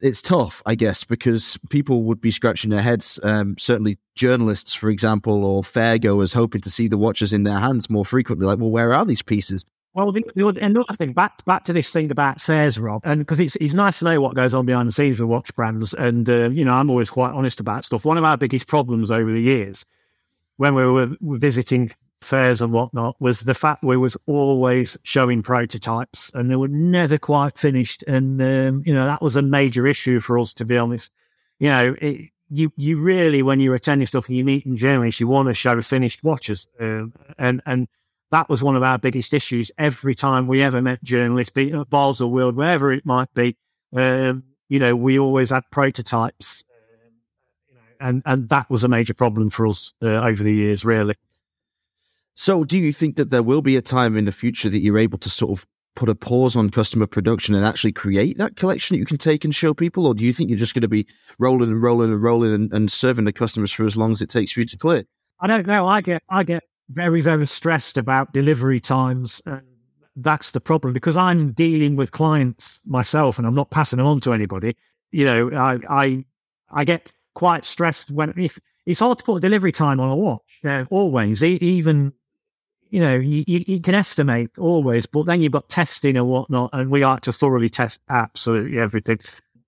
it's 0.00 0.22
tough, 0.22 0.62
I 0.64 0.74
guess, 0.74 1.04
because 1.04 1.58
people 1.68 2.04
would 2.04 2.20
be 2.20 2.30
scratching 2.30 2.70
their 2.70 2.82
heads. 2.82 3.20
Um, 3.22 3.56
certainly, 3.58 3.98
journalists, 4.14 4.72
for 4.72 4.88
example, 4.88 5.44
or 5.44 5.62
fairgoers, 5.62 6.34
hoping 6.34 6.62
to 6.62 6.70
see 6.70 6.88
the 6.88 6.98
watches 6.98 7.32
in 7.32 7.42
their 7.42 7.58
hands 7.58 7.90
more 7.90 8.04
frequently. 8.06 8.46
Like, 8.46 8.58
well, 8.58 8.70
where 8.70 8.94
are 8.94 9.04
these 9.04 9.22
pieces? 9.22 9.64
Well, 9.94 10.10
the, 10.10 10.24
the, 10.34 10.46
other- 10.46 10.60
another 10.60 10.92
thing, 10.94 11.12
back 11.12 11.44
back 11.44 11.62
to 11.64 11.72
this 11.72 11.92
thing 11.92 12.10
about 12.10 12.40
sales, 12.40 12.78
Rob, 12.78 13.02
and 13.04 13.20
because 13.20 13.38
it's 13.38 13.54
it's 13.56 13.74
nice 13.74 14.00
to 14.00 14.04
know 14.06 14.20
what 14.20 14.34
goes 14.34 14.52
on 14.52 14.66
behind 14.66 14.88
the 14.88 14.92
scenes 14.92 15.20
with 15.20 15.28
watch 15.28 15.54
brands, 15.54 15.94
and 15.94 16.28
uh, 16.28 16.50
you 16.50 16.64
know 16.64 16.72
I'm 16.72 16.90
always 16.90 17.10
quite 17.10 17.32
honest 17.32 17.60
about 17.60 17.84
stuff. 17.84 18.04
One 18.04 18.18
of 18.18 18.24
our 18.24 18.36
biggest 18.36 18.66
problems 18.66 19.12
over 19.12 19.30
the 19.30 19.40
years, 19.40 19.84
when 20.56 20.74
we 20.74 20.84
were 20.84 21.10
visiting 21.20 21.92
fairs 22.20 22.60
and 22.60 22.72
whatnot, 22.72 23.14
was 23.20 23.42
the 23.42 23.54
fact 23.54 23.84
we 23.84 23.96
was 23.96 24.16
always 24.26 24.98
showing 25.04 25.42
prototypes, 25.42 26.28
and 26.34 26.50
they 26.50 26.56
were 26.56 26.66
never 26.68 27.16
quite 27.16 27.56
finished, 27.56 28.02
and 28.08 28.42
um, 28.42 28.82
you 28.84 28.92
know 28.92 29.06
that 29.06 29.22
was 29.22 29.36
a 29.36 29.42
major 29.42 29.86
issue 29.86 30.18
for 30.18 30.40
us, 30.40 30.52
to 30.54 30.64
be 30.64 30.76
honest. 30.76 31.12
You 31.60 31.68
know, 31.68 31.96
it, 32.00 32.30
you 32.50 32.72
you 32.76 33.00
really 33.00 33.42
when 33.42 33.60
you're 33.60 33.76
attending 33.76 34.08
stuff 34.08 34.26
and 34.26 34.36
you 34.36 34.44
meet 34.44 34.66
in 34.66 34.74
journalists, 34.74 35.20
you 35.20 35.28
want 35.28 35.46
to 35.46 35.54
show 35.54 35.80
finished 35.80 36.24
watches, 36.24 36.66
um, 36.80 37.12
and 37.38 37.62
and 37.64 37.86
that 38.34 38.48
was 38.48 38.64
one 38.64 38.74
of 38.74 38.82
our 38.82 38.98
biggest 38.98 39.32
issues 39.32 39.70
every 39.78 40.14
time 40.14 40.48
we 40.48 40.60
ever 40.60 40.82
met 40.82 41.02
journalists, 41.04 41.52
be 41.52 41.70
it 41.70 41.74
at 41.74 41.88
Basel 41.88 42.32
World, 42.32 42.56
wherever 42.56 42.92
it 42.92 43.06
might 43.06 43.32
be. 43.32 43.56
Um, 43.94 44.42
you 44.68 44.80
know, 44.80 44.96
we 44.96 45.20
always 45.20 45.50
had 45.50 45.62
prototypes, 45.70 46.64
um, 46.68 47.12
you 47.68 47.74
know, 47.76 47.80
and 48.00 48.22
and 48.26 48.48
that 48.48 48.68
was 48.68 48.82
a 48.82 48.88
major 48.88 49.14
problem 49.14 49.50
for 49.50 49.68
us 49.68 49.94
uh, 50.02 50.06
over 50.06 50.42
the 50.42 50.52
years, 50.52 50.84
really. 50.84 51.14
So, 52.34 52.64
do 52.64 52.76
you 52.76 52.92
think 52.92 53.14
that 53.16 53.30
there 53.30 53.44
will 53.44 53.62
be 53.62 53.76
a 53.76 53.82
time 53.82 54.16
in 54.16 54.24
the 54.24 54.32
future 54.32 54.68
that 54.68 54.80
you're 54.80 54.98
able 54.98 55.18
to 55.18 55.30
sort 55.30 55.56
of 55.56 55.64
put 55.94 56.08
a 56.08 56.14
pause 56.16 56.56
on 56.56 56.70
customer 56.70 57.06
production 57.06 57.54
and 57.54 57.64
actually 57.64 57.92
create 57.92 58.36
that 58.38 58.56
collection 58.56 58.94
that 58.94 58.98
you 58.98 59.06
can 59.06 59.16
take 59.16 59.44
and 59.44 59.54
show 59.54 59.74
people? 59.74 60.08
Or 60.08 60.14
do 60.14 60.24
you 60.24 60.32
think 60.32 60.50
you're 60.50 60.58
just 60.58 60.74
going 60.74 60.82
to 60.82 60.88
be 60.88 61.06
rolling 61.38 61.70
and 61.70 61.80
rolling 61.80 62.10
and 62.10 62.20
rolling 62.20 62.52
and, 62.52 62.72
and 62.72 62.90
serving 62.90 63.26
the 63.26 63.32
customers 63.32 63.70
for 63.70 63.86
as 63.86 63.96
long 63.96 64.10
as 64.10 64.20
it 64.20 64.28
takes 64.28 64.50
for 64.50 64.58
you 64.58 64.66
to 64.66 64.76
clear? 64.76 65.04
I 65.38 65.46
don't 65.46 65.68
know. 65.68 65.86
I 65.86 66.00
get 66.00 66.24
I 66.28 66.42
get 66.42 66.64
very 66.90 67.20
very 67.20 67.46
stressed 67.46 67.96
about 67.96 68.32
delivery 68.32 68.80
times, 68.80 69.40
and 69.46 69.62
that's 70.16 70.52
the 70.52 70.60
problem 70.60 70.92
because 70.92 71.16
I'm 71.16 71.52
dealing 71.52 71.96
with 71.96 72.12
clients 72.12 72.80
myself, 72.86 73.38
and 73.38 73.46
I'm 73.46 73.54
not 73.54 73.70
passing 73.70 73.98
them 73.98 74.06
on 74.06 74.20
to 74.20 74.32
anybody. 74.32 74.76
You 75.10 75.24
know, 75.24 75.50
I 75.52 75.78
I 75.88 76.24
I 76.70 76.84
get 76.84 77.12
quite 77.34 77.64
stressed 77.64 78.10
when 78.10 78.32
if 78.36 78.58
it's 78.86 79.00
hard 79.00 79.18
to 79.18 79.24
put 79.24 79.36
a 79.36 79.40
delivery 79.40 79.72
time 79.72 80.00
on 80.00 80.10
a 80.10 80.16
watch. 80.16 80.60
Uh, 80.64 80.84
always, 80.90 81.42
even 81.42 82.12
you 82.90 83.00
know, 83.00 83.16
you, 83.16 83.42
you, 83.48 83.80
can 83.80 83.96
estimate 83.96 84.56
always, 84.56 85.04
but 85.04 85.24
then 85.24 85.40
you've 85.40 85.50
got 85.50 85.68
testing 85.68 86.16
and 86.16 86.28
whatnot, 86.28 86.70
and 86.72 86.92
we 86.92 87.04
like 87.04 87.22
to 87.22 87.32
thoroughly 87.32 87.68
test 87.68 88.00
absolutely 88.08 88.78
everything 88.78 89.18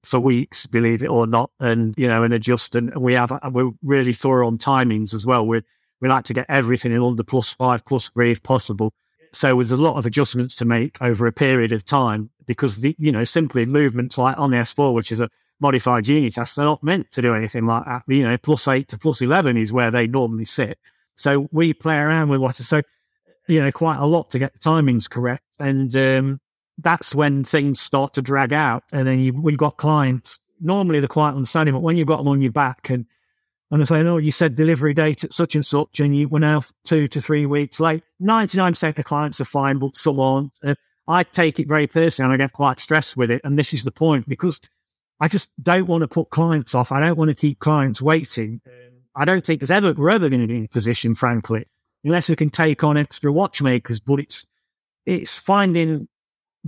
for 0.05 0.20
weeks, 0.20 0.66
believe 0.66 1.02
it 1.02 1.09
or 1.09 1.26
not, 1.26 1.50
and 1.59 1.92
you 1.98 2.07
know, 2.07 2.22
and 2.22 2.33
adjust. 2.33 2.76
And 2.76 2.94
we 2.96 3.14
have 3.14 3.33
we're 3.50 3.72
really 3.83 4.12
thorough 4.12 4.46
on 4.46 4.59
timings 4.59 5.12
as 5.12 5.26
well. 5.26 5.44
We 5.44 5.62
we 6.00 6.09
like 6.09 6.24
to 6.24 6.35
get 6.35 6.46
everything 6.48 6.92
in 6.92 7.02
under 7.02 7.22
plus 7.22 7.52
five, 7.52 7.85
plus 7.85 8.11
three 8.11 8.32
if 8.32 8.42
possible. 8.42 8.92
So 9.32 9.56
there's 9.56 9.72
a 9.72 9.76
lot 9.76 9.96
of 9.96 10.06
adjustments 10.06 10.54
to 10.56 10.64
make 10.64 11.00
over 11.00 11.26
a 11.26 11.32
period 11.32 11.72
of 11.72 11.85
time 11.85 12.30
because 12.46 12.80
the 12.80 12.94
you 12.98 13.12
know 13.12 13.24
simply 13.24 13.66
movements 13.66 14.18
like 14.18 14.38
on 14.38 14.50
the 14.50 14.59
S4, 14.59 14.94
which 14.94 15.12
is 15.12 15.20
a 15.20 15.28
modified 15.61 16.06
Unitas, 16.06 16.54
they're 16.54 16.64
not 16.64 16.82
meant 16.82 17.11
to 17.12 17.22
do 17.22 17.35
anything 17.35 17.66
like 17.66 17.85
that. 17.85 18.02
You 18.06 18.22
know, 18.22 18.38
plus 18.38 18.68
eight 18.68 18.88
to 18.88 18.98
plus 18.98 19.20
eleven 19.20 19.56
is 19.56 19.72
where 19.72 19.90
they 19.90 20.06
normally 20.06 20.44
sit. 20.44 20.78
So 21.14 21.48
we 21.52 21.74
play 21.74 21.98
around 21.98 22.28
with 22.28 22.40
what 22.40 22.56
so 22.56 22.82
you 23.46 23.61
know 23.61 23.72
quite 23.72 23.98
a 23.98 24.06
lot 24.06 24.30
to 24.30 24.38
get 24.38 24.52
the 24.52 24.59
timings 24.59 25.09
correct. 25.09 25.42
And 25.59 25.94
um, 25.96 26.40
that's 26.78 27.14
when 27.14 27.44
things 27.44 27.80
start 27.80 28.14
to 28.14 28.22
drag 28.22 28.52
out. 28.52 28.85
And 28.92 29.06
then 29.06 29.20
you, 29.20 29.32
we've 29.32 29.56
got 29.56 29.76
clients, 29.76 30.40
normally 30.61 31.00
they're 31.00 31.09
quite 31.09 31.35
understanding, 31.35 31.74
but 31.74 31.82
when 31.82 31.96
you've 31.96 32.06
got 32.06 32.18
them 32.18 32.28
on 32.28 32.42
your 32.42 32.52
back 32.52 32.90
and, 32.90 33.06
and 33.70 33.81
they 33.81 33.87
say, 33.87 34.02
no, 34.02 34.16
you 34.16 34.31
said 34.31 34.55
delivery 34.55 34.94
date 34.94 35.24
at 35.24 35.33
such 35.33 35.55
and 35.55 35.66
such, 35.66 35.98
and 35.98 36.16
you 36.16 36.29
were 36.29 36.38
now 36.38 36.62
two 36.85 37.09
to 37.09 37.20
three 37.20 37.46
weeks 37.46 37.81
late. 37.81 38.02
99% 38.22 38.98
of 38.98 39.05
clients 39.05 39.40
are 39.40 39.44
fine, 39.44 39.79
but 39.79 39.96
some 39.96 40.20
aren't. 40.20 40.52
Uh, 40.62 40.74
I 41.09 41.24
take 41.24 41.59
it 41.59 41.68
very 41.68 41.87
personally 41.87 42.33
and 42.33 42.42
I 42.42 42.44
get 42.44 42.52
quite 42.52 42.81
stressed 42.81 43.16
with 43.16 43.31
it. 43.31 43.40
And 43.44 43.59
this 43.59 43.72
is 43.74 43.85
the 43.85 43.92
point 43.92 44.29
because 44.29 44.61
I 45.20 45.29
just 45.29 45.48
don't 45.61 45.87
want 45.87 46.02
to 46.02 46.09
put 46.09 46.31
clients 46.31 46.74
off. 46.74 46.92
I 46.92 47.00
don't 47.00 47.16
want 47.16 47.31
to 47.31 47.35
keep 47.35 47.59
clients 47.59 48.02
waiting. 48.02 48.61
I 49.14 49.24
don't 49.24 49.44
think 49.44 49.61
there's 49.61 49.70
ever, 49.70 49.92
we're 49.92 50.11
ever 50.11 50.29
going 50.29 50.42
to 50.42 50.46
be 50.46 50.59
in 50.59 50.64
a 50.64 50.68
position, 50.68 51.14
frankly, 51.14 51.66
unless 52.05 52.29
we 52.29 52.37
can 52.37 52.50
take 52.50 52.85
on 52.85 52.96
extra 52.96 53.33
watchmakers, 53.33 53.98
but 53.98 54.20
it's, 54.20 54.46
it's 55.07 55.38
finding 55.38 56.09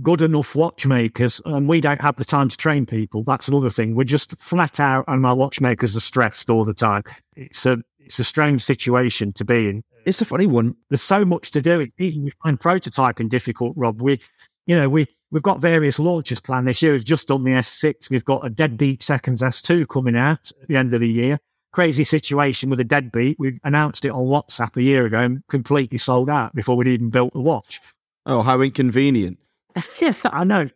good 0.01 0.21
enough 0.21 0.55
watchmakers 0.55 1.41
and 1.45 1.67
we 1.67 1.81
don't 1.81 2.01
have 2.01 2.15
the 2.15 2.25
time 2.25 2.49
to 2.49 2.57
train 2.57 2.85
people. 2.85 3.23
That's 3.23 3.47
another 3.47 3.69
thing. 3.69 3.95
We're 3.95 4.03
just 4.03 4.39
flat 4.39 4.79
out 4.79 5.05
and 5.07 5.21
my 5.21 5.33
watchmakers 5.33 5.95
are 5.95 6.01
stressed 6.01 6.49
all 6.49 6.65
the 6.65 6.73
time. 6.73 7.03
It's 7.35 7.65
a, 7.65 7.79
it's 7.99 8.19
a 8.19 8.23
strange 8.23 8.63
situation 8.63 9.33
to 9.33 9.45
be 9.45 9.69
in. 9.69 9.83
It's 10.05 10.21
a 10.21 10.25
funny 10.25 10.47
one. 10.47 10.75
There's 10.89 11.01
so 11.01 11.25
much 11.25 11.51
to 11.51 11.61
do. 11.61 11.87
Even 11.97 12.23
we 12.23 12.31
find 12.43 12.59
prototyping 12.59 13.29
difficult, 13.29 13.73
Rob. 13.77 14.01
We, 14.01 14.19
you 14.65 14.75
know, 14.75 14.89
we 14.89 15.05
we've 15.31 15.43
got 15.43 15.59
various 15.59 15.99
launches 15.99 16.39
planned 16.39 16.67
this 16.67 16.81
year. 16.81 16.93
We've 16.93 17.03
just 17.03 17.27
done 17.27 17.43
the 17.43 17.51
S6. 17.51 18.09
We've 18.09 18.25
got 18.25 18.45
a 18.45 18.49
deadbeat 18.49 19.03
seconds 19.03 19.41
S2 19.41 19.87
coming 19.87 20.15
out 20.15 20.51
at 20.61 20.67
the 20.67 20.77
end 20.77 20.93
of 20.93 21.01
the 21.01 21.09
year. 21.09 21.39
Crazy 21.71 22.03
situation 22.03 22.69
with 22.69 22.79
a 22.79 22.83
deadbeat. 22.83 23.37
We 23.37 23.59
announced 23.63 24.05
it 24.05 24.09
on 24.09 24.23
WhatsApp 24.23 24.75
a 24.77 24.81
year 24.81 25.05
ago 25.05 25.19
and 25.19 25.43
completely 25.49 25.99
sold 25.99 26.29
out 26.29 26.55
before 26.55 26.75
we'd 26.75 26.87
even 26.87 27.09
built 27.09 27.33
the 27.33 27.41
watch. 27.41 27.79
Oh, 28.25 28.41
how 28.41 28.61
inconvenient. 28.61 29.37
I 30.25 30.43
know. 30.43 30.69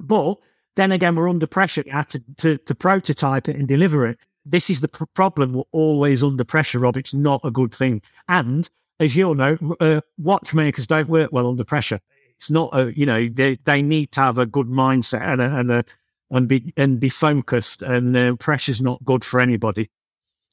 But 0.00 0.36
then 0.76 0.92
again, 0.92 1.16
we're 1.16 1.28
under 1.28 1.46
pressure 1.46 1.82
to, 1.82 2.22
to, 2.36 2.58
to 2.58 2.74
prototype 2.74 3.48
it 3.48 3.56
and 3.56 3.66
deliver 3.66 4.06
it. 4.06 4.18
This 4.44 4.70
is 4.70 4.80
the 4.80 4.88
pr- 4.88 5.04
problem. 5.14 5.52
We're 5.52 5.62
always 5.72 6.22
under 6.22 6.44
pressure, 6.44 6.78
Rob. 6.78 6.96
It's 6.96 7.12
not 7.12 7.40
a 7.44 7.50
good 7.50 7.74
thing. 7.74 8.00
And 8.28 8.68
as 9.00 9.16
you 9.16 9.28
all 9.28 9.34
know, 9.34 9.58
uh, 9.80 10.00
watchmakers 10.16 10.86
don't 10.86 11.08
work 11.08 11.32
well 11.32 11.48
under 11.48 11.64
pressure. 11.64 12.00
It's 12.36 12.50
not 12.50 12.70
a, 12.72 12.96
you 12.96 13.04
know, 13.04 13.28
they, 13.28 13.56
they 13.64 13.82
need 13.82 14.12
to 14.12 14.20
have 14.20 14.38
a 14.38 14.46
good 14.46 14.68
mindset 14.68 15.22
and 15.22 15.40
a, 15.40 15.56
and 15.56 15.72
a, 15.72 15.84
and 16.30 16.48
be, 16.48 16.72
and 16.76 17.00
be 17.00 17.08
focused 17.08 17.82
and 17.82 18.16
uh, 18.16 18.36
pressure's 18.36 18.80
not 18.80 19.04
good 19.04 19.24
for 19.24 19.40
anybody. 19.40 19.90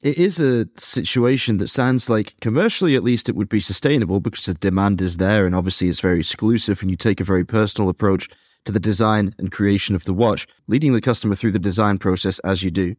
It 0.02 0.18
is 0.18 0.40
a 0.40 0.68
situation 0.78 1.58
that 1.58 1.70
sounds 1.70 2.10
like 2.10 2.36
commercially, 2.42 2.96
at 2.96 3.04
least, 3.04 3.28
it 3.30 3.36
would 3.36 3.50
be 3.50 3.60
sustainable 3.60 4.20
because 4.20 4.46
the 4.46 4.54
demand 4.54 5.02
is 5.02 5.18
there, 5.18 5.46
and 5.46 5.56
obviously 5.56 5.88
it's 5.88 6.00
very 6.00 6.20
exclusive, 6.20 6.82
and 6.82 6.92
you 6.92 6.98
take 6.98 7.20
a 7.20 7.26
very 7.26 7.46
personal 7.46 7.90
approach 7.90 8.30
to 8.66 8.72
the 8.72 8.80
design 8.80 9.34
and 9.38 9.52
creation 9.52 9.96
of 9.96 10.06
the 10.06 10.14
watch, 10.14 10.48
leading 10.68 10.94
the 10.94 11.02
customer 11.02 11.36
through 11.36 11.52
the 11.52 11.60
design 11.60 11.98
process 11.98 12.40
as 12.40 12.62
you 12.62 12.72
do. 12.72 12.96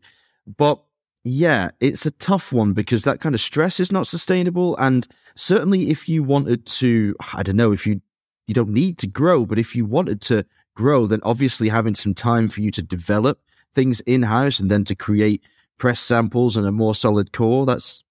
But 0.56 0.80
yeah, 1.24 1.70
it's 1.80 2.06
a 2.06 2.12
tough 2.12 2.52
one 2.52 2.72
because 2.72 3.02
that 3.02 3.20
kind 3.20 3.35
of 3.35 3.40
stress 3.40 3.80
is 3.80 3.90
not 3.90 4.06
sustainable. 4.06 4.76
And 4.76 5.09
certainly 5.35 5.90
if 5.90 6.09
you 6.09 6.22
wanted 6.22 6.64
to, 6.66 7.16
I 7.35 7.42
don't 7.42 7.56
know, 7.56 7.72
if 7.72 7.85
you, 7.85 8.00
you 8.46 8.54
don't 8.54 8.70
need 8.70 8.96
to 8.98 9.09
grow, 9.09 9.44
but 9.44 9.59
if 9.59 9.74
you 9.74 9.85
wanted 9.85 10.20
to 10.22 10.46
grow, 10.76 11.06
then 11.06 11.20
obviously 11.24 11.68
having 11.68 11.96
some 11.96 12.14
time 12.14 12.48
for 12.48 12.61
you 12.61 12.70
to 12.70 12.82
develop 12.82 13.40
things 13.74 13.98
in 14.02 14.22
house 14.22 14.61
and 14.61 14.70
then 14.70 14.85
to 14.85 14.94
create 14.94 15.42
press 15.78 16.00
samples 16.00 16.56
and 16.56 16.66
a 16.66 16.72
more 16.72 16.94
solid 16.94 17.32
core, 17.32 17.66
that's. 17.66 18.02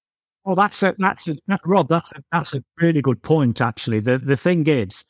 Well, 0.44 0.56
that's 0.56 0.84
a, 0.84 0.96
that's 1.00 1.28
a, 1.28 1.38
Rob, 1.66 1.88
that's 1.88 2.12
a, 2.12 2.24
that's 2.32 2.54
a 2.54 2.64
really 2.80 3.02
good 3.02 3.24
point, 3.24 3.62
actually. 3.62 4.00
The, 4.00 4.20
the 4.20 4.38
thing 4.38 4.68
is, 4.68 5.04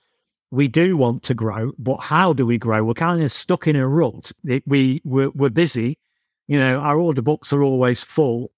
we 0.50 0.70
do 0.70 0.96
want 0.96 1.24
to 1.24 1.34
grow, 1.34 1.74
but 1.78 1.98
how 1.98 2.32
do 2.32 2.46
we 2.46 2.58
grow? 2.58 2.84
We're 2.86 2.94
kind 2.94 3.22
of 3.22 3.32
stuck 3.34 3.68
in 3.68 3.76
a 3.76 3.86
rut. 3.86 4.32
It, 4.46 4.64
we, 4.66 5.02
we're, 5.04 5.32
we're 5.32 5.50
busy 5.50 5.98
you 6.48 6.60
know, 6.60 6.80
our 6.80 6.98
order 6.98 7.22
books 7.22 7.52
are 7.54 7.64
always 7.64 8.04
full. 8.04 8.52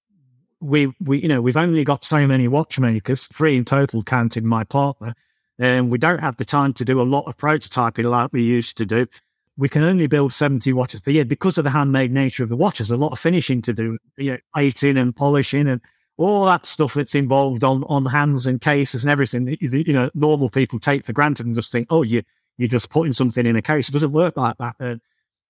We, 0.60 0.94
we, 1.00 1.20
you 1.20 1.28
know, 1.28 1.42
we've 1.42 1.58
only 1.58 1.84
got 1.84 2.04
so 2.04 2.28
many 2.28 2.48
watchmakers, 2.48 3.28
three 3.28 3.56
in 3.56 3.66
total, 3.66 4.04
counting 4.04 4.46
my 4.46 4.64
partner, 4.64 5.14
and 5.60 5.92
we 5.92 5.98
don't 5.98 6.20
have 6.20 6.38
the 6.38 6.46
time 6.46 6.74
to 6.74 6.86
do 6.86 7.00
a 7.00 7.04
lot 7.04 7.26
of 7.28 7.38
prototyping 7.38 8.06
like 8.06 8.34
we 8.34 8.44
used 8.44 8.78
to 8.78 8.86
do. 8.86 9.08
We 9.58 9.70
can 9.70 9.84
only 9.84 10.08
build 10.08 10.34
70 10.34 10.72
watches 10.74 11.02
per 11.02 11.12
year 11.12 11.26
because 11.26 11.58
of 11.58 11.64
the 11.64 11.72
handmade 11.72 12.12
nature 12.12 12.44
of 12.44 12.50
the 12.50 12.56
watches. 12.56 12.92
A 12.92 12.98
lot 12.98 13.12
of 13.12 13.20
finishing 13.20 13.62
to 13.64 13.74
do, 13.74 13.98
you 14.18 14.34
know, 14.34 14.38
plating 14.54 14.98
and 14.98 15.16
polishing 15.16 15.68
and 15.68 15.82
all 16.18 16.46
that 16.46 16.66
stuff 16.66 16.94
that's 16.94 17.16
involved 17.16 17.64
on, 17.64 17.84
on 17.86 18.06
hands 18.06 18.48
and 18.48 18.60
cases 18.62 19.04
and 19.04 19.12
everything 19.12 19.46
that, 19.46 19.62
you 19.62 19.94
know, 19.94 20.10
normal 20.14 20.50
people 20.50 20.80
take 20.80 21.04
for 21.04 21.14
granted 21.14 21.46
and 21.46 21.56
just 21.56 21.72
think, 21.72 21.88
oh, 21.90 22.04
you, 22.04 22.24
you're 22.58 22.68
just 22.68 22.90
putting 22.90 23.14
something 23.14 23.46
in 23.46 23.56
a 23.56 23.62
case. 23.62 23.90
It 23.90 23.94
doesn't 23.94 24.12
work 24.12 24.36
like 24.36 24.58
that. 24.58 24.76
And 24.80 25.02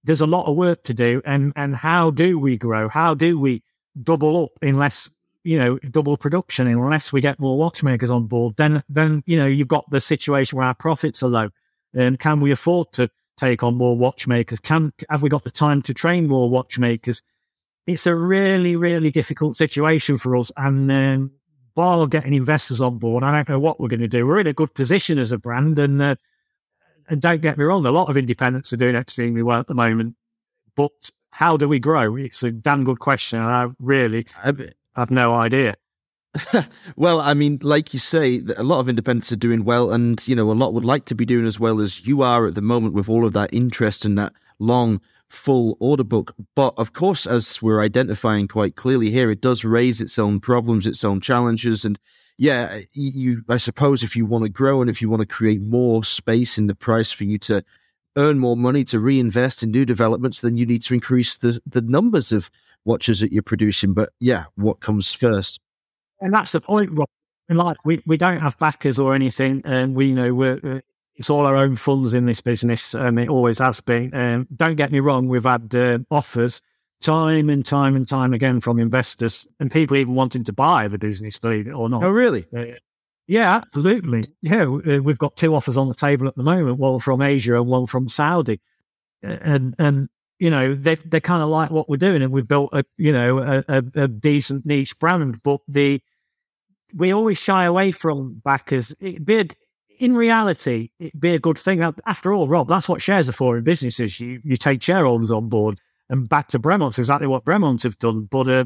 there's 0.04 0.22
a 0.22 0.28
lot 0.28 0.46
of 0.46 0.56
work 0.56 0.84
to 0.84 0.94
do. 0.94 1.22
And, 1.26 1.54
and 1.56 1.76
how 1.76 2.12
do 2.12 2.38
we 2.38 2.58
grow? 2.58 2.90
How 2.90 3.14
do 3.14 3.40
we 3.40 3.64
double 4.02 4.44
up 4.44 4.52
unless, 4.62 5.10
you 5.44 5.58
know, 5.58 5.80
double 5.80 6.18
production, 6.18 6.68
unless 6.68 7.14
we 7.14 7.22
get 7.22 7.40
more 7.40 7.58
watchmakers 7.58 8.10
on 8.10 8.28
board? 8.28 8.56
Then, 8.58 8.84
then, 8.90 9.24
you 9.26 9.38
know, 9.38 9.48
you've 9.48 9.70
got 9.70 9.90
the 9.90 10.02
situation 10.02 10.58
where 10.58 10.68
our 10.68 10.76
profits 10.76 11.24
are 11.24 11.30
low. 11.30 11.50
And 11.94 12.20
can 12.20 12.42
we 12.42 12.52
afford 12.52 12.92
to 12.94 13.10
take 13.38 13.64
on 13.64 13.76
more 13.76 13.98
watchmakers? 13.98 14.60
Can, 14.60 14.92
have 15.10 15.22
we 15.22 15.30
got 15.30 15.44
the 15.44 15.52
time 15.52 15.82
to 15.84 15.94
train 15.94 16.28
more 16.28 16.50
watchmakers? 16.50 17.22
It's 17.86 18.06
a 18.06 18.16
really, 18.16 18.76
really 18.76 19.12
difficult 19.12 19.56
situation 19.56 20.18
for 20.18 20.36
us. 20.36 20.52
And 20.58 20.92
um, 20.92 21.32
while 21.76 22.06
getting 22.08 22.34
investors 22.34 22.82
on 22.82 22.98
board, 22.98 23.24
I 23.24 23.32
don't 23.32 23.48
know 23.48 23.60
what 23.60 23.80
we're 23.80 23.88
going 23.88 24.02
to 24.02 24.08
do. 24.08 24.26
We're 24.26 24.40
in 24.40 24.48
a 24.48 24.54
good 24.54 24.74
position 24.74 25.18
as 25.20 25.32
a 25.32 25.38
brand, 25.38 25.80
and 25.80 26.02
uh, 26.02 26.16
and 27.08 27.22
don't 27.22 27.42
get 27.42 27.58
me 27.58 27.64
wrong, 27.64 27.86
a 27.86 27.92
lot 27.92 28.10
of 28.10 28.18
independents 28.18 28.74
are 28.74 28.78
doing 28.78 28.96
extremely 28.96 29.42
well 29.42 29.62
at 29.62 29.68
the 29.68 29.74
moment. 29.74 30.16
But 30.76 31.12
how 31.32 31.56
do 31.56 31.68
we 31.68 31.80
grow? 31.80 32.16
It's 32.16 32.44
a 32.44 32.52
damn 32.52 32.84
good 32.84 33.00
question. 33.00 33.40
And 33.40 33.48
I 33.48 33.68
really 33.80 34.26
I 34.44 34.54
have 34.96 35.12
no 35.12 35.34
idea. 35.34 35.76
well, 36.96 37.22
I 37.22 37.34
mean, 37.34 37.60
like 37.62 37.94
you 37.94 38.00
say, 38.00 38.42
a 38.58 38.64
lot 38.64 38.80
of 38.80 38.90
independents 38.90 39.32
are 39.32 39.38
doing 39.38 39.64
well, 39.64 39.92
and 39.92 40.26
you 40.28 40.36
know, 40.36 40.52
a 40.52 40.54
lot 40.54 40.74
would 40.74 40.86
like 40.86 41.06
to 41.06 41.16
be 41.16 41.26
doing 41.26 41.46
as 41.46 41.60
well 41.60 41.80
as 41.80 42.06
you 42.06 42.22
are 42.22 42.48
at 42.48 42.56
the 42.56 42.62
moment 42.62 42.94
with 42.94 43.10
all 43.10 43.26
of 43.26 43.34
that 43.34 43.54
interest 43.54 44.06
and 44.06 44.18
that 44.18 44.34
long, 44.60 45.02
full 45.28 45.78
order 45.80 46.04
book. 46.04 46.36
But 46.56 46.74
of 46.78 46.94
course, 46.94 47.26
as 47.26 47.62
we're 47.62 47.82
identifying 47.82 48.48
quite 48.48 48.76
clearly 48.76 49.12
here, 49.12 49.30
it 49.30 49.42
does 49.42 49.66
raise 49.66 50.02
its 50.02 50.18
own 50.20 50.40
problems, 50.40 50.88
its 50.88 51.04
own 51.04 51.22
challenges, 51.22 51.86
and 51.86 52.00
yeah, 52.38 52.82
you, 52.94 53.44
I 53.50 53.58
suppose 53.58 54.04
if 54.04 54.16
you 54.16 54.26
want 54.26 54.44
to 54.44 54.50
grow 54.50 54.82
and 54.82 54.90
if 54.90 55.02
you 55.02 55.10
want 55.10 55.22
to 55.22 55.28
create 55.28 55.62
more 55.62 56.04
space 56.04 56.58
in 56.58 56.68
the 56.68 56.76
price 56.76 57.12
for 57.12 57.24
you 57.24 57.40
to 57.40 57.64
earn 58.16 58.40
more 58.40 58.58
money 58.58 58.84
to 58.84 59.00
reinvest 59.00 59.64
in 59.64 59.72
new 59.72 59.86
developments, 59.86 60.42
then 60.42 60.58
you 60.58 60.66
need 60.66 60.82
to 60.84 60.94
increase 60.94 61.38
the, 61.38 61.60
the 61.66 61.82
numbers 61.82 62.32
of 62.32 62.50
watches 62.86 63.20
that 63.20 63.32
you're 63.32 63.44
producing. 63.44 63.94
But 63.94 64.10
yeah, 64.20 64.46
what 64.56 64.80
comes 64.82 65.14
first? 65.14 65.60
And 66.22 66.34
that's 66.34 66.52
the 66.52 66.62
point, 66.62 66.92
Rob. 66.92 67.10
Like 67.50 67.78
we, 67.86 68.02
we 68.06 68.18
don't 68.18 68.42
have 68.42 68.58
backers 68.58 69.00
or 69.00 69.14
anything, 69.14 69.62
and 69.64 69.96
we 69.96 70.08
you 70.08 70.16
know 70.16 70.34
we're 70.34 70.82
it's 71.18 71.30
all 71.30 71.46
our 71.46 71.56
own 71.56 71.76
funds 71.76 72.14
in 72.14 72.26
this 72.26 72.42
business. 72.42 72.94
Um, 72.94 73.18
it 73.18 73.30
always 73.30 73.60
has 73.60 73.82
been. 73.82 74.14
Um, 74.14 74.48
don't 74.56 74.76
get 74.76 74.92
me 74.92 75.00
wrong, 75.00 75.28
we've 75.28 75.44
had 75.44 75.74
uh, 75.74 76.00
offers 76.12 76.62
time 77.02 77.50
and 77.50 77.66
time 77.66 77.96
and 77.96 78.08
time 78.08 78.34
again 78.34 78.60
from 78.60 78.80
investors 78.80 79.48
and 79.60 79.72
people 79.72 79.98
even 79.98 80.14
wanting 80.14 80.44
to 80.44 80.54
buy 80.54 80.88
the 80.88 80.98
business, 80.98 81.38
believe 81.38 81.68
it 81.68 81.72
or 81.72 81.90
not. 81.90 82.04
Oh, 82.04 82.10
really? 82.10 82.46
Uh, 82.56 82.66
yeah, 83.28 83.56
absolutely. 83.56 84.26
Yeah, 84.42 84.64
uh, 84.64 85.00
we've 85.02 85.18
got 85.18 85.36
two 85.36 85.54
offers 85.54 85.76
on 85.76 85.90
the 85.90 85.94
table 85.94 86.28
at 86.28 86.36
the 86.36 86.44
moment, 86.44 86.78
one 86.78 87.00
from 87.00 87.22
Asia 87.22 87.60
and 87.60 87.68
one 87.68 87.88
from 87.88 88.08
Saudi, 88.08 88.62
and 89.22 89.76
and 89.80 90.10
you 90.40 90.50
know 90.50 90.74
they 90.74 90.96
they 90.96 91.20
kind 91.20 91.44
of 91.44 91.50
like 91.50 91.72
what 91.72 91.90
we're 91.90 91.98
doing, 91.98 92.22
and 92.22 92.32
we've 92.32 92.48
built 92.48 92.70
a 92.74 92.84
you 92.98 93.12
know 93.12 93.40
a, 93.40 93.64
a, 93.68 93.84
a 93.96 94.08
decent 94.08 94.66
niche 94.66 94.98
brand, 95.00 95.42
but 95.44 95.62
the 95.68 96.02
we 96.94 97.12
always 97.12 97.38
shy 97.38 97.66
away 97.66 97.92
from 97.92 98.42
backers. 98.44 98.96
It'd 99.00 99.26
be 99.26 99.40
a, 99.40 99.48
in 100.00 100.16
reality, 100.16 100.92
it'd 101.00 101.20
be 101.20 101.36
a 101.36 101.40
good 101.40 101.58
thing. 101.58 101.82
After 102.06 102.34
all, 102.34 102.48
Rob, 102.48 102.68
that's 102.68 102.88
what 102.88 103.02
shares 103.02 103.28
are 103.28 103.34
for 103.34 103.58
in 103.58 103.64
businesses. 103.64 104.20
You 104.20 104.42
you 104.44 104.58
take 104.58 104.82
shareholders 104.82 105.32
on 105.32 105.50
board 105.50 105.80
and 106.10 106.30
back 106.30 106.48
to 106.50 106.60
Bremont's 106.60 107.00
exactly 107.00 107.28
what 107.28 107.46
Bremont 107.46 107.84
have 107.84 107.98
done. 108.00 108.26
But 108.26 108.48
uh, 108.48 108.66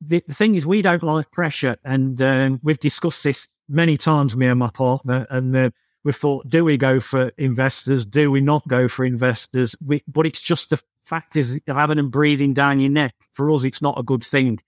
the, 0.00 0.22
the, 0.26 0.34
thing 0.34 0.54
is, 0.54 0.66
we 0.66 0.82
don't 0.82 1.02
like 1.02 1.30
pressure, 1.30 1.76
and 1.84 2.20
uh, 2.20 2.56
we've 2.62 2.78
discussed 2.78 3.24
this 3.24 3.48
many 3.68 3.96
times, 3.96 4.36
me 4.36 4.46
and 4.46 4.58
my 4.58 4.70
partner, 4.70 5.26
and 5.30 5.54
uh, 5.56 5.70
we've 6.06 6.16
thought, 6.16 6.46
do 6.46 6.64
we 6.64 6.76
go 6.76 7.00
for 7.00 7.32
investors? 7.36 8.06
Do 8.06 8.30
we 8.30 8.40
not 8.40 8.66
go 8.68 8.86
for 8.86 9.04
investors? 9.04 9.74
We, 9.84 10.04
but 10.06 10.24
it's 10.24 10.40
just 10.40 10.70
the 10.70 10.80
fact 11.02 11.34
is 11.34 11.60
having 11.66 11.96
them 11.96 12.10
breathing 12.10 12.54
down 12.54 12.78
your 12.78 12.90
neck. 12.90 13.14
For 13.32 13.50
us, 13.50 13.64
it's 13.64 13.82
not 13.82 13.98
a 13.98 14.04
good 14.04 14.24
thing. 14.24 14.60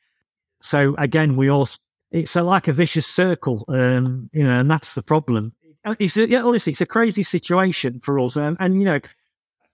So 0.60 0.96
again, 0.98 1.36
we 1.36 1.48
all 1.48 1.68
it's 2.10 2.34
a, 2.34 2.42
like 2.42 2.66
a 2.66 2.72
vicious 2.72 3.06
circle, 3.06 3.64
um, 3.68 4.28
you 4.32 4.42
know, 4.42 4.58
and 4.58 4.68
that's 4.68 4.96
the 4.96 5.02
problem. 5.02 5.52
It's 6.00 6.16
a, 6.16 6.28
yeah, 6.28 6.42
honestly, 6.42 6.72
it's 6.72 6.80
a 6.80 6.86
crazy 6.86 7.22
situation 7.22 8.00
for 8.00 8.18
us, 8.18 8.36
um, 8.36 8.56
and 8.58 8.74
you 8.74 8.84
know, 8.84 9.00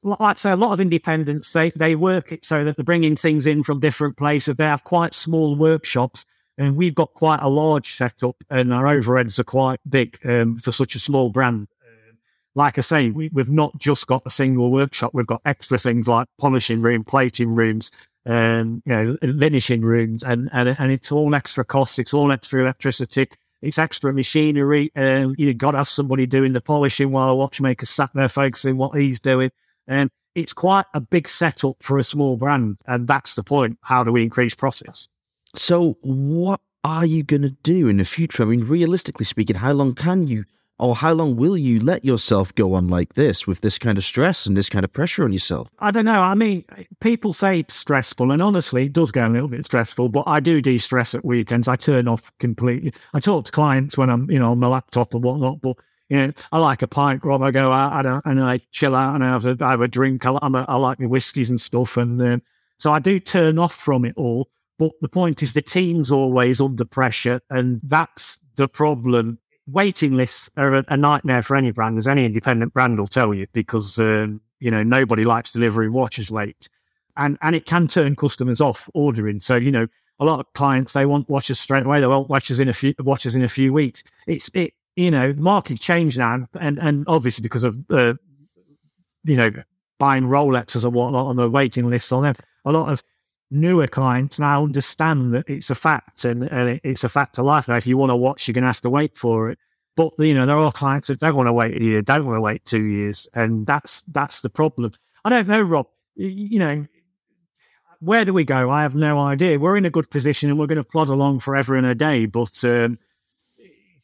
like 0.03 0.21
I 0.21 0.35
say, 0.35 0.51
a 0.51 0.57
lot 0.57 0.73
of 0.73 0.81
independents, 0.81 1.51
they, 1.53 1.71
they 1.71 1.97
work 1.97 2.31
it 2.31 2.45
so 2.45 2.63
that 2.63 2.77
they're 2.77 2.85
bringing 2.85 3.17
things 3.17 3.47
in 3.47 3.63
from 3.63 3.81
different 3.81 4.19
places. 4.19 4.55
They 4.57 4.65
have 4.65 4.85
quite 4.85 5.15
small 5.15 5.57
workshops, 5.57 6.27
and 6.59 6.77
we've 6.77 6.95
got 6.95 7.15
quite 7.15 7.41
a 7.41 7.49
large 7.49 7.95
setup, 7.95 8.37
and 8.51 8.73
our 8.73 8.85
overheads 8.85 9.39
are 9.39 9.45
quite 9.45 9.81
big 9.89 10.19
um, 10.25 10.59
for 10.59 10.73
such 10.73 10.95
a 10.95 10.99
small 10.99 11.31
brand. 11.31 11.69
Um, 11.83 12.19
like 12.55 12.79
I 12.79 12.83
say, 12.83 13.11
we, 13.11 13.31
have 13.37 13.51
not 13.51 13.79
just 13.79 14.07
got 14.07 14.23
a 14.25 14.31
single 14.31 14.71
workshop. 14.71 15.13
We've 15.15 15.27
got 15.27 15.43
extra 15.45 15.79
things 15.79 16.07
like 16.07 16.29
polishing 16.39 16.83
room, 16.83 17.05
plating 17.05 17.55
rooms, 17.55 17.91
um, 18.27 18.83
you 18.87 18.93
know, 18.93 19.17
finishing 19.21 19.83
rooms, 19.83 20.23
and, 20.23 20.49
and 20.53 20.77
and 20.79 20.93
it's 20.93 21.11
all 21.11 21.35
extra 21.35 21.65
costs. 21.65 21.99
It's 21.99 22.15
all 22.15 22.31
extra 22.31 22.61
electricity. 22.61 23.29
It's 23.65 23.79
extra 23.79 24.13
machinery. 24.13 24.93
Um, 24.95 25.35
you've 25.39 25.57
got 25.57 25.71
to 25.71 25.79
have 25.79 25.89
somebody 25.89 26.27
doing 26.27 26.53
the 26.53 26.61
polishing 26.61 27.11
while 27.11 27.31
a 27.31 27.35
watchmaker 27.35 27.87
sat 27.87 28.11
there 28.15 28.29
focusing 28.29 28.77
what 28.77 28.99
he's 28.99 29.19
doing. 29.19 29.51
And 29.87 30.11
it's 30.35 30.53
quite 30.53 30.85
a 30.93 31.01
big 31.01 31.27
setup 31.29 31.83
for 31.83 31.97
a 31.97 32.05
small 32.05 32.37
brand. 32.37 32.77
And 32.87 33.09
that's 33.09 33.35
the 33.35 33.43
point. 33.43 33.79
How 33.83 34.05
do 34.05 34.13
we 34.13 34.23
increase 34.23 34.55
profits? 34.55 35.09
So, 35.55 35.97
what 36.03 36.61
are 36.83 37.07
you 37.07 37.23
going 37.23 37.43
to 37.43 37.51
do 37.63 37.89
in 37.89 37.99
the 37.99 38.05
future? 38.05 38.43
I 38.43 38.47
mean, 38.47 38.65
realistically 38.65 39.25
speaking, 39.25 39.57
how 39.57 39.73
long 39.73 39.95
can 39.95 40.27
you 40.27 40.45
or 40.79 40.97
how 40.97 41.13
long 41.13 41.37
will 41.37 41.57
you 41.57 41.79
let 41.79 42.05
yourself 42.05 42.53
go 42.57 42.75
on 42.75 42.89
like 42.89 43.15
this 43.15 43.47
with 43.47 43.61
this 43.61 43.79
kind 43.79 43.97
of 43.97 44.05
stress 44.05 44.45
and 44.45 44.57
this 44.57 44.69
kind 44.69 44.85
of 44.85 44.93
pressure 44.93 45.25
on 45.25 45.33
yourself? 45.33 45.69
I 45.79 45.93
don't 45.93 46.05
know. 46.05 46.21
I 46.21 46.35
mean, 46.35 46.65
people 47.01 47.33
say 47.33 47.61
it's 47.61 47.75
stressful, 47.75 48.33
and 48.33 48.43
honestly, 48.43 48.87
it 48.87 48.93
does 48.93 49.13
get 49.13 49.27
a 49.27 49.33
little 49.33 49.49
bit 49.49 49.65
stressful, 49.65 50.09
but 50.09 50.25
I 50.27 50.41
do 50.41 50.61
de 50.61 50.79
stress 50.79 51.15
at 51.15 51.25
weekends. 51.25 51.69
I 51.69 51.77
turn 51.77 52.09
off 52.09 52.33
completely. 52.39 52.93
I 53.13 53.21
talk 53.21 53.45
to 53.47 53.53
clients 53.53 53.97
when 53.97 54.11
I'm, 54.11 54.31
you 54.31 54.39
know, 54.39 54.51
on 54.51 54.59
my 54.59 54.67
laptop 54.67 55.15
and 55.15 55.23
whatnot, 55.23 55.61
but 55.61 55.77
you 56.09 56.19
know, 56.19 56.33
I 56.53 56.59
like 56.59 56.83
a 56.83 56.89
pint, 56.89 57.25
Rob. 57.25 57.43
I 57.43 57.51
go 57.51 57.73
out 57.73 58.05
and, 58.05 58.21
and 58.25 58.43
I 58.43 58.59
chill 58.73 58.95
out 58.95 59.15
and 59.15 59.25
I 59.25 59.29
have 59.29 59.47
a, 59.47 59.57
I 59.61 59.71
have 59.71 59.81
a 59.81 59.89
drink. 59.89 60.27
I, 60.27 60.39
I'm 60.43 60.55
a, 60.55 60.67
I 60.69 60.77
like 60.77 61.01
my 61.01 61.07
whiskies 61.07 61.49
and 61.49 61.61
stuff. 61.61 61.97
And 61.97 62.21
um, 62.21 62.43
so 62.79 62.93
I 62.93 62.99
do 62.99 63.19
turn 63.19 63.59
off 63.59 63.75
from 63.75 64.05
it 64.05 64.15
all. 64.17 64.51
But 64.79 64.93
the 65.01 65.09
point 65.09 65.43
is, 65.43 65.53
the 65.53 65.63
team's 65.63 66.11
always 66.11 66.61
under 66.61 66.85
pressure. 66.85 67.41
And 67.51 67.81
that's 67.85 68.39
the 68.57 68.69
problem 68.69 69.39
waiting 69.67 70.13
lists 70.13 70.51
are 70.57 70.77
a, 70.77 70.85
a, 70.89 70.97
nightmare 70.97 71.43
for 71.43 71.57
any 71.57 71.71
brand, 71.71 71.99
as 71.99 72.07
any 72.07 72.25
independent 72.25 72.73
brand 72.73 72.99
will 72.99 73.07
tell 73.07 73.33
you, 73.33 73.47
because 73.53 73.99
um, 73.99 74.41
you 74.61 74.71
know 74.71 74.83
nobody 74.83 75.25
likes 75.25 75.51
delivering 75.51 75.93
watches 75.93 76.31
late, 76.31 76.69
and 77.17 77.39
and 77.43 77.55
it 77.55 77.67
can 77.67 77.89
turn 77.89 78.17
customers 78.17 78.61
off 78.61 78.89
ordering. 78.95 79.41
So 79.41 79.57
you 79.57 79.71
know 79.71 79.87
a 80.21 80.25
lot 80.25 80.41
of 80.41 80.53
clients 80.53 80.93
they 80.93 81.07
want 81.07 81.29
watches 81.29 81.59
straight 81.59 81.87
away. 81.87 82.01
They 82.01 82.07
want 82.07 82.29
watches 82.29 82.61
in 82.61 82.69
a 82.69 82.73
few 82.73 82.95
watches 83.01 83.35
in 83.35 83.43
a 83.43 83.49
few 83.49 83.73
weeks. 83.73 84.03
It's 84.27 84.51
it 84.55 84.75
you 84.97 85.11
know 85.11 85.33
the 85.33 85.43
market 85.43 85.81
changed 85.81 86.19
now, 86.19 86.47
and 86.61 86.79
and 86.79 87.05
obviously 87.07 87.43
because 87.43 87.65
of 87.65 87.79
uh, 87.91 88.15
you 89.25 89.37
know 89.37 89.51
buying 89.99 90.25
Rolexes 90.25 90.85
or 90.85 90.91
whatnot 90.91 91.27
on 91.27 91.37
the 91.37 91.49
waiting 91.49 91.89
lists 91.89 92.13
on 92.13 92.25
them, 92.25 92.35
a 92.65 92.73
lot 92.73 92.91
of 92.91 93.03
newer 93.51 93.87
clients 93.87 94.39
now 94.39 94.63
understand 94.63 95.35
that 95.35 95.45
it's 95.49 95.71
a 95.71 95.75
fact 95.75 96.25
and, 96.25 96.45
and 96.45 96.81
it's 96.83 97.05
a 97.05 97.09
fact 97.09 97.39
of 97.39 97.45
life. 97.45 97.69
Now, 97.69 97.77
if 97.77 97.87
you 97.87 97.97
want 97.97 98.11
to 98.11 98.17
watch, 98.17 98.47
you're 98.47 98.53
going 98.53 98.63
to 98.63 98.69
have 98.69 98.81
to 98.83 98.91
wait 98.91 99.17
for 99.17 99.51
it. 99.51 99.59
But 99.97 100.13
you 100.19 100.35
know, 100.35 100.45
there 100.45 100.57
are 100.57 100.73
clients 100.73 101.09
that 101.09 101.21
don't 101.21 101.37
want 101.37 101.47
to 101.47 101.53
wait 101.53 101.77
a 101.77 101.83
year, 101.83 102.03
don't 102.03 102.27
want 102.27 102.37
to 102.37 102.41
wait 102.41 102.65
two 102.65 102.83
years, 102.83 103.29
and 103.33 103.65
that's 103.65 104.03
that's 104.09 104.41
the 104.41 104.51
problem. 104.51 104.93
I 105.25 105.31
don't 105.31 105.47
know, 105.47 105.63
Rob. 105.63 105.87
You 106.17 106.59
know, 106.59 106.87
where 108.01 108.25
do 108.25 108.35
we 108.35 108.45
go? 108.45 108.71
I 108.71 108.83
have 108.83 108.97
no 108.97 109.21
idea. 109.21 109.59
We're 109.59 109.77
in 109.77 109.87
a 109.87 109.91
good 109.91 110.11
position, 110.11 110.51
and 110.51 110.59
we're 110.59 110.67
going 110.67 110.79
to 110.79 110.85
plod 110.85 111.11
along 111.11 111.41
forever 111.41 111.77
and 111.77 111.87
a 111.87 111.95
day. 111.95 112.27
But 112.27 112.65
um, 112.65 112.99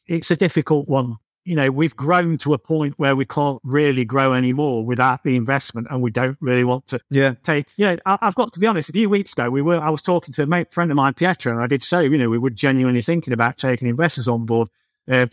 it's 0.06 0.30
a 0.30 0.36
difficult 0.36 0.88
one 0.88 1.16
you 1.44 1.56
know, 1.56 1.70
we've 1.70 1.96
grown 1.96 2.36
to 2.38 2.52
a 2.52 2.58
point 2.58 2.98
where 2.98 3.16
we 3.16 3.24
can't 3.24 3.60
really 3.64 4.04
grow 4.04 4.34
anymore 4.34 4.84
without 4.84 5.22
the 5.24 5.36
investment, 5.36 5.86
and 5.90 6.02
we 6.02 6.10
don't 6.10 6.36
really 6.40 6.64
want 6.64 6.86
to 6.88 7.00
yeah. 7.10 7.34
take. 7.42 7.66
You 7.76 7.86
know, 7.86 7.96
I, 8.06 8.18
have 8.22 8.34
got 8.34 8.52
to 8.52 8.60
be 8.60 8.66
honest. 8.66 8.88
A 8.88 8.92
few 8.92 9.08
weeks 9.08 9.32
ago, 9.32 9.50
we 9.50 9.62
were. 9.62 9.78
I 9.78 9.90
was 9.90 10.02
talking 10.02 10.32
to 10.34 10.42
a 10.42 10.46
mate, 10.46 10.72
friend 10.72 10.90
of 10.90 10.96
mine, 10.96 11.14
Pietro, 11.14 11.52
and 11.52 11.62
I 11.62 11.66
did 11.66 11.82
say, 11.82 12.04
you 12.04 12.18
know, 12.18 12.28
we 12.28 12.38
were 12.38 12.50
genuinely 12.50 13.02
thinking 13.02 13.32
about 13.32 13.56
taking 13.56 13.88
investors 13.88 14.28
on 14.28 14.44
board, 14.44 14.68
uh, 15.10 15.26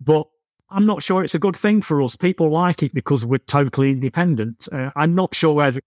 but 0.00 0.26
I'm 0.68 0.86
not 0.86 1.02
sure 1.02 1.24
it's 1.24 1.34
a 1.34 1.38
good 1.38 1.56
thing 1.56 1.80
for 1.80 2.02
us. 2.02 2.16
People 2.16 2.50
like 2.50 2.82
it 2.82 2.92
because 2.92 3.24
we're 3.24 3.38
totally 3.38 3.92
independent. 3.92 4.68
Uh, 4.70 4.90
I'm 4.96 5.14
not 5.14 5.34
sure 5.34 5.54
whether 5.54 5.80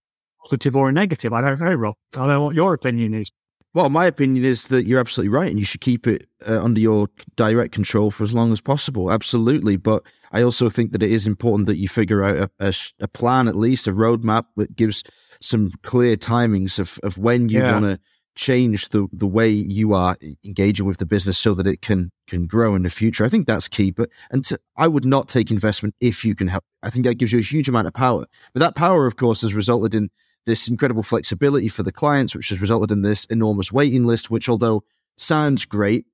positive 0.44 0.74
or 0.74 0.88
a 0.88 0.92
negative. 0.92 1.32
I 1.32 1.42
don't 1.42 1.60
know, 1.60 1.74
Rob. 1.74 1.94
I 2.14 2.18
don't 2.20 2.28
know 2.28 2.42
what 2.42 2.54
your 2.54 2.74
opinion 2.74 3.14
is. 3.14 3.30
Well, 3.72 3.88
my 3.88 4.06
opinion 4.06 4.44
is 4.44 4.66
that 4.66 4.86
you're 4.86 4.98
absolutely 4.98 5.28
right, 5.28 5.48
and 5.48 5.58
you 5.58 5.64
should 5.64 5.80
keep 5.80 6.06
it 6.06 6.28
uh, 6.46 6.60
under 6.60 6.80
your 6.80 7.08
direct 7.36 7.72
control 7.72 8.10
for 8.10 8.24
as 8.24 8.34
long 8.34 8.52
as 8.52 8.60
possible. 8.60 9.12
Absolutely, 9.12 9.76
but 9.76 10.02
I 10.32 10.42
also 10.42 10.68
think 10.68 10.90
that 10.90 11.02
it 11.02 11.10
is 11.12 11.26
important 11.26 11.66
that 11.66 11.76
you 11.76 11.88
figure 11.88 12.24
out 12.24 12.36
a, 12.36 12.50
a, 12.58 12.74
a 13.00 13.08
plan, 13.08 13.46
at 13.46 13.54
least 13.54 13.86
a 13.86 13.92
roadmap 13.92 14.46
that 14.56 14.74
gives 14.74 15.04
some 15.40 15.70
clear 15.82 16.16
timings 16.16 16.80
of, 16.80 16.98
of 17.04 17.16
when 17.16 17.48
you 17.48 17.60
yeah. 17.60 17.72
want 17.72 17.84
to 17.84 18.00
change 18.36 18.88
the 18.88 19.06
the 19.12 19.26
way 19.26 19.50
you 19.50 19.92
are 19.92 20.16
engaging 20.44 20.86
with 20.86 20.98
the 20.98 21.06
business 21.06 21.36
so 21.36 21.52
that 21.52 21.66
it 21.66 21.82
can 21.82 22.10
can 22.26 22.46
grow 22.46 22.74
in 22.74 22.82
the 22.82 22.90
future. 22.90 23.24
I 23.24 23.28
think 23.28 23.46
that's 23.46 23.68
key. 23.68 23.90
But 23.90 24.08
and 24.30 24.44
to, 24.46 24.58
I 24.76 24.88
would 24.88 25.04
not 25.04 25.28
take 25.28 25.50
investment 25.50 25.94
if 26.00 26.24
you 26.24 26.34
can 26.34 26.48
help. 26.48 26.64
I 26.82 26.90
think 26.90 27.04
that 27.04 27.16
gives 27.16 27.32
you 27.32 27.38
a 27.38 27.42
huge 27.42 27.68
amount 27.68 27.86
of 27.86 27.92
power. 27.92 28.26
But 28.52 28.60
that 28.60 28.74
power, 28.74 29.06
of 29.06 29.16
course, 29.16 29.42
has 29.42 29.54
resulted 29.54 29.94
in 29.94 30.10
this 30.46 30.68
incredible 30.68 31.02
flexibility 31.02 31.68
for 31.68 31.82
the 31.82 31.92
clients, 31.92 32.34
which 32.34 32.48
has 32.48 32.60
resulted 32.60 32.90
in 32.90 33.02
this 33.02 33.24
enormous 33.26 33.70
waiting 33.72 34.04
list, 34.04 34.30
which 34.30 34.48
although 34.48 34.82
sounds 35.16 35.64
great 35.64 36.06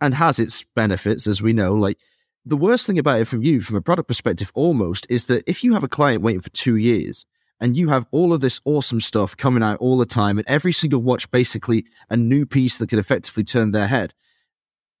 and 0.00 0.14
has 0.14 0.38
its 0.38 0.64
benefits, 0.74 1.26
as 1.26 1.42
we 1.42 1.52
know, 1.52 1.74
like 1.74 1.98
the 2.44 2.56
worst 2.56 2.86
thing 2.86 2.98
about 2.98 3.20
it 3.20 3.26
from 3.26 3.42
you, 3.42 3.60
from 3.60 3.76
a 3.76 3.82
product 3.82 4.08
perspective, 4.08 4.50
almost 4.54 5.06
is 5.10 5.26
that 5.26 5.44
if 5.46 5.62
you 5.62 5.74
have 5.74 5.84
a 5.84 5.88
client 5.88 6.22
waiting 6.22 6.40
for 6.40 6.50
two 6.50 6.76
years 6.76 7.26
and 7.60 7.76
you 7.76 7.88
have 7.88 8.06
all 8.10 8.32
of 8.32 8.40
this 8.40 8.60
awesome 8.64 9.00
stuff 9.00 9.36
coming 9.36 9.62
out 9.62 9.78
all 9.78 9.98
the 9.98 10.06
time 10.06 10.38
and 10.38 10.48
every 10.48 10.72
single 10.72 11.02
watch 11.02 11.30
basically 11.30 11.84
a 12.08 12.16
new 12.16 12.46
piece 12.46 12.78
that 12.78 12.88
could 12.88 12.98
effectively 12.98 13.44
turn 13.44 13.72
their 13.72 13.88
head, 13.88 14.14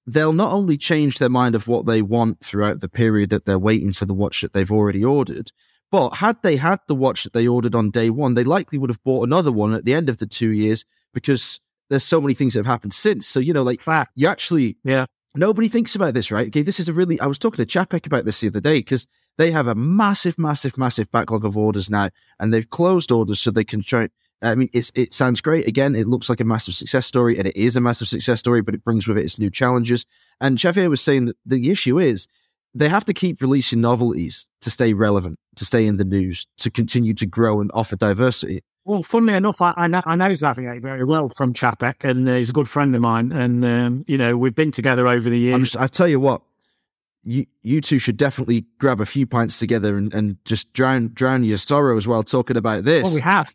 they'll 0.06 0.32
not 0.32 0.52
only 0.52 0.76
change 0.76 1.18
their 1.18 1.28
mind 1.28 1.54
of 1.54 1.68
what 1.68 1.86
they 1.86 2.02
want 2.02 2.40
throughout 2.40 2.80
the 2.80 2.88
period 2.88 3.30
that 3.30 3.44
they're 3.44 3.58
waiting 3.58 3.92
for 3.92 4.06
the 4.06 4.14
watch 4.14 4.40
that 4.40 4.52
they've 4.52 4.72
already 4.72 5.04
ordered, 5.04 5.52
but 5.90 6.10
had 6.10 6.42
they 6.42 6.56
had 6.56 6.80
the 6.86 6.94
watch 6.94 7.24
that 7.24 7.32
they 7.32 7.46
ordered 7.46 7.74
on 7.74 7.90
day 7.90 8.10
one, 8.10 8.34
they 8.34 8.44
likely 8.44 8.78
would 8.78 8.90
have 8.90 9.02
bought 9.04 9.26
another 9.26 9.52
one 9.52 9.72
at 9.74 9.84
the 9.84 9.94
end 9.94 10.08
of 10.08 10.18
the 10.18 10.26
two 10.26 10.50
years 10.50 10.84
because 11.14 11.60
there's 11.88 12.04
so 12.04 12.20
many 12.20 12.34
things 12.34 12.54
that 12.54 12.60
have 12.60 12.66
happened 12.66 12.92
since. 12.92 13.26
So, 13.26 13.40
you 13.40 13.52
know, 13.52 13.62
like 13.62 13.80
Fact. 13.80 14.12
you 14.14 14.28
actually, 14.28 14.76
yeah, 14.84 15.06
nobody 15.34 15.68
thinks 15.68 15.94
about 15.94 16.14
this, 16.14 16.30
right? 16.30 16.48
Okay. 16.48 16.62
This 16.62 16.80
is 16.80 16.88
a 16.88 16.92
really, 16.92 17.18
I 17.20 17.26
was 17.26 17.38
talking 17.38 17.64
to 17.64 17.78
Czapek 17.78 18.06
about 18.06 18.24
this 18.24 18.40
the 18.40 18.48
other 18.48 18.60
day 18.60 18.80
because 18.80 19.06
they 19.38 19.50
have 19.50 19.66
a 19.66 19.74
massive, 19.74 20.38
massive, 20.38 20.76
massive 20.76 21.10
backlog 21.10 21.44
of 21.44 21.56
orders 21.56 21.88
now 21.88 22.10
and 22.38 22.52
they've 22.52 22.68
closed 22.68 23.10
orders 23.10 23.40
so 23.40 23.50
they 23.50 23.64
can 23.64 23.82
try. 23.82 24.08
I 24.42 24.54
mean, 24.54 24.68
it's, 24.72 24.92
it 24.94 25.14
sounds 25.14 25.40
great. 25.40 25.66
Again, 25.66 25.96
it 25.96 26.06
looks 26.06 26.28
like 26.28 26.40
a 26.40 26.44
massive 26.44 26.74
success 26.74 27.06
story 27.06 27.38
and 27.38 27.48
it 27.48 27.56
is 27.56 27.76
a 27.76 27.80
massive 27.80 28.08
success 28.08 28.38
story, 28.38 28.62
but 28.62 28.74
it 28.74 28.84
brings 28.84 29.08
with 29.08 29.18
it 29.18 29.24
its 29.24 29.38
new 29.38 29.50
challenges. 29.50 30.06
And 30.40 30.60
Xavier 30.60 30.90
was 30.90 31.00
saying 31.00 31.26
that 31.26 31.36
the 31.44 31.70
issue 31.70 31.98
is 31.98 32.28
they 32.74 32.88
have 32.88 33.04
to 33.06 33.12
keep 33.12 33.40
releasing 33.40 33.80
novelties 33.80 34.46
to 34.60 34.70
stay 34.70 34.92
relevant, 34.92 35.38
to 35.56 35.64
stay 35.64 35.86
in 35.86 35.96
the 35.96 36.04
news, 36.04 36.46
to 36.58 36.70
continue 36.70 37.14
to 37.14 37.26
grow 37.26 37.60
and 37.60 37.70
offer 37.74 37.96
diversity. 37.96 38.62
Well, 38.84 39.02
funnily 39.02 39.34
enough, 39.34 39.60
I, 39.60 39.74
I 39.76 39.86
know, 39.86 40.02
I 40.06 40.16
know 40.16 40.32
Xavier 40.32 40.80
very 40.80 41.04
well 41.04 41.28
from 41.28 41.52
Czapek, 41.52 42.04
and 42.04 42.26
uh, 42.28 42.36
he's 42.36 42.50
a 42.50 42.54
good 42.54 42.68
friend 42.68 42.94
of 42.94 43.02
mine. 43.02 43.32
And, 43.32 43.64
um, 43.64 44.04
you 44.06 44.16
know, 44.16 44.36
we've 44.36 44.54
been 44.54 44.70
together 44.70 45.06
over 45.06 45.28
the 45.28 45.38
years. 45.38 45.72
Just, 45.72 45.76
I 45.76 45.88
tell 45.88 46.08
you 46.08 46.18
what, 46.18 46.40
you, 47.22 47.44
you 47.62 47.82
two 47.82 47.98
should 47.98 48.16
definitely 48.16 48.64
grab 48.78 49.00
a 49.00 49.06
few 49.06 49.26
pints 49.26 49.58
together 49.58 49.96
and, 49.98 50.14
and 50.14 50.42
just 50.46 50.72
drown 50.72 51.10
drown 51.12 51.44
your 51.44 51.58
sorrows 51.58 52.08
while 52.08 52.22
talking 52.22 52.56
about 52.56 52.84
this. 52.84 53.04
Well, 53.04 53.14
we 53.14 53.20
have. 53.20 53.54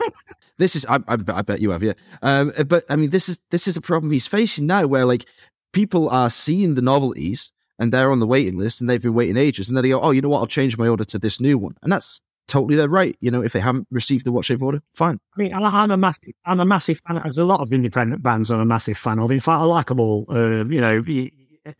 this 0.58 0.74
is, 0.74 0.84
I, 0.86 0.96
I, 1.06 1.18
I, 1.28 1.42
bet 1.42 1.60
you 1.60 1.70
have, 1.70 1.82
yeah. 1.82 1.92
Um, 2.22 2.52
but 2.66 2.84
I 2.88 2.96
mean, 2.96 3.10
this 3.10 3.28
is 3.28 3.38
this 3.50 3.68
is 3.68 3.76
a 3.76 3.80
problem 3.80 4.10
he's 4.10 4.26
facing 4.26 4.66
now, 4.66 4.86
where 4.88 5.04
like 5.04 5.26
people 5.72 6.08
are 6.08 6.30
seeing 6.30 6.74
the 6.74 6.82
novelties 6.82 7.52
and 7.78 7.92
they're 7.92 8.12
on 8.12 8.20
the 8.20 8.26
waiting 8.26 8.58
list 8.58 8.80
and 8.80 8.88
they've 8.88 9.02
been 9.02 9.14
waiting 9.14 9.36
ages. 9.36 9.68
And 9.68 9.76
then 9.76 9.82
they 9.82 9.90
go, 9.90 10.00
oh, 10.00 10.10
you 10.10 10.20
know 10.20 10.28
what? 10.28 10.40
I'll 10.40 10.46
change 10.46 10.78
my 10.78 10.88
order 10.88 11.04
to 11.04 11.18
this 11.18 11.40
new 11.40 11.58
one. 11.58 11.76
And 11.82 11.90
that's 11.90 12.20
totally 12.46 12.76
their 12.76 12.88
right. 12.88 13.16
You 13.20 13.30
know, 13.30 13.42
if 13.42 13.52
they 13.52 13.60
haven't 13.60 13.88
received 13.90 14.26
the 14.26 14.32
watch 14.32 14.48
they've 14.48 14.62
ordered, 14.62 14.82
fine. 14.94 15.18
I 15.36 15.40
mean, 15.40 15.54
I'm 15.54 15.90
a 15.90 15.96
massive, 15.96 16.32
I'm 16.44 16.60
a 16.60 16.64
massive 16.64 17.00
fan. 17.06 17.20
There's 17.22 17.38
a 17.38 17.44
lot 17.44 17.60
of 17.60 17.72
independent 17.72 18.22
bands 18.22 18.50
I'm 18.50 18.60
a 18.60 18.64
massive 18.64 18.98
fan 18.98 19.18
of. 19.18 19.32
In 19.32 19.40
fact, 19.40 19.60
I 19.60 19.64
like 19.64 19.86
them 19.86 20.00
all. 20.00 20.26
Uh, 20.28 20.64
you 20.64 20.80
know, 20.80 21.02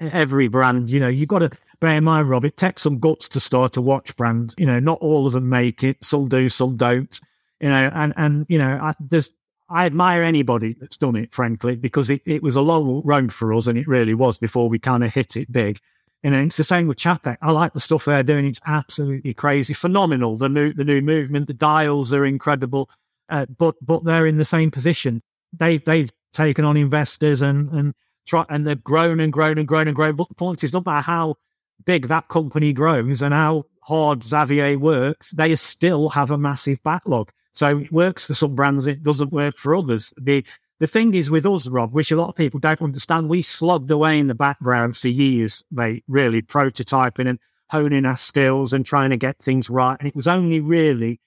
every 0.00 0.48
brand, 0.48 0.90
you 0.90 0.98
know, 0.98 1.08
you've 1.08 1.28
got 1.28 1.40
to 1.40 1.50
bear 1.80 1.96
in 1.96 2.04
mind, 2.04 2.28
Rob, 2.28 2.44
it 2.44 2.56
takes 2.56 2.82
some 2.82 2.98
guts 2.98 3.28
to 3.28 3.40
start 3.40 3.76
a 3.76 3.82
watch 3.82 4.16
brand. 4.16 4.54
You 4.56 4.66
know, 4.66 4.80
not 4.80 4.98
all 5.00 5.26
of 5.26 5.34
them 5.34 5.48
make 5.48 5.84
it. 5.84 6.02
Some 6.02 6.28
do, 6.28 6.48
some 6.48 6.76
don't. 6.76 7.20
You 7.60 7.68
know, 7.68 7.90
and, 7.94 8.12
and, 8.16 8.46
you 8.48 8.58
know, 8.58 8.78
I, 8.82 8.94
there's, 9.00 9.30
I 9.68 9.86
admire 9.86 10.22
anybody 10.22 10.76
that's 10.78 10.96
done 10.96 11.16
it, 11.16 11.32
frankly, 11.32 11.76
because 11.76 12.10
it, 12.10 12.22
it 12.26 12.42
was 12.42 12.54
a 12.54 12.60
long 12.60 13.02
road 13.04 13.32
for 13.32 13.54
us, 13.54 13.66
and 13.66 13.78
it 13.78 13.88
really 13.88 14.14
was 14.14 14.36
before 14.36 14.68
we 14.68 14.78
kind 14.78 15.02
of 15.02 15.14
hit 15.14 15.36
it 15.36 15.50
big. 15.50 15.78
And 16.22 16.34
it's 16.34 16.56
the 16.56 16.64
same 16.64 16.86
with 16.86 16.98
Czapek. 16.98 17.36
I 17.42 17.52
like 17.52 17.74
the 17.74 17.80
stuff 17.80 18.06
they're 18.06 18.22
doing. 18.22 18.46
It's 18.46 18.60
absolutely 18.66 19.34
crazy, 19.34 19.74
phenomenal. 19.74 20.38
The 20.38 20.48
new 20.48 20.72
the 20.72 20.84
new 20.84 21.02
movement, 21.02 21.48
the 21.48 21.54
dials 21.54 22.12
are 22.14 22.24
incredible, 22.24 22.88
uh, 23.28 23.46
but 23.46 23.74
but 23.82 24.04
they're 24.04 24.26
in 24.26 24.38
the 24.38 24.44
same 24.44 24.70
position. 24.70 25.22
They 25.52 25.78
they've 25.78 26.10
taken 26.32 26.64
on 26.64 26.78
investors 26.78 27.42
and 27.42 27.68
and 27.70 27.94
try 28.26 28.46
and 28.48 28.66
they've 28.66 28.82
grown 28.82 29.20
and 29.20 29.32
grown 29.32 29.58
and 29.58 29.68
grown 29.68 29.86
and 29.86 29.94
grown. 29.94 30.16
But 30.16 30.28
the 30.28 30.34
point 30.34 30.64
is, 30.64 30.72
no 30.72 30.82
matter 30.84 31.02
how 31.02 31.36
big 31.84 32.08
that 32.08 32.28
company 32.28 32.72
grows 32.72 33.20
and 33.20 33.34
how 33.34 33.64
hard 33.82 34.24
Xavier 34.24 34.78
works, 34.78 35.30
they 35.32 35.54
still 35.56 36.10
have 36.10 36.30
a 36.30 36.38
massive 36.38 36.82
backlog. 36.82 37.32
So 37.54 37.78
it 37.78 37.90
works 37.90 38.26
for 38.26 38.34
some 38.34 38.54
brands, 38.54 38.86
it 38.86 39.02
doesn't 39.02 39.32
work 39.32 39.56
for 39.56 39.74
others. 39.74 40.12
The 40.16 40.44
the 40.80 40.86
thing 40.86 41.14
is 41.14 41.30
with 41.30 41.46
us, 41.46 41.68
Rob, 41.68 41.92
which 41.92 42.10
a 42.10 42.16
lot 42.16 42.28
of 42.28 42.34
people 42.34 42.60
don't 42.60 42.82
understand, 42.82 43.28
we 43.28 43.40
slogged 43.40 43.90
away 43.90 44.18
in 44.18 44.26
the 44.26 44.34
background 44.34 44.96
for 44.96 45.08
years, 45.08 45.64
mate, 45.70 46.04
really 46.08 46.42
prototyping. 46.42 47.28
And 47.28 47.38
honing 47.70 48.04
our 48.04 48.16
skills 48.16 48.72
and 48.72 48.84
trying 48.84 49.10
to 49.10 49.16
get 49.16 49.38
things 49.38 49.70
right. 49.70 49.96
And 49.98 50.06
it 50.06 50.14
was 50.14 50.28
only 50.28 50.60
really 50.60 51.20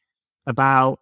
about 0.46 1.00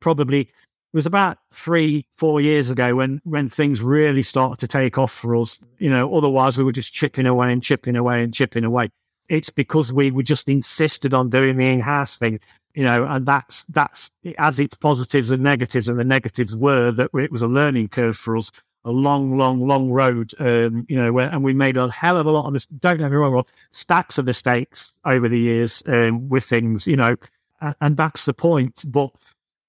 probably 0.00 0.40
it 0.42 0.96
was 0.96 1.06
about 1.06 1.38
three, 1.50 2.04
four 2.10 2.40
years 2.40 2.68
ago 2.68 2.96
when 2.96 3.20
when 3.24 3.48
things 3.48 3.80
really 3.80 4.22
started 4.22 4.58
to 4.58 4.68
take 4.68 4.98
off 4.98 5.12
for 5.12 5.36
us. 5.36 5.58
You 5.78 5.88
know, 5.88 6.14
otherwise 6.14 6.58
we 6.58 6.64
were 6.64 6.72
just 6.72 6.92
chipping 6.92 7.26
away 7.26 7.52
and 7.52 7.62
chipping 7.62 7.96
away 7.96 8.22
and 8.22 8.34
chipping 8.34 8.64
away. 8.64 8.90
It's 9.28 9.50
because 9.50 9.92
we 9.92 10.10
were 10.10 10.22
just 10.22 10.48
insisted 10.48 11.14
on 11.14 11.30
doing 11.30 11.56
the 11.56 11.66
in-house 11.66 12.18
thing, 12.18 12.40
you 12.74 12.84
know, 12.84 13.04
and 13.04 13.26
that's 13.26 13.64
that's 13.68 14.10
it 14.22 14.36
its 14.38 14.76
positives 14.76 15.30
and 15.30 15.42
negatives, 15.42 15.88
and 15.88 15.98
the 15.98 16.04
negatives 16.04 16.56
were 16.56 16.90
that 16.92 17.10
it 17.14 17.30
was 17.30 17.42
a 17.42 17.48
learning 17.48 17.88
curve 17.88 18.16
for 18.16 18.36
us, 18.36 18.50
a 18.84 18.90
long, 18.90 19.36
long, 19.36 19.60
long 19.60 19.90
road, 19.90 20.32
um, 20.38 20.86
you 20.88 20.96
know, 20.96 21.12
where, 21.12 21.28
and 21.28 21.44
we 21.44 21.52
made 21.52 21.76
a 21.76 21.90
hell 21.90 22.16
of 22.16 22.26
a 22.26 22.30
lot 22.30 22.46
of 22.46 22.52
this. 22.52 22.66
Don't 22.66 22.98
get 22.98 23.10
me 23.10 23.16
wrong, 23.16 23.44
stacks 23.70 24.18
of 24.18 24.26
mistakes 24.26 24.92
over 25.04 25.28
the 25.28 25.38
years 25.38 25.82
um, 25.86 26.28
with 26.28 26.44
things, 26.44 26.86
you 26.86 26.96
know, 26.96 27.16
and, 27.60 27.74
and 27.80 27.96
that's 27.96 28.24
the 28.24 28.34
point. 28.34 28.84
But 28.86 29.10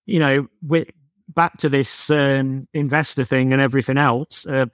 you 0.06 0.20
know, 0.20 0.48
we 0.66 0.86
back 1.28 1.58
to 1.60 1.70
this 1.70 2.10
um, 2.10 2.68
investor 2.74 3.24
thing 3.24 3.54
and 3.54 3.62
everything 3.62 3.98
else, 3.98 4.46
uh, 4.46 4.66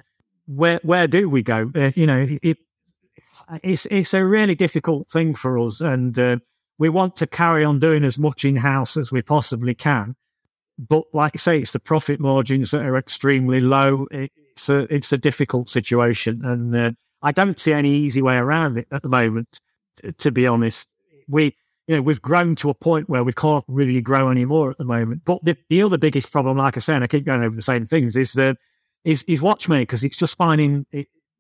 where 0.46 0.80
where 0.84 1.08
do 1.08 1.30
we 1.30 1.44
go? 1.44 1.72
Uh, 1.76 1.92
you 1.96 2.06
know, 2.06 2.28
it, 2.42 2.58
it's 3.64 3.86
it's 3.88 4.14
a 4.14 4.26
really 4.26 4.56
difficult 4.56 5.10
thing 5.10 5.36
for 5.36 5.58
us, 5.60 5.82
and 5.82 6.18
uh, 6.18 6.38
we 6.80 6.90
want 6.90 7.16
to 7.18 7.28
carry 7.28 7.64
on 7.64 7.80
doing 7.80 8.04
as 8.04 8.18
much 8.18 8.44
in 8.44 8.56
house 8.56 8.98
as 8.98 9.12
we 9.12 9.22
possibly 9.22 9.76
can. 9.76 10.16
But 10.80 11.04
like 11.14 11.34
I 11.36 11.38
say, 11.38 11.60
it's 11.60 11.74
the 11.74 11.80
profit 11.80 12.20
margins 12.20 12.72
that 12.72 12.86
are 12.86 12.98
extremely 12.98 13.60
low. 13.60 14.08
It's 14.10 14.70
a 14.70 14.94
it's 14.94 15.12
a 15.12 15.18
difficult 15.18 15.70
situation, 15.70 16.44
and 16.44 16.76
uh, 16.76 16.92
I 17.22 17.34
don't 17.34 17.60
see 17.60 17.74
any 17.74 17.92
easy 17.92 18.22
way 18.22 18.36
around 18.36 18.78
it 18.78 18.88
at 18.92 19.04
the 19.04 19.10
moment. 19.10 19.60
To 20.18 20.32
be 20.32 20.48
honest, 20.48 20.88
we 21.28 21.56
you 21.90 21.96
know, 21.96 22.02
we've 22.04 22.22
grown 22.22 22.56
to 22.56 22.70
a 22.70 22.76
point 22.76 23.10
where 23.10 23.24
we 23.24 23.34
can't 23.34 23.66
really 23.68 24.00
grow 24.00 24.30
anymore 24.30 24.70
at 24.70 24.78
the 24.78 24.86
moment. 24.86 25.24
But 25.26 25.44
the, 25.44 25.58
the 25.70 25.82
other 25.82 25.98
biggest 25.98 26.32
problem, 26.32 26.56
like 26.56 26.78
I 26.78 26.82
say, 26.82 26.94
and 26.94 27.04
I 27.04 27.08
keep 27.08 27.26
going 27.26 27.42
over 27.42 27.56
the 27.56 27.64
same 27.64 27.84
things, 27.88 28.16
is 28.16 28.34
that 28.34 28.58
is, 29.04 29.24
is 29.24 29.42
watchmakers. 29.42 30.04
It's 30.04 30.16
just 30.16 30.38
finding 30.38 30.86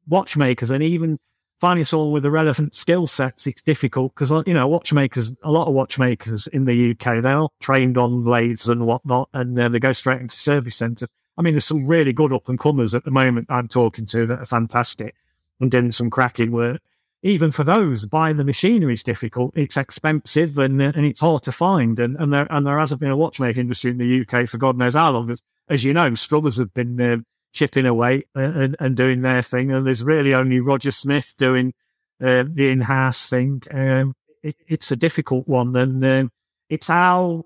watchmakers 0.07 0.71
and 0.71 0.81
even 0.81 1.19
finding 1.59 1.85
someone 1.85 2.11
with 2.11 2.23
the 2.23 2.31
relevant 2.31 2.73
skill 2.73 3.07
sets. 3.07 3.47
It's 3.47 3.61
difficult 3.61 4.13
because 4.15 4.31
you 4.45 4.53
know 4.53 4.67
watchmakers. 4.67 5.31
A 5.43 5.51
lot 5.51 5.67
of 5.67 5.73
watchmakers 5.73 6.47
in 6.47 6.65
the 6.65 6.91
UK 6.91 7.21
they 7.21 7.31
are 7.31 7.49
trained 7.59 7.97
on 7.97 8.25
lathes 8.25 8.67
and 8.67 8.85
whatnot, 8.85 9.29
and 9.33 9.57
uh, 9.59 9.69
they 9.69 9.79
go 9.79 9.93
straight 9.93 10.21
into 10.21 10.35
service 10.35 10.75
centre. 10.75 11.07
I 11.37 11.41
mean, 11.41 11.53
there's 11.53 11.65
some 11.65 11.87
really 11.87 12.11
good 12.11 12.33
up 12.33 12.49
and 12.49 12.59
comers 12.59 12.93
at 12.93 13.05
the 13.05 13.11
moment 13.11 13.47
I'm 13.49 13.67
talking 13.67 14.05
to 14.07 14.25
that 14.25 14.39
are 14.39 14.45
fantastic 14.45 15.15
and 15.61 15.71
doing 15.71 15.91
some 15.91 16.09
cracking 16.09 16.51
work 16.51 16.81
even 17.21 17.51
for 17.51 17.63
those, 17.63 18.05
buying 18.05 18.37
the 18.37 18.45
machinery 18.45 18.93
is 18.93 19.03
difficult. 19.03 19.51
It's 19.55 19.75
expensive 19.75 20.57
and 20.57 20.81
and 20.81 21.05
it's 21.05 21.19
hard 21.19 21.43
to 21.43 21.51
find. 21.51 21.99
And 21.99 22.15
and 22.17 22.31
there 22.31 22.47
and 22.49 22.65
there 22.65 22.79
hasn't 22.79 23.01
been 23.01 23.11
a 23.11 23.17
watchmaking 23.17 23.61
industry 23.61 23.91
in 23.91 23.97
the 23.97 24.21
UK 24.21 24.47
for 24.47 24.57
God 24.57 24.77
knows 24.77 24.95
how 24.95 25.11
long. 25.11 25.29
As, 25.29 25.41
as 25.67 25.83
you 25.83 25.93
know, 25.93 26.15
Struthers 26.15 26.57
have 26.57 26.73
been 26.73 26.99
uh, 26.99 27.17
chipping 27.51 27.85
away 27.85 28.23
and, 28.35 28.75
and 28.79 28.95
doing 28.95 29.21
their 29.21 29.41
thing, 29.41 29.71
and 29.71 29.85
there's 29.85 30.03
really 30.03 30.33
only 30.33 30.59
Roger 30.59 30.91
Smith 30.91 31.33
doing 31.37 31.73
uh, 32.21 32.43
the 32.47 32.69
in-house 32.69 33.29
thing. 33.29 33.61
Um, 33.71 34.15
it, 34.43 34.55
it's 34.67 34.91
a 34.91 34.95
difficult 34.95 35.47
one, 35.47 35.75
and 35.75 36.03
um, 36.05 36.31
it's 36.69 36.87
how 36.87 37.45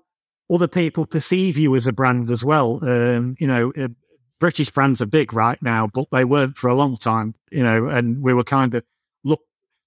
other 0.52 0.68
people 0.68 1.06
perceive 1.06 1.56
you 1.56 1.74
as 1.74 1.86
a 1.86 1.92
brand 1.92 2.30
as 2.30 2.44
well. 2.44 2.78
Um, 2.82 3.36
you 3.38 3.46
know, 3.46 3.72
uh, 3.76 3.88
British 4.38 4.70
brands 4.70 5.00
are 5.00 5.06
big 5.06 5.32
right 5.32 5.60
now, 5.62 5.88
but 5.92 6.10
they 6.10 6.24
weren't 6.24 6.56
for 6.56 6.68
a 6.68 6.74
long 6.74 6.96
time. 6.96 7.34
You 7.50 7.62
know, 7.62 7.88
and 7.88 8.22
we 8.22 8.34
were 8.34 8.44
kind 8.44 8.74
of 8.74 8.84
look 9.22 9.40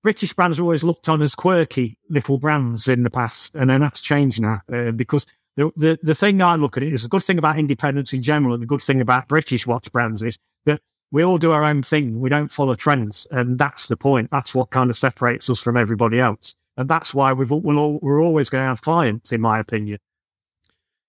British 0.04 0.34
brands 0.34 0.60
are 0.60 0.64
always 0.64 0.84
looked 0.84 1.10
on 1.10 1.22
as 1.22 1.36
quirky 1.36 1.98
little 2.10 2.38
brands 2.38 2.88
in 2.88 3.04
the 3.04 3.10
past, 3.10 3.56
and 3.56 3.70
then 3.70 3.82
that's 3.82 4.02
changed 4.02 4.42
now 4.42 4.62
uh, 4.72 4.92
because 4.92 5.26
the, 5.58 5.72
the 5.76 6.00
the 6.04 6.16
thing 6.16 6.42
I 6.42 6.56
look 6.56 6.78
at 6.78 6.84
it 6.84 6.94
is 6.94 7.04
the 7.04 7.10
good 7.10 7.24
thing 7.24 7.38
about 7.38 7.58
independence 7.58 8.14
in 8.14 8.22
general, 8.22 8.54
and 8.54 8.64
the 8.64 8.68
good 8.68 8.82
thing 8.82 9.02
about 9.02 9.28
British 9.28 9.68
watch 9.68 9.92
brands 9.92 10.22
is 10.22 10.38
that 10.66 10.80
we 11.12 11.24
all 11.24 11.38
do 11.38 11.52
our 11.52 11.64
own 11.64 11.82
thing. 11.82 12.20
We 12.22 12.30
don't 12.30 12.52
follow 12.52 12.76
trends, 12.76 13.28
and 13.32 13.58
that's 13.58 13.88
the 13.88 13.98
point. 13.98 14.30
That's 14.32 14.54
what 14.54 14.70
kind 14.70 14.90
of 14.90 14.98
separates 14.98 15.50
us 15.50 15.60
from 15.60 15.76
everybody 15.76 16.20
else, 16.20 16.56
and 16.78 16.88
that's 16.88 17.14
why 17.14 17.34
we've 17.34 17.52
we'll 17.52 17.80
all, 17.80 18.00
we're 18.02 18.22
always 18.22 18.50
going 18.50 18.62
to 18.62 18.68
have 18.68 18.82
clients, 18.82 19.32
in 19.32 19.42
my 19.42 19.60
opinion. 19.60 20.00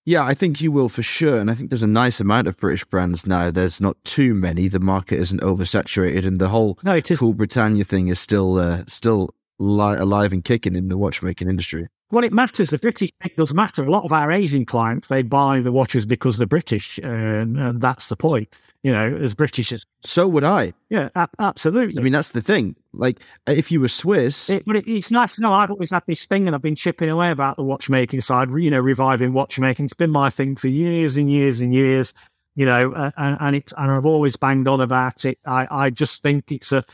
Yeah, 0.03 0.25
I 0.25 0.33
think 0.33 0.59
you 0.59 0.71
will 0.71 0.89
for 0.89 1.03
sure. 1.03 1.39
And 1.39 1.51
I 1.51 1.53
think 1.53 1.69
there's 1.69 1.83
a 1.83 1.87
nice 1.87 2.19
amount 2.19 2.47
of 2.47 2.57
British 2.57 2.83
brands 2.85 3.27
now. 3.27 3.51
There's 3.51 3.79
not 3.79 4.03
too 4.03 4.33
many. 4.33 4.67
The 4.67 4.79
market 4.79 5.19
isn't 5.19 5.41
oversaturated, 5.41 6.25
and 6.25 6.41
the 6.41 6.49
whole 6.49 6.79
no, 6.81 6.95
it 6.95 7.11
is. 7.11 7.19
Cool 7.19 7.33
Britannia 7.33 7.83
thing 7.83 8.07
is 8.07 8.19
still 8.19 8.57
uh, 8.57 8.83
still 8.87 9.29
li- 9.59 9.97
alive 9.97 10.33
and 10.33 10.43
kicking 10.43 10.75
in 10.75 10.87
the 10.87 10.97
watchmaking 10.97 11.47
industry. 11.49 11.89
Well, 12.11 12.23
it 12.23 12.33
matters. 12.33 12.71
The 12.71 12.79
British 12.79 13.11
it 13.23 13.35
does 13.35 13.53
matter. 13.53 13.83
A 13.83 13.91
lot 13.91 14.03
of 14.03 14.11
our 14.11 14.31
Asian 14.31 14.65
clients 14.65 15.07
they 15.07 15.21
buy 15.21 15.59
the 15.59 15.71
watches 15.71 16.05
because 16.05 16.37
they're 16.37 16.47
British, 16.47 16.97
and, 16.99 17.59
and 17.59 17.81
that's 17.81 18.09
the 18.09 18.15
point 18.15 18.49
you 18.83 18.91
know, 18.91 19.07
as 19.07 19.33
British 19.33 19.71
as. 19.71 19.85
So 20.03 20.27
would 20.27 20.43
I. 20.43 20.73
Yeah, 20.89 21.09
a- 21.15 21.27
absolutely. 21.39 21.99
I 21.99 22.03
mean, 22.03 22.13
that's 22.13 22.31
the 22.31 22.41
thing. 22.41 22.75
Like, 22.93 23.19
if 23.47 23.71
you 23.71 23.81
were 23.81 23.89
Swiss. 23.89 24.49
It, 24.49 24.63
but 24.65 24.77
it, 24.77 24.87
it's 24.87 25.11
nice 25.11 25.35
to 25.35 25.41
know 25.41 25.53
I've 25.53 25.71
always 25.71 25.91
had 25.91 26.03
this 26.07 26.25
thing 26.25 26.47
and 26.47 26.55
I've 26.55 26.61
been 26.61 26.75
chipping 26.75 27.09
away 27.09 27.31
about 27.31 27.57
the 27.57 27.63
watchmaking 27.63 28.21
side, 28.21 28.49
you 28.51 28.71
know, 28.71 28.79
reviving 28.79 29.33
watchmaking. 29.33 29.85
It's 29.85 29.93
been 29.93 30.11
my 30.11 30.29
thing 30.29 30.55
for 30.55 30.69
years 30.69 31.17
and 31.17 31.29
years 31.29 31.59
and 31.59 31.73
years, 31.73 32.13
you 32.55 32.65
know, 32.65 32.93
uh, 32.93 33.11
and, 33.17 33.37
and, 33.41 33.55
it's, 33.57 33.73
and 33.77 33.91
I've 33.91 34.05
always 34.05 34.37
banged 34.37 34.67
on 34.67 34.79
about 34.79 35.25
it. 35.25 35.39
I, 35.45 35.67
I 35.69 35.89
just 35.89 36.23
think 36.23 36.49
it's 36.51 36.71
a, 36.71 36.85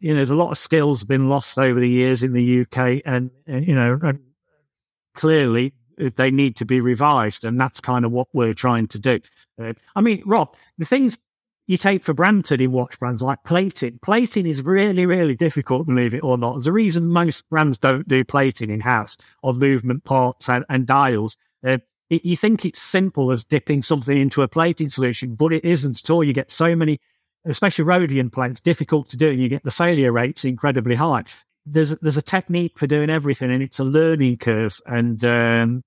you 0.00 0.10
know, 0.10 0.16
there's 0.16 0.30
a 0.30 0.34
lot 0.34 0.50
of 0.50 0.58
skills 0.58 1.04
been 1.04 1.28
lost 1.28 1.58
over 1.58 1.78
the 1.78 1.88
years 1.88 2.22
in 2.22 2.32
the 2.32 2.60
UK 2.62 3.02
and, 3.04 3.30
and 3.46 3.66
you 3.66 3.74
know, 3.74 3.98
and 4.02 4.20
clearly 5.18 5.74
they 6.16 6.30
need 6.30 6.56
to 6.56 6.64
be 6.64 6.80
revised, 6.80 7.44
and 7.44 7.60
that's 7.60 7.80
kind 7.80 8.04
of 8.04 8.12
what 8.12 8.28
we're 8.32 8.54
trying 8.54 8.86
to 8.88 8.98
do. 8.98 9.18
Uh, 9.60 9.72
I 9.96 10.00
mean, 10.00 10.22
Rob, 10.24 10.54
the 10.78 10.84
things 10.84 11.18
you 11.66 11.76
take 11.76 12.02
for 12.02 12.14
granted 12.14 12.60
in 12.62 12.72
watch 12.72 12.98
brands 12.98 13.20
like 13.20 13.44
plating. 13.44 13.98
Plating 14.00 14.46
is 14.46 14.62
really, 14.62 15.04
really 15.04 15.36
difficult, 15.36 15.86
believe 15.86 16.14
it 16.14 16.24
or 16.24 16.38
not. 16.38 16.52
There's 16.52 16.66
a 16.66 16.72
reason 16.72 17.08
most 17.08 17.46
brands 17.50 17.76
don't 17.76 18.08
do 18.08 18.24
plating 18.24 18.70
in 18.70 18.80
house 18.80 19.18
of 19.42 19.58
movement 19.58 20.04
parts 20.04 20.48
and, 20.48 20.64
and 20.70 20.86
dials. 20.86 21.36
Uh, 21.66 21.78
it, 22.08 22.24
you 22.24 22.36
think 22.36 22.64
it's 22.64 22.80
simple 22.80 23.30
as 23.30 23.44
dipping 23.44 23.82
something 23.82 24.16
into 24.16 24.40
a 24.40 24.48
plating 24.48 24.88
solution, 24.88 25.34
but 25.34 25.52
it 25.52 25.64
isn't 25.64 26.00
at 26.02 26.08
all. 26.08 26.24
You 26.24 26.32
get 26.32 26.50
so 26.50 26.74
many, 26.74 27.00
especially 27.44 27.84
rhodium 27.84 28.30
plates, 28.30 28.60
difficult 28.60 29.10
to 29.10 29.18
do, 29.18 29.28
and 29.28 29.40
you 29.40 29.50
get 29.50 29.62
the 29.62 29.70
failure 29.70 30.10
rates 30.10 30.46
incredibly 30.46 30.94
high. 30.94 31.24
There's 31.70 31.90
there's 31.96 32.16
a 32.16 32.22
technique 32.22 32.78
for 32.78 32.86
doing 32.86 33.10
everything, 33.10 33.50
and 33.50 33.62
it's 33.62 33.78
a 33.78 33.84
learning 33.84 34.38
curve. 34.38 34.78
And 34.86 35.22
um, 35.24 35.84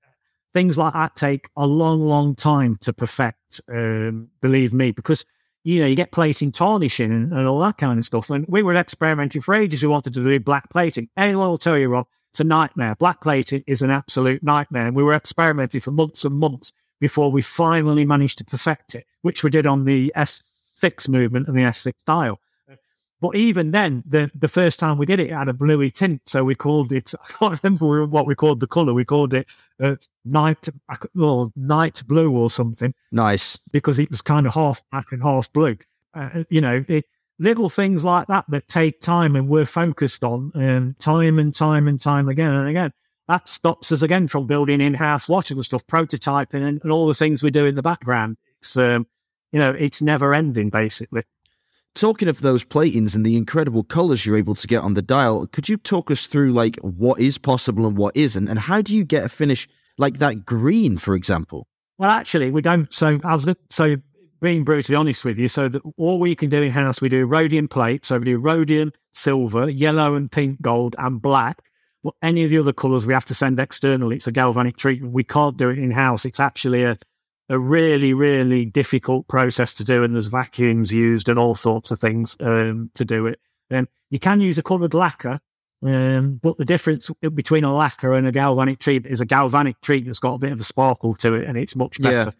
things 0.53 0.77
like 0.77 0.93
that 0.93 1.15
take 1.15 1.49
a 1.55 1.65
long, 1.65 2.01
long 2.01 2.35
time 2.35 2.77
to 2.81 2.93
perfect. 2.93 3.61
Um, 3.69 4.29
believe 4.41 4.73
me, 4.73 4.91
because 4.91 5.25
you 5.63 5.79
know 5.79 5.87
you 5.87 5.95
get 5.95 6.11
plating 6.11 6.51
tarnishing 6.51 7.11
and, 7.11 7.31
and, 7.31 7.47
all 7.47 7.59
that 7.59 7.77
kind 7.77 7.99
of 7.99 8.05
stuff. 8.05 8.29
And 8.29 8.45
we 8.47 8.63
were 8.63 8.75
experimenting 8.75 9.41
for 9.41 9.53
ages. 9.53 9.81
We 9.81 9.87
wanted 9.87 10.13
to 10.13 10.23
do 10.23 10.39
black 10.39 10.69
plating. 10.69 11.09
Anyone 11.17 11.49
will 11.49 11.57
tell 11.57 11.77
you, 11.77 11.89
Rob, 11.89 12.07
it's 12.31 12.39
a 12.39 12.43
nightmare. 12.43 12.95
Black 12.95 13.21
plating 13.21 13.63
is 13.67 13.81
an 13.81 13.91
absolute 13.91 14.41
nightmare. 14.43 14.87
And 14.87 14.95
we 14.95 15.03
were 15.03 15.13
experimenting 15.13 15.81
for 15.81 15.91
months 15.91 16.25
and 16.25 16.35
months 16.35 16.71
before 16.99 17.31
we 17.31 17.41
finally 17.41 18.05
managed 18.05 18.37
to 18.39 18.45
perfect 18.45 18.95
it, 18.95 19.05
which 19.21 19.43
we 19.43 19.49
did 19.49 19.67
on 19.67 19.85
the 19.85 20.13
S6 20.15 21.09
movement 21.09 21.47
and 21.47 21.57
the 21.57 21.63
S6 21.63 21.93
dial. 22.05 22.39
But 23.21 23.35
even 23.35 23.69
then, 23.69 24.03
the 24.05 24.31
the 24.33 24.47
first 24.47 24.79
time 24.79 24.97
we 24.97 25.05
did 25.05 25.19
it, 25.19 25.29
it 25.29 25.33
had 25.33 25.47
a 25.47 25.53
bluey 25.53 25.91
tint, 25.91 26.23
so 26.25 26.43
we 26.43 26.55
called 26.55 26.91
it. 26.91 27.13
I 27.23 27.31
can't 27.31 27.63
remember 27.63 28.05
what 28.07 28.25
we 28.25 28.33
called 28.33 28.59
the 28.59 28.67
color. 28.67 28.93
We 28.93 29.05
called 29.05 29.33
it 29.35 29.47
uh, 29.79 29.97
night, 30.25 30.67
or 31.17 31.51
night 31.55 32.01
blue 32.07 32.35
or 32.35 32.49
something. 32.49 32.95
Nice, 33.11 33.59
because 33.71 33.99
it 33.99 34.09
was 34.09 34.21
kind 34.21 34.47
of 34.47 34.55
half 34.55 34.81
black 34.91 35.11
and 35.11 35.21
half 35.21 35.53
blue. 35.53 35.77
Uh, 36.15 36.43
you 36.49 36.61
know, 36.61 36.83
it, 36.87 37.05
little 37.37 37.69
things 37.69 38.03
like 38.03 38.27
that 38.27 38.45
that 38.49 38.67
take 38.67 39.01
time, 39.01 39.35
and 39.35 39.47
we're 39.47 39.65
focused 39.65 40.23
on 40.23 40.51
um, 40.55 40.95
time 40.97 41.37
and 41.37 41.53
time 41.53 41.87
and 41.87 42.01
time 42.01 42.27
again 42.27 42.53
and 42.53 42.67
again. 42.67 42.91
That 43.27 43.47
stops 43.47 43.91
us 43.91 44.01
again 44.01 44.27
from 44.27 44.47
building 44.47 44.81
in-house 44.81 45.29
and 45.29 45.63
stuff, 45.63 45.85
prototyping, 45.85 46.63
and, 46.63 46.81
and 46.81 46.91
all 46.91 47.07
the 47.07 47.13
things 47.13 47.43
we 47.43 47.51
do 47.51 47.65
in 47.65 47.75
the 47.75 47.83
background. 47.83 48.37
It's 48.61 48.75
um, 48.75 49.05
you 49.51 49.59
know, 49.59 49.71
it's 49.71 50.01
never 50.01 50.33
ending 50.33 50.71
basically. 50.71 51.21
Talking 51.93 52.29
of 52.29 52.41
those 52.41 52.63
platings 52.63 53.15
and 53.15 53.25
the 53.25 53.35
incredible 53.35 53.83
colors 53.83 54.25
you're 54.25 54.37
able 54.37 54.55
to 54.55 54.67
get 54.67 54.81
on 54.81 54.93
the 54.93 55.01
dial, 55.01 55.45
could 55.47 55.67
you 55.67 55.77
talk 55.77 56.09
us 56.09 56.25
through 56.25 56.53
like 56.53 56.77
what 56.77 57.19
is 57.19 57.37
possible 57.37 57.85
and 57.85 57.97
what 57.97 58.15
isn't, 58.15 58.47
and 58.47 58.59
how 58.59 58.81
do 58.81 58.95
you 58.95 59.03
get 59.03 59.25
a 59.25 59.29
finish 59.29 59.67
like 59.97 60.19
that 60.19 60.45
green, 60.45 60.97
for 60.97 61.15
example? 61.15 61.67
Well, 61.97 62.09
actually, 62.09 62.49
we 62.49 62.61
don't. 62.61 62.91
So 62.93 63.19
I 63.23 63.35
was 63.35 63.47
so 63.69 63.97
being 64.41 64.63
brutally 64.63 64.95
honest 64.95 65.23
with 65.23 65.37
you. 65.37 65.47
So 65.47 65.69
that 65.69 65.81
all 65.97 66.19
we 66.19 66.35
can 66.35 66.49
do 66.49 66.61
in 66.61 66.71
house, 66.71 66.99
we 66.99 67.09
do 67.09 67.25
rhodium 67.25 67.67
plate. 67.67 68.05
So 68.05 68.17
we 68.17 68.25
do 68.25 68.39
rhodium, 68.39 68.91
silver, 69.11 69.69
yellow, 69.69 70.15
and 70.15 70.31
pink, 70.31 70.61
gold, 70.61 70.95
and 70.97 71.21
black. 71.21 71.61
Well, 72.03 72.15
any 72.23 72.43
of 72.43 72.49
the 72.49 72.57
other 72.57 72.73
colours 72.73 73.05
we 73.05 73.13
have 73.13 73.25
to 73.25 73.35
send 73.35 73.59
externally. 73.59 74.15
It's 74.15 74.27
a 74.27 74.31
galvanic 74.31 74.77
treatment. 74.77 75.13
We 75.13 75.23
can't 75.23 75.57
do 75.57 75.69
it 75.69 75.77
in 75.77 75.91
house. 75.91 76.25
It's 76.25 76.39
actually 76.39 76.83
a 76.83 76.97
a 77.51 77.59
really, 77.59 78.13
really 78.13 78.65
difficult 78.65 79.27
process 79.27 79.73
to 79.75 79.83
do, 79.83 80.03
and 80.03 80.13
there's 80.13 80.27
vacuums 80.27 80.91
used 80.91 81.29
and 81.29 81.37
all 81.37 81.53
sorts 81.53 81.91
of 81.91 81.99
things 81.99 82.37
um, 82.39 82.89
to 82.93 83.03
do 83.05 83.27
it. 83.27 83.39
Um, 83.69 83.87
you 84.09 84.19
can 84.19 84.41
use 84.41 84.57
a 84.57 84.63
coloured 84.63 84.93
lacquer 84.93 85.39
Um, 85.83 86.39
but 86.41 86.57
the 86.57 86.65
difference 86.65 87.09
between 87.33 87.63
a 87.63 87.73
lacquer 87.73 88.13
and 88.13 88.27
a 88.27 88.31
galvanic 88.31 88.79
treatment 88.79 89.11
is 89.11 89.19
a 89.19 89.25
galvanic 89.25 89.81
treatment's 89.81 90.19
got 90.19 90.35
a 90.35 90.37
bit 90.37 90.51
of 90.51 90.59
a 90.59 90.63
sparkle 90.63 91.15
to 91.15 91.33
it, 91.33 91.47
and 91.47 91.57
it's 91.57 91.75
much 91.75 91.99
better. 91.99 92.33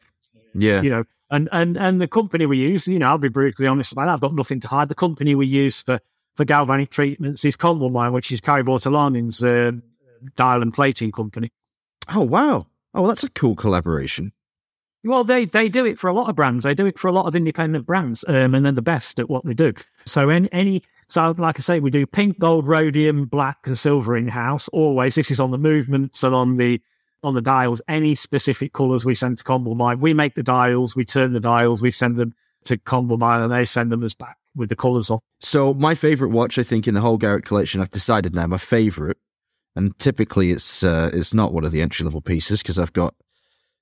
Yeah, 0.53 0.75
yeah. 0.75 0.81
You 0.81 0.89
know, 0.91 1.03
and 1.31 1.49
and 1.51 1.77
and 1.77 1.99
the 1.99 2.07
company 2.07 2.45
we 2.45 2.59
use, 2.59 2.87
you 2.87 2.99
know, 2.99 3.07
I'll 3.07 3.17
be 3.17 3.29
brutally 3.29 3.67
honest 3.67 3.93
about 3.93 4.05
that. 4.05 4.13
I've 4.13 4.21
got 4.21 4.35
nothing 4.35 4.59
to 4.59 4.67
hide. 4.67 4.89
The 4.89 4.95
company 4.95 5.33
we 5.33 5.47
use 5.47 5.81
for 5.81 5.99
for 6.35 6.45
galvanic 6.45 6.91
treatments 6.91 7.43
is 7.43 7.57
Comblémine, 7.57 8.13
which 8.13 8.31
is 8.31 8.41
Kari 8.41 8.63
Voutilainen's 8.63 9.43
uh, 9.43 9.71
dial 10.35 10.61
and 10.61 10.73
plating 10.73 11.11
company. 11.11 11.49
Oh 12.13 12.21
wow! 12.21 12.67
Oh, 12.93 13.01
well, 13.01 13.07
that's 13.07 13.23
a 13.23 13.29
cool 13.29 13.55
collaboration. 13.55 14.33
Well, 15.03 15.23
they 15.23 15.45
they 15.45 15.67
do 15.67 15.85
it 15.85 15.97
for 15.97 16.09
a 16.09 16.13
lot 16.13 16.29
of 16.29 16.35
brands. 16.35 16.63
They 16.63 16.75
do 16.75 16.85
it 16.85 16.99
for 16.99 17.07
a 17.07 17.11
lot 17.11 17.25
of 17.25 17.35
independent 17.35 17.87
brands, 17.87 18.23
um, 18.27 18.53
and 18.53 18.65
they're 18.65 18.71
the 18.71 18.81
best 18.81 19.19
at 19.19 19.29
what 19.29 19.45
they 19.45 19.53
do. 19.53 19.73
So 20.05 20.29
any, 20.29 20.51
any 20.51 20.83
so 21.07 21.33
like 21.37 21.57
I 21.59 21.61
say, 21.61 21.79
we 21.79 21.89
do 21.89 22.05
pink, 22.05 22.39
gold, 22.39 22.67
rhodium, 22.67 23.25
black, 23.25 23.65
and 23.65 23.77
silver 23.77 24.15
in 24.15 24.27
house. 24.27 24.67
Always, 24.69 25.15
this 25.15 25.31
is 25.31 25.39
on 25.39 25.51
the 25.51 25.57
movements 25.57 26.23
and 26.23 26.35
on 26.35 26.57
the 26.57 26.81
on 27.23 27.33
the 27.33 27.41
dials. 27.41 27.81
Any 27.87 28.15
specific 28.15 28.73
colours 28.73 29.03
we 29.03 29.15
send 29.15 29.39
to 29.39 29.43
Comblémine. 29.43 29.99
We 30.01 30.13
make 30.13 30.35
the 30.35 30.43
dials, 30.43 30.95
we 30.95 31.05
turn 31.05 31.33
the 31.33 31.39
dials, 31.39 31.81
we 31.81 31.91
send 31.91 32.17
them 32.17 32.33
to 32.65 32.77
Comblémine, 32.77 33.43
and 33.43 33.51
they 33.51 33.65
send 33.65 33.91
them 33.91 34.03
us 34.03 34.13
back 34.13 34.37
with 34.55 34.69
the 34.69 34.75
colours 34.75 35.09
on. 35.09 35.19
So 35.39 35.73
my 35.73 35.95
favourite 35.95 36.31
watch, 36.31 36.59
I 36.59 36.63
think, 36.63 36.87
in 36.87 36.93
the 36.93 37.01
whole 37.01 37.17
Garrick 37.17 37.45
collection, 37.45 37.81
I've 37.81 37.89
decided 37.89 38.35
now 38.35 38.47
my 38.47 38.57
favourite, 38.57 39.17
and 39.75 39.97
typically 39.97 40.51
it's 40.51 40.83
uh, 40.83 41.09
it's 41.11 41.33
not 41.33 41.53
one 41.53 41.63
of 41.63 41.71
the 41.71 41.81
entry 41.81 42.03
level 42.03 42.21
pieces 42.21 42.61
because 42.61 42.77
I've 42.77 42.93
got 42.93 43.15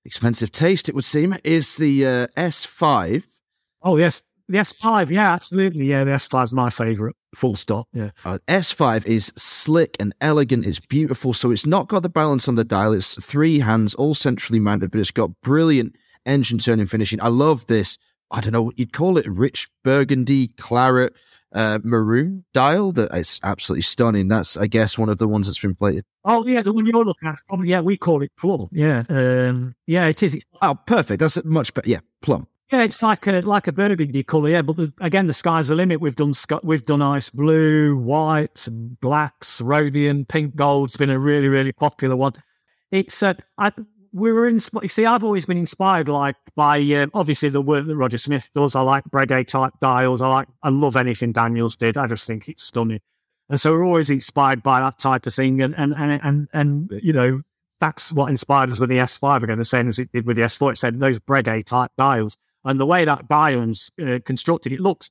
expensive 0.05 0.51
taste, 0.51 0.89
it 0.89 0.95
would 0.95 1.05
seem, 1.05 1.35
is 1.43 1.77
the 1.77 2.05
uh, 2.05 2.27
S5. 2.37 3.25
Oh, 3.81 3.97
yes. 3.97 4.21
The 4.47 4.57
S5, 4.57 5.11
yeah, 5.11 5.31
absolutely. 5.31 5.85
Yeah, 5.85 6.03
the 6.03 6.11
S5 6.11 6.45
is 6.45 6.53
my 6.53 6.71
favourite, 6.71 7.15
full 7.35 7.55
stop. 7.55 7.87
Yeah. 7.93 8.09
Uh, 8.25 8.39
S5 8.47 9.05
is 9.05 9.31
slick 9.37 9.95
and 9.99 10.13
elegant. 10.21 10.65
It's 10.65 10.79
beautiful. 10.79 11.33
So 11.33 11.51
it's 11.51 11.67
not 11.67 11.87
got 11.87 12.01
the 12.01 12.09
balance 12.09 12.47
on 12.47 12.55
the 12.55 12.63
dial. 12.63 12.93
It's 12.93 13.23
three 13.23 13.59
hands, 13.59 13.93
all 13.93 14.15
centrally 14.15 14.59
mounted, 14.59 14.89
but 14.89 14.99
it's 14.99 15.11
got 15.11 15.39
brilliant 15.41 15.95
engine 16.25 16.57
turning 16.57 16.87
finishing. 16.87 17.21
I 17.21 17.27
love 17.27 17.67
this. 17.67 17.99
I 18.31 18.41
don't 18.41 18.53
know 18.53 18.63
what 18.63 18.79
you'd 18.79 18.93
call 18.93 19.17
it, 19.17 19.27
rich 19.27 19.69
burgundy, 19.83 20.49
claret, 20.49 21.15
uh, 21.53 21.79
maroon 21.83 22.45
dial 22.53 22.91
that 22.93 23.13
is 23.15 23.39
absolutely 23.43 23.81
stunning. 23.81 24.27
That's, 24.27 24.55
I 24.57 24.67
guess, 24.67 24.97
one 24.97 25.09
of 25.09 25.17
the 25.17 25.27
ones 25.27 25.47
that's 25.47 25.59
been 25.59 25.75
plated. 25.75 26.05
Oh 26.25 26.45
yeah, 26.45 26.61
the 26.61 26.73
one 26.73 26.85
you're 26.85 27.03
looking 27.05 27.29
at. 27.29 27.39
Probably, 27.47 27.69
yeah, 27.69 27.81
we 27.81 27.97
call 27.97 28.21
it 28.21 28.31
plum. 28.37 28.67
Yeah, 28.71 29.03
um, 29.09 29.75
yeah, 29.87 30.07
it 30.07 30.21
is. 30.23 30.35
It's, 30.35 30.45
Oh, 30.61 30.75
perfect. 30.85 31.19
That's 31.19 31.43
much 31.45 31.73
better. 31.73 31.89
Yeah, 31.89 31.99
plum. 32.21 32.47
yeah, 32.71 32.83
it's 32.83 33.01
like 33.01 33.25
a 33.27 33.41
like 33.41 33.67
a 33.67 33.71
burgundy 33.71 34.23
colour. 34.23 34.49
Yeah, 34.49 34.61
but 34.61 34.75
the, 34.77 34.93
again, 35.01 35.27
the 35.27 35.33
sky's 35.33 35.69
the 35.69 35.75
limit. 35.75 36.01
We've 36.01 36.15
done 36.15 36.33
we've 36.63 36.85
done 36.85 37.01
ice 37.01 37.29
blue, 37.29 37.97
white, 37.97 38.67
blacks, 39.01 39.61
rhodium, 39.61 40.25
pink 40.25 40.55
gold's 40.55 40.97
been 40.97 41.09
a 41.09 41.17
really 41.19 41.47
really 41.47 41.71
popular 41.71 42.15
one. 42.15 42.33
It's 42.91 43.23
uh, 43.23 43.33
I 43.57 43.71
we 44.11 44.31
were 44.31 44.47
in. 44.47 44.59
You 44.81 44.89
see, 44.89 45.05
I've 45.05 45.23
always 45.23 45.45
been 45.45 45.57
inspired 45.57 46.09
like 46.09 46.35
by 46.55 46.79
uh, 46.79 47.07
obviously 47.13 47.49
the 47.49 47.61
work 47.61 47.85
that 47.85 47.95
Roger 47.95 48.17
Smith 48.17 48.49
does. 48.53 48.75
I 48.75 48.81
like 48.81 49.03
Breguet 49.05 49.47
type 49.47 49.73
dials. 49.79 50.21
I 50.21 50.27
like 50.27 50.47
I 50.63 50.69
love 50.69 50.95
anything 50.95 51.31
Daniels 51.31 51.75
did. 51.75 51.97
I 51.97 52.07
just 52.07 52.25
think 52.25 52.47
it's 52.47 52.63
stunning. 52.63 53.01
And 53.49 53.59
so 53.59 53.71
we're 53.71 53.85
always 53.85 54.09
inspired 54.09 54.61
by 54.61 54.79
that 54.79 54.99
type 54.99 55.25
of 55.25 55.33
thing. 55.33 55.61
And, 55.61 55.73
and, 55.75 55.93
and, 55.95 56.21
and, 56.23 56.47
and 56.53 57.01
you 57.01 57.11
know, 57.11 57.41
that's 57.79 58.13
what 58.13 58.29
inspired 58.29 58.71
us 58.71 58.79
with 58.79 58.89
the 58.89 58.97
S5 58.97 59.43
again, 59.43 59.57
the 59.57 59.65
same 59.65 59.89
as 59.89 59.97
it 59.97 60.11
did 60.11 60.27
with 60.27 60.37
the 60.37 60.43
S4. 60.43 60.73
It 60.73 60.77
said 60.77 60.99
those 60.99 61.19
Breguet 61.19 61.65
type 61.65 61.91
dials. 61.97 62.37
And 62.63 62.79
the 62.79 62.85
way 62.85 63.05
that 63.05 63.27
dial's 63.27 63.91
uh, 64.01 64.19
constructed, 64.23 64.71
it 64.71 64.79
looks 64.79 65.09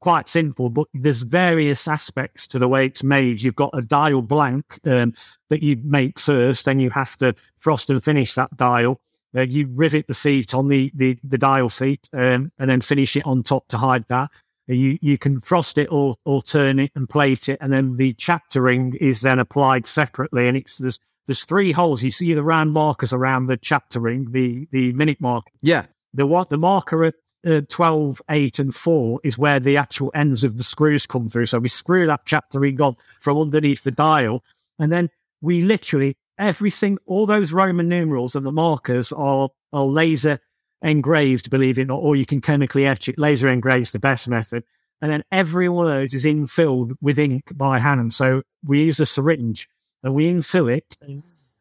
quite 0.00 0.28
simple, 0.28 0.70
but 0.70 0.86
there's 0.94 1.22
various 1.22 1.86
aspects 1.86 2.46
to 2.48 2.58
the 2.58 2.68
way 2.68 2.86
it's 2.86 3.02
made. 3.02 3.42
You've 3.42 3.54
got 3.54 3.70
a 3.74 3.82
dial 3.82 4.22
blank 4.22 4.78
um, 4.86 5.12
that 5.48 5.62
you 5.62 5.80
make 5.84 6.18
first, 6.18 6.64
then 6.64 6.78
you 6.78 6.90
have 6.90 7.16
to 7.18 7.34
frost 7.56 7.90
and 7.90 8.02
finish 8.02 8.34
that 8.34 8.56
dial. 8.56 9.00
Uh, 9.36 9.42
you 9.42 9.68
rivet 9.72 10.08
the 10.08 10.14
seat 10.14 10.54
on 10.54 10.68
the, 10.68 10.90
the, 10.94 11.16
the 11.22 11.38
dial 11.38 11.68
seat 11.68 12.08
um, 12.12 12.50
and 12.58 12.68
then 12.68 12.80
finish 12.80 13.14
it 13.14 13.26
on 13.26 13.42
top 13.42 13.68
to 13.68 13.78
hide 13.78 14.04
that. 14.08 14.30
You 14.66 14.98
you 15.00 15.18
can 15.18 15.40
frost 15.40 15.78
it 15.78 15.90
or 15.90 16.14
or 16.24 16.42
turn 16.42 16.78
it 16.78 16.92
and 16.94 17.08
plate 17.08 17.48
it, 17.48 17.58
and 17.60 17.72
then 17.72 17.96
the 17.96 18.12
chapter 18.12 18.62
ring 18.62 18.94
is 19.00 19.20
then 19.20 19.40
applied 19.40 19.84
separately. 19.84 20.46
And 20.46 20.56
it's 20.56 20.78
there's 20.78 21.00
there's 21.26 21.44
three 21.44 21.72
holes. 21.72 22.02
You 22.02 22.12
see 22.12 22.34
the 22.34 22.42
round 22.42 22.72
markers 22.72 23.12
around 23.12 23.46
the 23.46 23.56
chapter 23.56 23.98
ring, 23.98 24.30
the 24.30 24.68
the 24.70 24.92
minute 24.92 25.20
mark. 25.20 25.46
Yeah. 25.60 25.86
The 26.14 26.26
what 26.26 26.50
the 26.50 26.58
marker 26.58 27.04
at 27.04 27.14
uh, 27.46 27.62
12, 27.68 28.22
8, 28.30 28.58
and 28.58 28.74
4 28.74 29.20
is 29.24 29.38
where 29.38 29.60
the 29.60 29.76
actual 29.76 30.10
ends 30.14 30.44
of 30.44 30.56
the 30.56 30.64
screws 30.64 31.06
come 31.06 31.28
through. 31.28 31.46
So 31.46 31.58
we 31.58 31.68
screw 31.68 32.06
that 32.06 32.22
chapter 32.24 32.64
in 32.64 32.80
on 32.80 32.96
from 33.18 33.38
underneath 33.38 33.82
the 33.82 33.90
dial, 33.90 34.44
and 34.78 34.92
then 34.92 35.10
we 35.40 35.62
literally 35.62 36.16
everything, 36.40 36.98
all 37.06 37.26
those 37.26 37.52
Roman 37.52 37.88
numerals 37.88 38.34
and 38.34 38.44
the 38.44 38.52
markers 38.52 39.12
are 39.12 39.50
are 39.72 39.84
laser 39.84 40.38
engraved, 40.82 41.50
believe 41.50 41.78
it 41.78 41.82
or 41.82 41.86
not, 41.86 41.98
or 41.98 42.16
you 42.16 42.26
can 42.26 42.40
chemically 42.40 42.86
etch 42.86 43.08
it. 43.08 43.18
Laser 43.18 43.48
engraved 43.48 43.92
the 43.92 43.98
best 43.98 44.28
method. 44.28 44.64
And 45.02 45.10
then 45.10 45.22
every 45.30 45.68
one 45.68 45.86
of 45.86 45.92
those 45.92 46.12
is 46.12 46.24
infilled 46.24 46.94
with 47.00 47.18
ink 47.18 47.44
by 47.54 47.78
hand. 47.78 48.12
So 48.12 48.42
we 48.64 48.82
use 48.82 48.98
a 49.00 49.06
syringe 49.06 49.68
and 50.02 50.14
we 50.14 50.26
infill 50.30 50.74
it. 50.74 50.96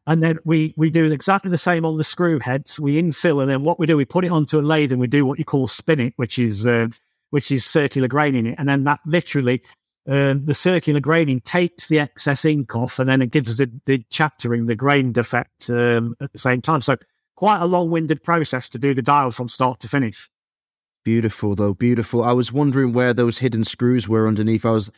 And 0.10 0.24
then 0.24 0.40
we, 0.44 0.74
we 0.76 0.90
do 0.90 1.06
exactly 1.12 1.52
the 1.52 1.58
same 1.60 1.86
on 1.86 1.98
the 1.98 2.04
screw 2.04 2.40
heads. 2.40 2.80
We 2.80 3.00
infill, 3.00 3.42
and 3.42 3.50
then 3.50 3.64
what 3.64 3.78
we 3.78 3.86
do, 3.86 3.96
we 3.96 4.06
put 4.06 4.26
it 4.26 4.32
onto 4.32 4.58
a 4.58 4.62
lathe 4.62 4.92
and 4.92 5.00
we 5.00 5.06
do 5.06 5.24
what 5.24 5.38
you 5.38 5.46
call 5.46 5.68
spin 5.68 6.00
it, 6.00 6.14
which 6.16 6.40
is 6.40 6.66
uh, 6.66 6.88
which 7.30 7.52
is 7.52 7.64
circular 7.64 8.08
graining 8.08 8.48
it. 8.48 8.56
And 8.58 8.68
then 8.68 8.86
that 8.86 9.02
literally, 9.06 9.62
uh, 10.10 10.34
the 10.44 10.56
circular 10.56 11.00
graining 11.00 11.42
takes 11.42 11.90
the 11.90 12.00
excess 12.00 12.44
ink 12.44 12.76
off, 12.76 12.98
and 12.98 13.08
then 13.08 13.22
it 13.22 13.30
gives 13.30 13.52
us 13.52 13.58
the, 13.58 13.72
the 13.86 14.04
chaptering, 14.10 14.66
the 14.66 14.76
grain 14.76 15.12
defect 15.12 15.70
um, 15.70 16.16
at 16.20 16.32
the 16.32 16.40
same 16.40 16.60
time. 16.60 16.82
So 16.82 16.98
quite 17.36 17.62
a 17.62 17.68
long-winded 17.68 18.24
process 18.24 18.68
to 18.70 18.80
do 18.80 18.96
the 18.96 19.04
dial 19.04 19.30
from 19.30 19.48
start 19.48 19.80
to 19.82 19.88
finish. 19.88 20.28
Beautiful 21.06 21.56
though, 21.56 21.74
beautiful. 21.74 22.24
I 22.24 22.34
was 22.34 22.52
wondering 22.52 22.94
where 22.94 23.14
those 23.14 23.40
hidden 23.40 23.64
screws 23.64 24.08
were 24.08 24.28
underneath. 24.28 24.66
I 24.66 24.72
was, 24.72 24.92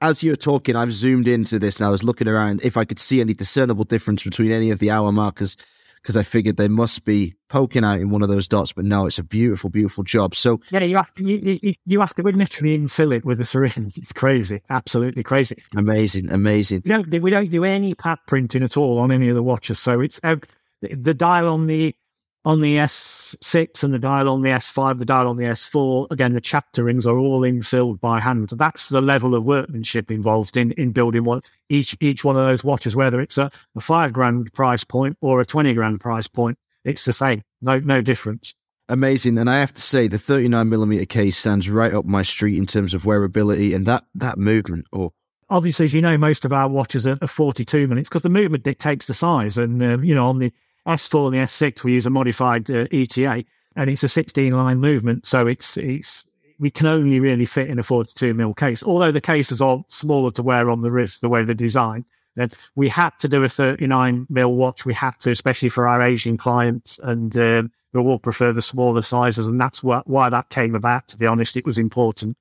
as 0.00 0.22
you 0.22 0.32
were 0.32 0.36
talking, 0.36 0.76
I've 0.76 0.92
zoomed 0.92 1.28
into 1.28 1.58
this 1.58 1.78
and 1.78 1.86
I 1.86 1.90
was 1.90 2.02
looking 2.02 2.28
around 2.28 2.62
if 2.64 2.76
I 2.76 2.84
could 2.84 2.98
see 2.98 3.20
any 3.20 3.34
discernible 3.34 3.84
difference 3.84 4.24
between 4.24 4.50
any 4.50 4.70
of 4.70 4.80
the 4.80 4.90
hour 4.90 5.12
markers 5.12 5.56
because 6.04 6.18
I 6.18 6.22
figured 6.22 6.58
they 6.58 6.68
must 6.68 7.06
be 7.06 7.34
poking 7.48 7.82
out 7.82 7.98
in 7.98 8.10
one 8.10 8.22
of 8.22 8.28
those 8.28 8.46
dots. 8.46 8.72
But 8.72 8.84
no, 8.84 9.06
it's 9.06 9.18
a 9.18 9.22
beautiful, 9.22 9.70
beautiful 9.70 10.04
job. 10.04 10.34
So 10.34 10.60
yeah, 10.70 10.80
you 10.80 10.96
have 10.96 11.12
to 11.14 11.24
you, 11.24 11.58
you, 11.62 11.72
you 11.86 12.00
have 12.00 12.14
to 12.16 12.22
literally 12.22 12.76
infill 12.76 13.16
it 13.16 13.24
with 13.24 13.40
a 13.40 13.44
syringe. 13.46 13.96
It's 13.96 14.12
crazy, 14.12 14.60
absolutely 14.68 15.22
crazy. 15.22 15.62
Amazing, 15.74 16.30
amazing. 16.30 16.82
We 16.84 16.90
don't 16.90 17.08
do, 17.08 17.20
we 17.22 17.30
don't 17.30 17.50
do 17.50 17.64
any 17.64 17.94
pad 17.94 18.18
printing 18.26 18.62
at 18.62 18.76
all 18.76 18.98
on 18.98 19.10
any 19.10 19.30
of 19.30 19.34
the 19.34 19.42
watches. 19.42 19.78
So 19.78 20.00
it's 20.00 20.20
uh, 20.22 20.36
the, 20.82 20.94
the 20.94 21.14
dial 21.14 21.48
on 21.48 21.68
the 21.68 21.96
on 22.44 22.60
the 22.60 22.76
S6 22.76 23.82
and 23.82 23.94
the 23.94 23.98
dial 23.98 24.28
on 24.28 24.42
the 24.42 24.50
S5, 24.50 24.98
the 24.98 25.04
dial 25.04 25.28
on 25.28 25.36
the 25.36 25.44
S4, 25.44 26.10
again, 26.10 26.34
the 26.34 26.40
chapter 26.40 26.84
rings 26.84 27.06
are 27.06 27.16
all 27.16 27.40
infilled 27.40 28.00
by 28.00 28.20
hand. 28.20 28.50
That's 28.50 28.90
the 28.90 29.00
level 29.00 29.34
of 29.34 29.44
workmanship 29.44 30.10
involved 30.10 30.56
in, 30.56 30.72
in 30.72 30.92
building 30.92 31.24
one, 31.24 31.40
each, 31.68 31.96
each 32.00 32.22
one 32.22 32.36
of 32.36 32.46
those 32.46 32.62
watches, 32.62 32.94
whether 32.94 33.20
it's 33.20 33.38
a, 33.38 33.50
a 33.76 33.80
five 33.80 34.12
grand 34.12 34.52
price 34.52 34.84
point 34.84 35.16
or 35.20 35.40
a 35.40 35.46
20 35.46 35.72
grand 35.72 36.00
price 36.00 36.28
point. 36.28 36.58
It's 36.84 37.04
the 37.06 37.14
same. 37.14 37.42
No, 37.62 37.78
no 37.78 38.02
difference. 38.02 38.54
Amazing. 38.90 39.38
And 39.38 39.48
I 39.48 39.60
have 39.60 39.72
to 39.72 39.80
say, 39.80 40.08
the 40.08 40.18
39 40.18 40.68
millimeter 40.68 41.06
case 41.06 41.38
stands 41.38 41.70
right 41.70 41.94
up 41.94 42.04
my 42.04 42.22
street 42.22 42.58
in 42.58 42.66
terms 42.66 42.92
of 42.92 43.04
wearability 43.04 43.74
and 43.74 43.86
that, 43.86 44.04
that 44.14 44.36
movement. 44.36 44.86
or 44.92 45.12
obviously, 45.48 45.86
as 45.86 45.94
you 45.94 46.02
know, 46.02 46.18
most 46.18 46.44
of 46.44 46.52
our 46.52 46.68
watches 46.68 47.06
are, 47.06 47.16
are 47.22 47.28
42 47.28 47.88
minutes 47.88 48.10
because 48.10 48.22
the 48.22 48.28
movement 48.28 48.64
dictates 48.64 49.06
the 49.06 49.14
size. 49.14 49.56
And, 49.56 49.82
uh, 49.82 49.98
you 50.00 50.14
know, 50.14 50.26
on 50.26 50.38
the 50.38 50.52
S4 50.86 51.26
and 51.26 51.34
the 51.34 51.38
S6, 51.38 51.84
we 51.84 51.94
use 51.94 52.06
a 52.06 52.10
modified 52.10 52.70
uh, 52.70 52.86
ETA, 52.92 53.44
and 53.76 53.90
it's 53.90 54.02
a 54.02 54.08
16 54.08 54.52
line 54.52 54.78
movement. 54.78 55.26
So 55.26 55.46
it's 55.46 55.76
it's 55.76 56.24
we 56.58 56.70
can 56.70 56.86
only 56.86 57.20
really 57.20 57.46
fit 57.46 57.68
in 57.68 57.78
a 57.78 57.82
42 57.82 58.34
mil 58.34 58.54
case. 58.54 58.82
Although 58.82 59.12
the 59.12 59.20
cases 59.20 59.60
are 59.60 59.84
smaller 59.88 60.30
to 60.32 60.42
wear 60.42 60.70
on 60.70 60.82
the 60.82 60.90
wrist, 60.90 61.20
the 61.20 61.28
way 61.28 61.44
they're 61.44 61.54
designed, 61.54 62.04
then 62.36 62.50
we 62.74 62.88
had 62.88 63.10
to 63.20 63.28
do 63.28 63.42
a 63.44 63.48
39 63.48 64.26
mil 64.28 64.54
watch. 64.54 64.84
We 64.84 64.94
had 64.94 65.18
to, 65.20 65.30
especially 65.30 65.68
for 65.68 65.88
our 65.88 66.02
Asian 66.02 66.36
clients, 66.36 66.98
and 67.02 67.36
um, 67.36 67.72
we 67.92 68.00
all 68.00 68.18
prefer 68.18 68.52
the 68.52 68.62
smaller 68.62 69.02
sizes, 69.02 69.46
and 69.46 69.60
that's 69.60 69.82
what, 69.82 70.06
why 70.08 70.28
that 70.28 70.50
came 70.50 70.74
about. 70.74 71.08
To 71.08 71.16
be 71.16 71.26
honest, 71.26 71.56
it 71.56 71.64
was 71.64 71.78
important. 71.78 72.36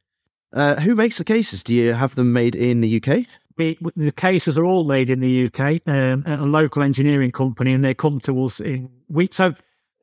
Uh, 0.52 0.80
who 0.80 0.96
makes 0.96 1.18
the 1.18 1.24
cases? 1.24 1.64
Do 1.64 1.74
you 1.74 1.94
have 1.94 2.16
them 2.16 2.32
made 2.32 2.56
in 2.56 2.82
the 2.82 3.02
UK? 3.02 3.26
We, 3.58 3.78
the 3.95 4.12
cases 4.12 4.58
are 4.58 4.66
all 4.66 4.84
made 4.84 5.10
in 5.10 5.20
the 5.20 5.45
UK, 5.45 5.82
um, 5.88 6.24
at 6.26 6.39
a 6.39 6.45
local 6.45 6.82
engineering 6.82 7.32
company, 7.32 7.74
and 7.74 7.84
they 7.84 7.93
come 7.93 8.20
to 8.22 8.43
us 8.43 8.60
in 8.60 8.89
weeks. 9.10 9.38
So 9.38 9.54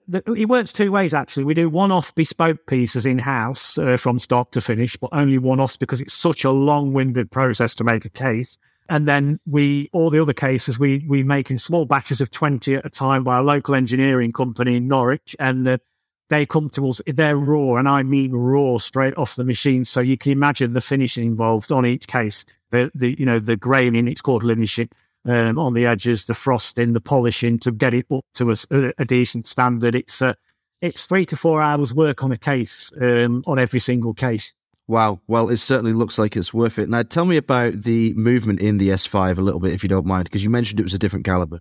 the, 0.09 0.23
it 0.33 0.47
works 0.47 0.73
two 0.73 0.93
ways 0.93 1.15
actually. 1.15 1.45
We 1.45 1.55
do 1.55 1.69
one-off 1.69 2.15
bespoke 2.15 2.67
pieces 2.67 3.07
in 3.07 3.19
house 3.19 3.79
uh, 3.79 3.97
from 3.97 4.19
start 4.19 4.53
to 4.53 4.61
finish, 4.61 4.97
but 4.97 5.11
only 5.13 5.39
one-offs 5.39 5.77
because 5.77 6.01
it's 6.01 6.15
such 6.15 6.45
a 6.45 6.51
long-winded 6.51 7.31
process 7.31 7.75
to 7.77 7.85
make 7.85 8.05
a 8.05 8.11
case. 8.11 8.59
And 8.89 9.07
then 9.07 9.39
we, 9.47 9.89
all 9.93 10.11
the 10.11 10.21
other 10.21 10.33
cases, 10.33 10.77
we 10.77 11.05
we 11.09 11.23
make 11.23 11.49
in 11.49 11.59
small 11.59 11.85
batches 11.85 12.21
of 12.21 12.33
twenty 12.33 12.75
at 12.75 12.85
a 12.85 12.91
time 12.91 13.23
by 13.23 13.39
a 13.39 13.43
local 13.43 13.77
engineering 13.77 14.33
company 14.33 14.77
in 14.77 14.89
Norwich, 14.89 15.37
and 15.39 15.79
they 16.29 16.45
come 16.45 16.69
to 16.71 16.89
us. 16.89 17.01
They're 17.07 17.37
raw, 17.37 17.77
and 17.77 17.89
I 17.89 18.03
mean 18.03 18.33
raw, 18.33 18.79
straight 18.79 19.17
off 19.17 19.37
the 19.37 19.45
machine. 19.45 19.85
So 19.85 20.01
you 20.01 20.19
can 20.19 20.33
imagine 20.33 20.73
the 20.73 20.81
finishing 20.81 21.25
involved 21.25 21.71
on 21.71 21.87
each 21.87 22.09
case 22.09 22.45
the, 22.71 22.91
the 22.95 23.17
you 23.19 23.27
know 23.27 23.39
the 23.39 23.57
graining, 23.57 24.09
it's 24.09 24.21
called 24.21 24.43
um, 25.25 25.59
on 25.59 25.75
the 25.75 25.87
edges, 25.87 26.25
the 26.25 26.35
frosting, 26.35 26.93
the 26.93 27.01
polishing 27.01 27.59
to 27.61 27.71
get 27.71 27.95
it 27.95 28.07
up 28.11 28.25
to 28.35 28.51
a, 28.53 28.57
a 28.99 29.05
decent 29.05 29.47
standard. 29.47 29.95
It's 29.95 30.23
uh, 30.23 30.35
it's 30.81 31.05
three 31.05 31.27
to 31.27 31.37
four 31.37 31.61
hours 31.61 31.95
work 31.95 32.25
on 32.25 32.33
a 32.33 32.39
case 32.39 32.91
um, 33.01 33.43
on 33.47 33.59
every 33.59 33.81
single 33.81 34.15
case. 34.15 34.55
Wow. 34.89 35.21
Well, 35.29 35.51
it 35.51 35.59
certainly 35.59 35.93
looks 35.93 36.19
like 36.19 36.37
it's 36.37 36.53
worth 36.53 36.79
it. 36.79 36.89
Now, 36.89 37.05
tell 37.05 37.25
me 37.25 37.37
about 37.37 37.83
the 37.83 38.13
movement 38.15 38.61
in 38.61 38.79
the 38.79 38.89
S5 38.89 39.39
a 39.39 39.41
little 39.41 39.61
bit, 39.61 39.73
if 39.73 39.85
you 39.85 39.89
don't 39.89 40.07
mind, 40.07 40.25
because 40.25 40.43
you 40.43 40.51
mentioned 40.51 40.81
it 40.81 40.83
was 40.83 40.95
a 40.95 40.99
different 40.99 41.25
caliber. 41.25 41.61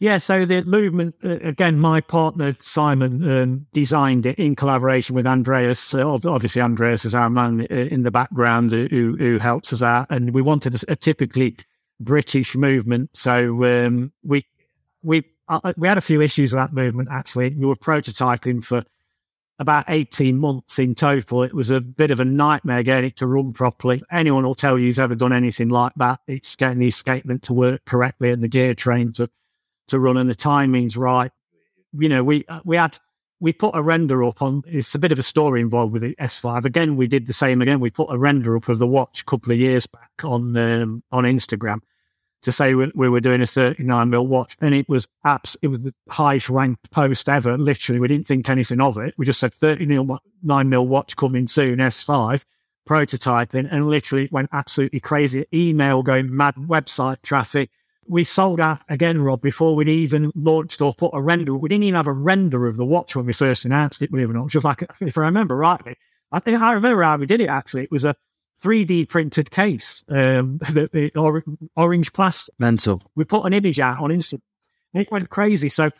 Yeah, 0.00 0.16
so 0.16 0.46
the 0.46 0.64
movement 0.64 1.14
uh, 1.22 1.40
again. 1.42 1.78
My 1.78 2.00
partner 2.00 2.54
Simon 2.58 3.30
um, 3.30 3.66
designed 3.74 4.24
it 4.24 4.38
in 4.38 4.56
collaboration 4.56 5.14
with 5.14 5.26
Andreas. 5.26 5.94
Uh, 5.94 6.10
obviously, 6.10 6.62
Andreas 6.62 7.04
is 7.04 7.14
our 7.14 7.28
man 7.28 7.66
uh, 7.70 7.74
in 7.74 8.02
the 8.02 8.10
background 8.10 8.70
who, 8.70 9.14
who 9.18 9.36
helps 9.36 9.74
us 9.74 9.82
out, 9.82 10.06
and 10.08 10.32
we 10.32 10.40
wanted 10.40 10.74
a, 10.74 10.92
a 10.92 10.96
typically 10.96 11.58
British 12.00 12.56
movement. 12.56 13.10
So 13.12 13.62
um, 13.66 14.10
we 14.24 14.46
we 15.02 15.22
uh, 15.48 15.74
we 15.76 15.86
had 15.86 15.98
a 15.98 16.02
few 16.02 16.22
issues 16.22 16.52
with 16.52 16.60
that 16.60 16.72
movement. 16.72 17.10
Actually, 17.12 17.50
we 17.50 17.66
were 17.66 17.76
prototyping 17.76 18.64
for 18.64 18.82
about 19.58 19.84
18 19.88 20.38
months 20.38 20.78
in 20.78 20.94
total. 20.94 21.42
It 21.42 21.52
was 21.52 21.68
a 21.68 21.82
bit 21.82 22.10
of 22.10 22.20
a 22.20 22.24
nightmare 22.24 22.82
getting 22.82 23.08
it 23.10 23.16
to 23.18 23.26
run 23.26 23.52
properly. 23.52 24.00
Anyone 24.10 24.44
will 24.44 24.54
tell 24.54 24.78
you 24.78 24.86
who's 24.86 24.98
ever 24.98 25.14
done 25.14 25.34
anything 25.34 25.68
like 25.68 25.92
that. 25.96 26.20
It's 26.26 26.56
getting 26.56 26.78
the 26.78 26.88
escapement 26.88 27.42
to 27.42 27.52
work 27.52 27.84
correctly 27.84 28.30
and 28.30 28.42
the 28.42 28.48
gear 28.48 28.74
train 28.74 29.12
to 29.12 29.28
to 29.90 29.98
run 29.98 30.16
and 30.16 30.28
the 30.28 30.34
timing's 30.34 30.96
right. 30.96 31.30
You 31.92 32.08
know, 32.08 32.24
we 32.24 32.44
uh, 32.48 32.60
we 32.64 32.76
had 32.76 32.98
we 33.40 33.52
put 33.52 33.74
a 33.74 33.82
render 33.82 34.22
up 34.24 34.42
on. 34.42 34.62
It's 34.66 34.94
a 34.94 34.98
bit 34.98 35.12
of 35.12 35.18
a 35.18 35.22
story 35.22 35.60
involved 35.60 35.92
with 35.92 36.02
the 36.02 36.14
S5. 36.16 36.64
Again, 36.64 36.96
we 36.96 37.06
did 37.06 37.26
the 37.26 37.32
same 37.32 37.62
again. 37.62 37.80
We 37.80 37.90
put 37.90 38.12
a 38.12 38.18
render 38.18 38.56
up 38.56 38.68
of 38.68 38.78
the 38.78 38.86
watch 38.86 39.22
a 39.22 39.24
couple 39.24 39.52
of 39.52 39.58
years 39.58 39.86
back 39.86 40.10
on 40.24 40.56
um, 40.56 41.02
on 41.10 41.24
Instagram 41.24 41.80
to 42.42 42.52
say 42.52 42.74
we, 42.74 42.90
we, 42.94 43.08
were 43.08 43.20
doing 43.20 43.42
a 43.42 43.46
39 43.46 44.08
mil 44.08 44.26
watch, 44.26 44.56
and 44.60 44.74
it 44.74 44.88
was 44.88 45.08
apps. 45.26 45.56
It 45.62 45.68
was 45.68 45.82
the 45.82 45.94
highest 46.08 46.48
ranked 46.48 46.90
post 46.90 47.28
ever. 47.28 47.58
Literally, 47.58 48.00
we 48.00 48.08
didn't 48.08 48.26
think 48.26 48.48
anything 48.48 48.80
of 48.80 48.96
it. 48.98 49.14
We 49.18 49.26
just 49.26 49.40
said 49.40 49.52
39 49.52 50.18
mil 50.42 50.86
watch 50.86 51.16
coming 51.16 51.46
soon, 51.46 51.78
S5 51.78 52.44
prototyping, 52.88 53.68
and 53.70 53.88
literally 53.88 54.24
it 54.24 54.32
went 54.32 54.48
absolutely 54.52 55.00
crazy. 55.00 55.44
Email 55.52 56.02
going 56.02 56.34
mad, 56.34 56.54
website 56.56 57.22
traffic 57.22 57.70
we 58.10 58.24
sold 58.24 58.60
out 58.60 58.80
again, 58.88 59.22
Rob, 59.22 59.40
before 59.40 59.76
we'd 59.76 59.88
even 59.88 60.32
launched 60.34 60.82
or 60.82 60.92
put 60.92 61.12
a 61.14 61.22
render. 61.22 61.54
We 61.54 61.68
didn't 61.68 61.84
even 61.84 61.96
have 61.96 62.08
a 62.08 62.12
render 62.12 62.66
of 62.66 62.76
the 62.76 62.84
watch 62.84 63.14
when 63.14 63.24
we 63.24 63.32
first 63.32 63.64
announced 63.64 64.02
it, 64.02 64.10
believe 64.10 64.28
it 64.28 64.32
or 64.32 64.34
not. 64.34 64.48
Just 64.48 64.64
like, 64.64 64.82
if 65.00 65.16
I 65.16 65.22
remember 65.22 65.56
rightly, 65.56 65.96
I 66.32 66.40
think 66.40 66.60
I 66.60 66.72
remember 66.72 67.02
how 67.02 67.16
we 67.16 67.26
did 67.26 67.40
it 67.40 67.48
actually. 67.48 67.84
It 67.84 67.90
was 67.90 68.04
a 68.04 68.16
3D 68.60 69.08
printed 69.08 69.50
case, 69.50 70.02
um, 70.08 70.58
the, 70.72 70.90
the 70.92 71.18
or, 71.18 71.44
orange 71.76 72.12
plastic. 72.12 72.54
Mental. 72.58 73.00
We 73.14 73.24
put 73.24 73.46
an 73.46 73.52
image 73.52 73.78
out 73.78 74.00
on 74.00 74.10
Instagram. 74.10 74.42
It 74.92 75.10
went 75.12 75.30
crazy. 75.30 75.68
So 75.68 75.90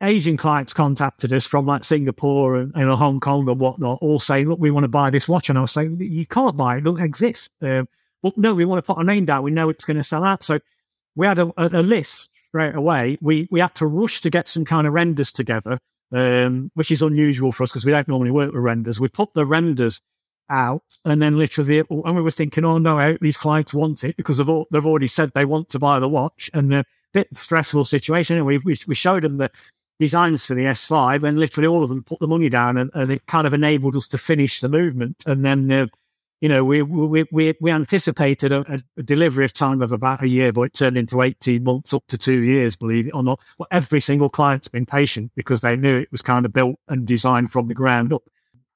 Asian 0.00 0.36
clients 0.36 0.72
contacted 0.72 1.32
us 1.32 1.46
from 1.46 1.66
like 1.66 1.82
Singapore 1.82 2.56
and, 2.56 2.72
and 2.76 2.88
Hong 2.92 3.18
Kong 3.18 3.48
and 3.48 3.58
whatnot, 3.58 3.98
all 4.00 4.20
saying, 4.20 4.48
look, 4.48 4.60
we 4.60 4.70
want 4.70 4.84
to 4.84 4.88
buy 4.88 5.10
this 5.10 5.28
watch. 5.28 5.48
And 5.48 5.58
I 5.58 5.62
was 5.62 5.72
saying, 5.72 5.98
you 6.00 6.24
can't 6.24 6.56
buy 6.56 6.76
it. 6.76 6.78
It 6.78 6.84
doesn't 6.84 7.02
exist. 7.02 7.50
Um, 7.60 7.88
but 8.22 8.38
no, 8.38 8.54
we 8.54 8.64
want 8.64 8.84
to 8.84 8.94
put 8.94 9.00
a 9.00 9.04
name 9.04 9.24
down. 9.24 9.42
We 9.42 9.50
know 9.50 9.68
it's 9.68 9.84
going 9.84 9.96
to 9.96 10.04
sell 10.04 10.22
out. 10.22 10.44
So 10.44 10.60
we 11.18 11.26
had 11.26 11.40
a, 11.40 11.52
a, 11.56 11.82
list 11.82 12.30
straight 12.46 12.76
away. 12.76 13.18
We 13.20 13.48
we 13.50 13.60
had 13.60 13.74
to 13.74 13.86
rush 13.86 14.20
to 14.20 14.30
get 14.30 14.46
some 14.46 14.64
kind 14.64 14.86
of 14.86 14.92
renders 14.92 15.32
together, 15.32 15.78
um, 16.12 16.70
which 16.74 16.92
is 16.92 17.02
unusual 17.02 17.50
for 17.50 17.64
us 17.64 17.72
because 17.72 17.84
we 17.84 17.90
don't 17.90 18.06
normally 18.06 18.30
work 18.30 18.52
with 18.52 18.62
renders. 18.62 19.00
We 19.00 19.08
put 19.08 19.34
the 19.34 19.44
renders 19.44 20.00
out, 20.48 20.84
and 21.04 21.20
then 21.20 21.36
literally, 21.36 21.82
and 21.90 22.16
we 22.16 22.22
were 22.22 22.30
thinking, 22.30 22.64
oh 22.64 22.78
no, 22.78 23.18
these 23.20 23.36
clients 23.36 23.74
want 23.74 24.04
it 24.04 24.16
because 24.16 24.38
they've, 24.38 24.64
they've 24.70 24.86
already 24.86 25.08
said 25.08 25.32
they 25.34 25.44
want 25.44 25.68
to 25.70 25.80
buy 25.80 25.98
the 25.98 26.08
watch, 26.08 26.48
and 26.54 26.72
a 26.72 26.84
bit 27.12 27.28
stressful 27.36 27.84
situation. 27.84 28.36
And 28.36 28.46
we, 28.46 28.58
we, 28.58 28.76
we 28.86 28.94
showed 28.94 29.24
them 29.24 29.38
the 29.38 29.50
designs 29.98 30.46
for 30.46 30.54
the 30.54 30.62
S5, 30.62 31.24
and 31.24 31.36
literally 31.36 31.66
all 31.66 31.82
of 31.82 31.88
them 31.88 32.04
put 32.04 32.20
the 32.20 32.28
money 32.28 32.48
down, 32.48 32.78
and, 32.78 32.92
and 32.94 33.10
it 33.10 33.26
kind 33.26 33.46
of 33.46 33.52
enabled 33.52 33.96
us 33.96 34.06
to 34.08 34.18
finish 34.18 34.60
the 34.60 34.68
movement. 34.68 35.24
And 35.26 35.44
then 35.44 35.70
uh, 35.70 35.86
you 36.40 36.48
know, 36.48 36.64
we 36.64 36.82
we 36.82 37.24
we, 37.32 37.54
we 37.60 37.70
anticipated 37.70 38.52
a, 38.52 38.80
a, 38.96 39.02
delivery 39.02 39.44
of 39.44 39.52
time 39.52 39.82
of 39.82 39.90
about 39.92 40.22
a 40.22 40.28
year, 40.28 40.52
but 40.52 40.62
it 40.62 40.74
turned 40.74 40.96
into 40.96 41.20
eighteen 41.20 41.64
months, 41.64 41.92
up 41.92 42.06
to 42.08 42.18
two 42.18 42.42
years. 42.42 42.76
Believe 42.76 43.08
it 43.08 43.14
or 43.14 43.24
not, 43.24 43.40
well, 43.58 43.66
every 43.72 44.00
single 44.00 44.28
client's 44.28 44.68
been 44.68 44.86
patient 44.86 45.32
because 45.34 45.62
they 45.62 45.74
knew 45.74 45.98
it 45.98 46.12
was 46.12 46.22
kind 46.22 46.46
of 46.46 46.52
built 46.52 46.76
and 46.88 47.06
designed 47.06 47.50
from 47.50 47.66
the 47.66 47.74
ground 47.74 48.12
up, 48.12 48.22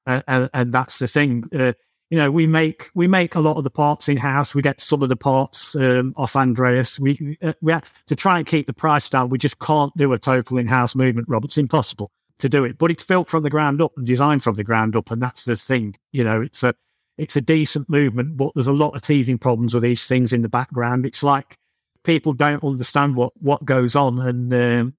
uh, 0.05 0.21
and, 0.27 0.49
and, 0.53 0.73
that's 0.73 0.99
the 0.99 1.07
thing. 1.07 1.45
Uh, 1.57 1.73
you 2.09 2.17
know, 2.17 2.29
we 2.29 2.45
make 2.45 2.91
we 2.93 3.07
make 3.07 3.35
a 3.35 3.39
lot 3.39 3.57
of 3.57 3.63
the 3.63 3.71
parts 3.71 4.09
in 4.09 4.17
house. 4.17 4.53
We 4.53 4.61
get 4.61 4.81
some 4.81 5.01
of 5.01 5.07
the 5.07 5.15
parts 5.15 5.73
um, 5.75 6.13
off 6.17 6.35
Andreas. 6.35 6.99
We 6.99 7.37
uh, 7.41 7.53
we 7.61 7.71
have 7.71 8.03
to 8.05 8.15
try 8.15 8.39
and 8.39 8.45
keep 8.45 8.67
the 8.67 8.73
price 8.73 9.09
down. 9.09 9.29
We 9.29 9.37
just 9.37 9.59
can't 9.59 9.95
do 9.95 10.11
a 10.11 10.19
total 10.19 10.57
in 10.57 10.67
house 10.67 10.95
movement, 10.95 11.29
Rob. 11.29 11.45
It's 11.45 11.57
impossible 11.57 12.11
to 12.39 12.49
do 12.49 12.65
it. 12.65 12.77
But 12.77 12.91
it's 12.91 13.05
built 13.05 13.29
from 13.29 13.43
the 13.43 13.49
ground 13.49 13.81
up 13.81 13.93
and 13.95 14.05
designed 14.05 14.43
from 14.43 14.55
the 14.55 14.65
ground 14.65 14.97
up, 14.97 15.11
and 15.11 15.21
that's 15.21 15.45
the 15.45 15.55
thing. 15.55 15.95
You 16.11 16.25
know, 16.25 16.41
it's 16.41 16.61
a 16.61 16.75
it's 17.17 17.35
a 17.35 17.41
decent 17.41 17.89
movement, 17.89 18.37
but 18.37 18.51
there's 18.55 18.67
a 18.67 18.73
lot 18.73 18.95
of 18.95 19.01
teething 19.01 19.37
problems 19.37 19.73
with 19.73 19.83
these 19.83 20.07
things 20.07 20.33
in 20.33 20.41
the 20.41 20.49
background. 20.49 21.05
It's 21.05 21.23
like 21.23 21.57
people 22.03 22.33
don't 22.33 22.63
understand 22.63 23.15
what, 23.15 23.33
what 23.39 23.63
goes 23.65 23.95
on. 23.95 24.19
And, 24.19 24.53
um, 24.53 24.93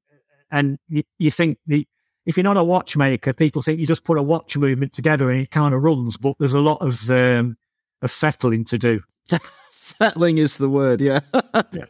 and 0.50 0.78
you, 0.88 1.02
you 1.18 1.30
think 1.30 1.58
the, 1.66 1.86
if 2.24 2.36
you're 2.36 2.44
not 2.44 2.56
a 2.56 2.64
watchmaker, 2.64 3.32
people 3.32 3.62
think 3.62 3.80
you 3.80 3.86
just 3.86 4.04
put 4.04 4.18
a 4.18 4.22
watch 4.22 4.56
movement 4.56 4.92
together 4.92 5.28
and 5.30 5.40
it 5.40 5.50
kind 5.50 5.74
of 5.74 5.82
runs, 5.82 6.16
but 6.16 6.36
there's 6.38 6.54
a 6.54 6.60
lot 6.60 6.80
of, 6.80 7.10
um, 7.10 7.56
of 8.00 8.10
settling 8.10 8.64
to 8.66 8.78
do. 8.78 9.00
Fettling 9.98 10.38
is 10.38 10.58
the 10.58 10.68
word, 10.68 11.00
yeah. 11.00 11.20
yeah. 11.72 11.84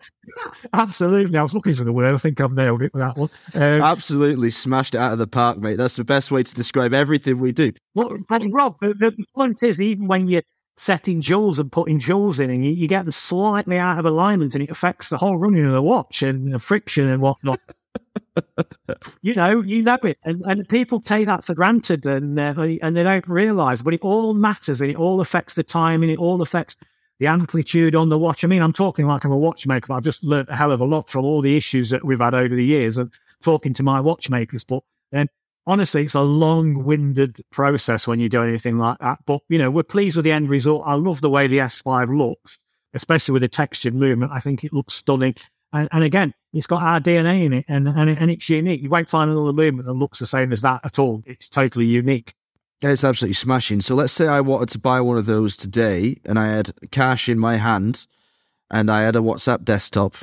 Absolutely. 0.73 1.39
I 1.39 1.43
was 1.43 1.55
looking 1.55 1.75
for 1.75 1.85
the 1.85 1.93
word. 1.93 2.15
I 2.15 2.19
think 2.19 2.41
I've 2.41 2.53
nailed 2.53 2.83
it 2.83 2.93
with 2.93 3.03
that 3.03 3.17
one. 3.17 3.31
Um, 3.55 3.83
Absolutely 3.83 4.51
smashed 4.51 4.95
it 4.95 4.99
out 4.99 5.13
of 5.13 5.19
the 5.19 5.27
park, 5.27 5.59
mate. 5.59 5.77
That's 5.77 5.97
the 5.97 6.05
best 6.05 6.31
way 6.31 6.43
to 6.43 6.55
describe 6.55 6.93
everything 6.93 7.39
we 7.39 7.53
do. 7.53 7.73
Well, 7.95 8.17
Rob, 8.51 8.77
the, 8.81 8.95
the 8.95 9.25
point 9.35 9.63
is, 9.63 9.81
even 9.81 10.07
when 10.07 10.29
you're 10.29 10.43
setting 10.77 11.21
jewels 11.21 11.59
and 11.59 11.71
putting 11.71 11.99
jewels 11.99 12.41
in, 12.41 12.51
and 12.51 12.65
you, 12.65 12.73
you, 12.73 12.89
get 12.89 13.05
them 13.05 13.13
slightly 13.13 13.79
out 13.79 13.99
of 13.99 14.07
alignment, 14.07 14.55
and 14.55 14.65
it 14.65 14.71
affects 14.71 15.09
the 15.09 15.19
whole 15.19 15.39
running 15.39 15.65
of 15.65 15.73
the 15.73 15.83
watch 15.83 16.23
and 16.23 16.53
the 16.53 16.59
friction 16.59 17.09
and 17.09 17.23
whatnot. 17.23 17.61
you 19.23 19.35
know, 19.35 19.63
you 19.63 19.83
know 19.83 19.99
it, 20.03 20.19
and, 20.25 20.43
and 20.47 20.69
people 20.69 21.01
take 21.01 21.27
that 21.27 21.45
for 21.45 21.55
granted, 21.55 22.05
and 22.07 22.39
uh, 22.39 22.55
and 22.57 22.97
they 22.97 23.03
don't 23.03 23.29
realise, 23.29 23.83
but 23.83 23.95
it 23.95 24.03
all 24.03 24.35
matters, 24.35 24.81
and 24.81 24.91
it 24.91 24.97
all 24.97 25.21
affects 25.21 25.55
the 25.55 25.63
timing, 25.63 26.11
and 26.11 26.19
it 26.19 26.23
all 26.23 26.43
affects 26.43 26.77
the 27.19 27.27
amplitude 27.27 27.95
on 27.95 28.09
the 28.09 28.19
watch. 28.19 28.45
I 28.45 28.49
mean, 28.49 28.63
I'm 28.63 28.73
talking 28.73 29.07
like 29.07 29.25
I'm 29.25 29.33
a 29.33 29.39
watchmaker, 29.39 29.89
but 29.89 29.95
I've 29.95 30.05
just 30.05 30.25
learned 30.25 30.49
a 30.49 30.57
hell 30.57 30.73
of 30.73 30.81
a 30.81 30.85
lot 30.85 31.09
from 31.09 31.25
all 31.25 31.41
the 31.41 31.57
issues 31.57 31.91
that 31.91 32.05
we've 32.05 32.21
had 32.21 32.35
over 32.35 32.55
the 32.55 32.65
years 32.65 32.99
and 32.99 33.13
talking 33.43 33.75
to 33.75 33.83
my 33.83 34.01
watchmakers. 34.01 34.65
But 34.65 34.83
then 35.13 35.29
honestly, 35.67 36.03
it's 36.03 36.15
a 36.15 36.23
long 36.23 36.85
winded 36.85 37.41
process 37.51 38.07
when 38.07 38.21
you 38.21 38.29
do 38.29 38.43
anything 38.43 38.79
like 38.79 38.99
that. 38.99 39.19
But, 39.27 39.43
you 39.49 39.59
know, 39.59 39.71
we're 39.71 39.85
pleased 39.85 40.17
with 40.17 40.25
the 40.25 40.33
end 40.33 40.51
result. 40.51 40.83
I 40.85 40.95
love 40.95 41.21
the 41.21 41.31
way 41.31 41.47
the 41.47 41.59
S5 41.59 42.17
looks, 42.17 42.59
especially 42.95 43.33
with 43.33 43.43
the 43.43 43.49
textured 43.49 43.95
movement. 43.95 44.33
I 44.33 44.41
think 44.41 44.65
it 44.65 44.73
looks 44.73 44.95
stunning. 44.95 45.37
And, 45.73 45.89
and 45.93 46.05
again, 46.05 46.35
it's 46.53 46.67
got 46.67 46.83
our 46.83 47.01
DNA 47.01 47.45
in 47.45 47.53
it 47.53 47.65
and, 47.69 47.89
and, 47.89 48.11
and 48.11 48.31
it's 48.31 48.49
unique. 48.49 48.83
You 48.83 48.91
won't 48.91 49.09
find 49.09 49.31
another 49.31 49.53
movement 49.53 49.87
that 49.87 49.95
looks 49.95 50.19
the 50.19 50.27
same 50.27 50.53
as 50.53 50.63
that 50.63 50.81
at 50.85 50.99
all. 50.99 51.23
It's 51.27 51.49
totally 51.49 51.87
unique. 51.87 52.35
It's 52.93 53.03
absolutely 53.03 53.35
smashing. 53.35 53.81
So 53.81 53.95
let's 53.95 54.13
say 54.13 54.29
I 54.29 54.43
wanted 54.43 54.69
to 54.71 54.79
buy 54.79 55.01
one 55.01 55.17
of 55.17 55.25
those 55.25 55.57
today 55.57 56.19
and 56.27 56.39
I 56.39 56.49
had 56.49 56.73
cash 56.91 57.31
in 57.31 57.39
my 57.39 57.57
hand 57.57 58.07
and 58.71 58.91
I 58.91 59.03
had 59.03 59.17
a 59.17 59.21
WhatsApp 59.21 59.65
desktop 59.65 60.17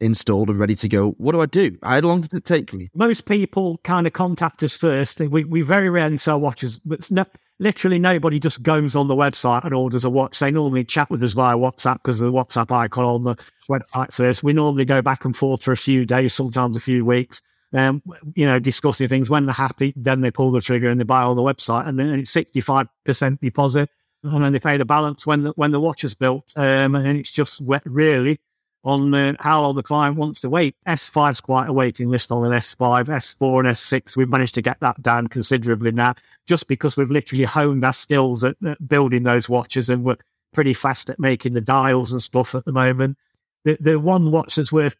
installed 0.00 0.48
and 0.48 0.58
ready 0.58 0.74
to 0.76 0.88
go. 0.88 1.10
What 1.12 1.32
do 1.32 1.42
I 1.42 1.46
do? 1.46 1.76
How 1.82 2.00
long 2.00 2.22
does 2.22 2.32
it 2.32 2.46
take 2.46 2.72
me? 2.72 2.88
Most 2.94 3.26
people 3.26 3.78
kind 3.84 4.06
of 4.06 4.14
contact 4.14 4.62
us 4.62 4.74
first. 4.74 5.20
We, 5.20 5.44
we 5.44 5.60
very 5.60 5.90
rarely 5.90 6.16
sell 6.16 6.40
watches, 6.40 6.78
but 6.78 7.10
no, 7.10 7.26
literally 7.58 7.98
nobody 7.98 8.40
just 8.40 8.62
goes 8.62 8.96
on 8.96 9.08
the 9.08 9.14
website 9.14 9.64
and 9.64 9.74
orders 9.74 10.04
a 10.04 10.10
watch. 10.10 10.38
They 10.38 10.50
normally 10.50 10.84
chat 10.84 11.10
with 11.10 11.22
us 11.22 11.32
via 11.32 11.56
WhatsApp 11.56 11.96
because 11.96 12.18
the 12.18 12.32
WhatsApp 12.32 12.72
icon 12.72 13.04
on 13.04 13.24
the 13.24 13.36
website 13.68 14.12
first. 14.14 14.42
We 14.42 14.54
normally 14.54 14.86
go 14.86 15.02
back 15.02 15.26
and 15.26 15.36
forth 15.36 15.62
for 15.62 15.72
a 15.72 15.76
few 15.76 16.06
days, 16.06 16.32
sometimes 16.32 16.78
a 16.78 16.80
few 16.80 17.04
weeks 17.04 17.42
um, 17.72 18.02
you 18.34 18.46
know, 18.46 18.58
discussing 18.58 19.08
things. 19.08 19.30
When 19.30 19.46
they're 19.46 19.54
happy, 19.54 19.92
then 19.96 20.20
they 20.20 20.30
pull 20.30 20.50
the 20.50 20.60
trigger 20.60 20.88
and 20.88 21.00
they 21.00 21.04
buy 21.04 21.22
on 21.22 21.36
the 21.36 21.42
website, 21.42 21.86
and 21.86 21.98
then 21.98 22.20
it's 22.20 22.30
sixty 22.30 22.60
five 22.60 22.88
percent 23.04 23.40
deposit, 23.40 23.90
and 24.22 24.42
then 24.42 24.52
they 24.52 24.60
pay 24.60 24.76
the 24.76 24.84
balance 24.84 25.26
when 25.26 25.42
the 25.42 25.52
when 25.56 25.70
the 25.70 25.80
watch 25.80 26.04
is 26.04 26.14
built. 26.14 26.52
Um, 26.56 26.94
and 26.94 27.18
it's 27.18 27.30
just 27.30 27.60
wet 27.60 27.82
really 27.84 28.38
on 28.86 29.12
uh, 29.12 29.32
how 29.40 29.60
long 29.62 29.74
the 29.74 29.82
client 29.82 30.16
wants 30.16 30.38
to 30.40 30.48
wait. 30.48 30.76
S5 30.86 31.32
is 31.32 31.40
quite 31.40 31.68
a 31.68 31.72
waiting 31.72 32.08
list 32.08 32.30
on 32.30 32.44
an 32.46 32.56
S5, 32.56 33.06
S4 33.06 33.58
and 33.58 33.68
S6. 33.68 34.16
We've 34.16 34.28
managed 34.28 34.54
to 34.54 34.62
get 34.62 34.78
that 34.78 35.02
down 35.02 35.26
considerably 35.26 35.90
now, 35.90 36.14
just 36.46 36.68
because 36.68 36.96
we've 36.96 37.10
literally 37.10 37.44
honed 37.44 37.84
our 37.84 37.92
skills 37.92 38.44
at, 38.44 38.54
at 38.64 38.88
building 38.88 39.24
those 39.24 39.48
watches, 39.48 39.90
and 39.90 40.04
we're 40.04 40.16
pretty 40.52 40.72
fast 40.72 41.10
at 41.10 41.18
making 41.18 41.54
the 41.54 41.60
dials 41.60 42.12
and 42.12 42.22
stuff 42.22 42.54
at 42.54 42.64
the 42.64 42.72
moment. 42.72 43.18
The, 43.64 43.76
the 43.80 43.98
one 43.98 44.30
watch 44.30 44.54
that's 44.54 44.70
worth 44.70 44.96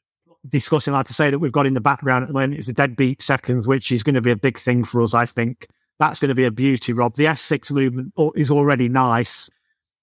discussing, 0.49 0.93
like 0.93 1.07
to 1.07 1.15
say, 1.15 1.31
that 1.31 1.39
we've 1.39 1.53
got 1.53 1.67
in 1.67 1.75
the 1.75 1.81
background 1.81 2.23
at 2.23 2.29
the 2.29 2.35
moment 2.35 2.59
is 2.59 2.67
the 2.67 2.73
deadbeat 2.73 3.23
seconds, 3.23 3.67
which 3.67 3.91
is 3.93 4.03
going 4.03 4.15
to 4.15 4.21
be 4.21 4.31
a 4.31 4.37
big 4.37 4.59
thing 4.59 4.85
for 4.85 5.03
us, 5.03 5.15
I 5.15 5.27
think. 5.27 5.67
That's 5.99 6.21
going 6.21 6.29
to 6.29 6.35
be 6.35 6.45
a 6.45 6.51
beauty, 6.51 6.93
Rob. 6.93 7.17
The 7.17 7.25
S6 7.25 7.71
movement 7.71 8.13
is 8.35 8.51
already 8.51 8.89
nice. 8.89 9.49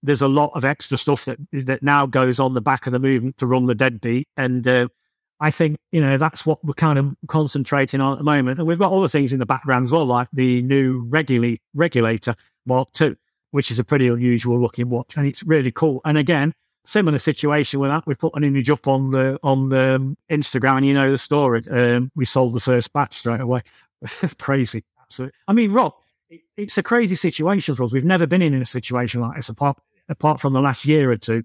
there's 0.03 0.21
a 0.21 0.27
lot 0.27 0.51
of 0.53 0.65
extra 0.65 0.97
stuff 0.97 1.25
that 1.25 1.39
that 1.51 1.81
now 1.81 2.05
goes 2.05 2.39
on 2.39 2.53
the 2.53 2.61
back 2.61 2.85
of 2.85 2.93
the 2.93 2.99
movement 2.99 3.37
to 3.37 3.47
run 3.47 3.65
the 3.65 3.75
deadbeat, 3.75 4.27
and 4.35 4.67
uh, 4.67 4.87
I 5.39 5.49
think 5.49 5.77
you 5.91 6.01
know 6.01 6.17
that's 6.17 6.45
what 6.45 6.63
we're 6.63 6.73
kind 6.73 6.99
of 6.99 7.15
concentrating 7.27 8.01
on 8.01 8.13
at 8.13 8.17
the 8.17 8.23
moment. 8.23 8.59
And 8.59 8.67
we've 8.67 8.79
got 8.79 8.91
other 8.91 9.07
things 9.07 9.33
in 9.33 9.39
the 9.39 9.45
background 9.45 9.85
as 9.85 9.91
well, 9.91 10.05
like 10.05 10.27
the 10.33 10.61
new 10.63 11.05
regula- 11.09 11.57
regulator 11.73 12.35
Mark 12.65 12.89
II, 12.99 13.15
which 13.51 13.71
is 13.71 13.79
a 13.79 13.83
pretty 13.83 14.07
unusual 14.07 14.59
looking 14.59 14.89
watch, 14.89 15.15
and 15.15 15.25
it's 15.25 15.43
really 15.43 15.71
cool. 15.71 16.01
And 16.05 16.17
again, 16.17 16.53
similar 16.85 17.19
situation 17.19 17.79
with 17.79 17.89
that. 17.89 18.05
We 18.05 18.15
put 18.15 18.35
an 18.35 18.43
image 18.43 18.69
up 18.69 18.87
on 18.87 19.11
the 19.11 19.39
on 19.43 19.69
the 19.69 19.95
um, 19.95 20.17
Instagram, 20.29 20.77
and 20.77 20.85
you 20.85 20.93
know 20.93 21.11
the 21.11 21.17
story. 21.17 21.61
Um, 21.69 22.11
we 22.15 22.25
sold 22.25 22.53
the 22.53 22.59
first 22.59 22.93
batch 22.93 23.17
straight 23.17 23.41
away. 23.41 23.61
Crazy, 24.39 24.83
absolutely. 25.01 25.37
I 25.47 25.53
mean, 25.53 25.71
Rob, 25.71 25.93
it, 26.29 26.41
it's 26.57 26.77
a 26.77 26.83
crazy 26.83 27.15
situation 27.15 27.75
for 27.75 27.83
us. 27.83 27.93
We've 27.93 28.05
never 28.05 28.27
been 28.27 28.41
in 28.41 28.53
a 28.53 28.65
situation 28.65 29.21
like 29.21 29.35
this 29.35 29.49
apart 29.49 29.77
apart 30.09 30.39
from 30.39 30.53
the 30.53 30.61
last 30.61 30.85
year 30.85 31.11
or 31.11 31.17
two, 31.17 31.43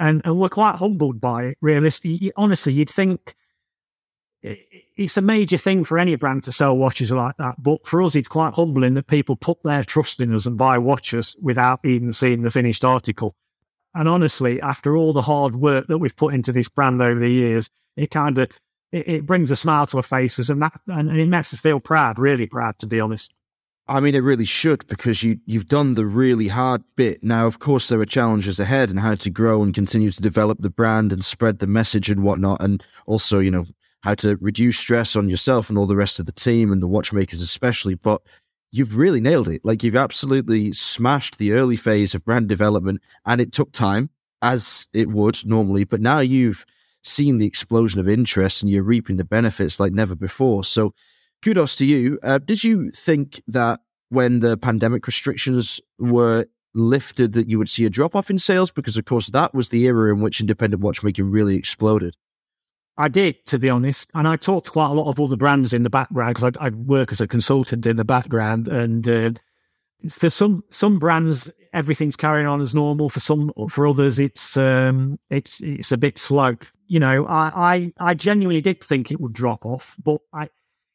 and 0.00 0.22
and 0.24 0.38
we're 0.38 0.48
quite 0.48 0.76
humbled 0.76 1.20
by 1.20 1.44
it. 1.44 1.58
Realistically, 1.60 2.32
honestly, 2.36 2.72
you'd 2.72 2.90
think 2.90 3.34
it's 4.42 5.16
a 5.16 5.22
major 5.22 5.58
thing 5.58 5.84
for 5.84 5.98
any 5.98 6.14
brand 6.16 6.44
to 6.44 6.52
sell 6.52 6.76
watches 6.76 7.10
like 7.10 7.36
that. 7.38 7.56
But 7.58 7.86
for 7.86 8.02
us, 8.02 8.14
it's 8.14 8.28
quite 8.28 8.54
humbling 8.54 8.94
that 8.94 9.06
people 9.06 9.36
put 9.36 9.62
their 9.64 9.82
trust 9.82 10.20
in 10.20 10.34
us 10.34 10.46
and 10.46 10.56
buy 10.56 10.78
watches 10.78 11.36
without 11.40 11.80
even 11.84 12.12
seeing 12.12 12.42
the 12.42 12.50
finished 12.50 12.84
article. 12.84 13.34
And 13.96 14.10
honestly, 14.10 14.60
after 14.60 14.94
all 14.94 15.14
the 15.14 15.22
hard 15.22 15.56
work 15.56 15.86
that 15.86 15.96
we've 15.96 16.14
put 16.14 16.34
into 16.34 16.52
this 16.52 16.68
brand 16.68 17.00
over 17.00 17.18
the 17.18 17.30
years, 17.30 17.70
it 17.96 18.10
kind 18.10 18.36
of 18.36 18.50
it, 18.92 19.08
it, 19.08 19.26
brings 19.26 19.50
a 19.50 19.56
smile 19.56 19.86
to 19.86 19.96
our 19.96 20.02
faces, 20.02 20.50
and 20.50 20.60
that 20.60 20.78
and 20.86 21.10
it 21.18 21.28
makes 21.28 21.54
us 21.54 21.60
feel 21.60 21.80
proud, 21.80 22.18
really 22.18 22.46
proud, 22.46 22.78
to 22.80 22.86
be 22.86 23.00
honest. 23.00 23.32
I 23.88 24.00
mean, 24.00 24.14
it 24.14 24.20
really 24.20 24.44
should 24.44 24.86
because 24.86 25.22
you 25.22 25.38
you've 25.46 25.66
done 25.66 25.94
the 25.94 26.04
really 26.04 26.48
hard 26.48 26.84
bit. 26.94 27.24
Now, 27.24 27.46
of 27.46 27.58
course, 27.58 27.88
there 27.88 27.98
are 27.98 28.06
challenges 28.06 28.60
ahead 28.60 28.90
and 28.90 29.00
how 29.00 29.14
to 29.14 29.30
grow 29.30 29.62
and 29.62 29.72
continue 29.72 30.10
to 30.10 30.20
develop 30.20 30.58
the 30.58 30.70
brand 30.70 31.10
and 31.10 31.24
spread 31.24 31.60
the 31.60 31.66
message 31.66 32.10
and 32.10 32.22
whatnot, 32.22 32.60
and 32.60 32.84
also, 33.06 33.38
you 33.38 33.50
know, 33.50 33.64
how 34.02 34.14
to 34.16 34.36
reduce 34.42 34.78
stress 34.78 35.16
on 35.16 35.30
yourself 35.30 35.70
and 35.70 35.78
all 35.78 35.86
the 35.86 35.96
rest 35.96 36.20
of 36.20 36.26
the 36.26 36.32
team 36.32 36.70
and 36.70 36.82
the 36.82 36.86
watchmakers 36.86 37.40
especially. 37.40 37.94
But 37.94 38.20
you've 38.76 38.96
really 38.96 39.20
nailed 39.20 39.48
it. 39.48 39.64
Like 39.64 39.82
you've 39.82 39.96
absolutely 39.96 40.72
smashed 40.72 41.38
the 41.38 41.52
early 41.52 41.76
phase 41.76 42.14
of 42.14 42.24
brand 42.24 42.48
development, 42.48 43.00
and 43.24 43.40
it 43.40 43.52
took 43.52 43.72
time, 43.72 44.10
as 44.42 44.86
it 44.92 45.08
would 45.08 45.44
normally. 45.44 45.84
But 45.84 46.00
now 46.00 46.20
you've 46.20 46.64
seen 47.02 47.38
the 47.38 47.46
explosion 47.46 48.00
of 48.00 48.08
interest, 48.08 48.62
and 48.62 48.70
you're 48.70 48.82
reaping 48.82 49.16
the 49.16 49.24
benefits 49.24 49.80
like 49.80 49.92
never 49.92 50.14
before. 50.14 50.64
So, 50.64 50.92
kudos 51.42 51.76
to 51.76 51.86
you. 51.86 52.18
Uh, 52.22 52.38
did 52.38 52.64
you 52.64 52.90
think 52.90 53.42
that 53.46 53.80
when 54.08 54.40
the 54.40 54.56
pandemic 54.56 55.06
restrictions 55.06 55.80
were 55.98 56.46
lifted, 56.74 57.32
that 57.32 57.48
you 57.48 57.58
would 57.58 57.68
see 57.68 57.84
a 57.84 57.90
drop 57.90 58.14
off 58.14 58.30
in 58.30 58.38
sales? 58.38 58.70
Because, 58.70 58.96
of 58.96 59.04
course, 59.04 59.28
that 59.30 59.54
was 59.54 59.70
the 59.70 59.84
era 59.86 60.12
in 60.12 60.20
which 60.20 60.40
independent 60.40 60.82
watchmaking 60.82 61.30
really 61.30 61.56
exploded. 61.56 62.16
I 62.98 63.08
did, 63.08 63.44
to 63.46 63.58
be 63.58 63.68
honest. 63.68 64.10
And 64.14 64.26
I 64.26 64.36
talked 64.36 64.66
to 64.66 64.72
quite 64.72 64.90
a 64.90 64.94
lot 64.94 65.10
of 65.10 65.20
other 65.20 65.36
brands 65.36 65.72
in 65.72 65.82
the 65.82 65.90
background 65.90 66.34
because 66.34 66.56
I, 66.58 66.66
I, 66.66 66.70
work 66.70 67.12
as 67.12 67.20
a 67.20 67.26
consultant 67.26 67.84
in 67.86 67.96
the 67.96 68.04
background. 68.04 68.68
And 68.68 69.06
uh, 69.08 69.30
for 70.08 70.30
some 70.30 70.64
some 70.70 70.98
brands, 70.98 71.50
everything's 71.72 72.16
carrying 72.16 72.46
on 72.46 72.60
as 72.60 72.74
normal. 72.74 73.10
For 73.10 73.20
some, 73.20 73.52
for 73.68 73.86
others, 73.86 74.18
it's 74.18 74.56
um, 74.56 75.18
it's 75.30 75.60
it's 75.60 75.92
a 75.92 75.98
bit 75.98 76.18
slow. 76.18 76.56
You 76.86 77.00
know, 77.00 77.26
I, 77.26 77.92
I 78.00 78.10
I 78.10 78.14
genuinely 78.14 78.62
did 78.62 78.82
think 78.82 79.10
it 79.10 79.20
would 79.20 79.32
drop 79.32 79.66
off, 79.66 79.94
but 80.02 80.20
I 80.32 80.48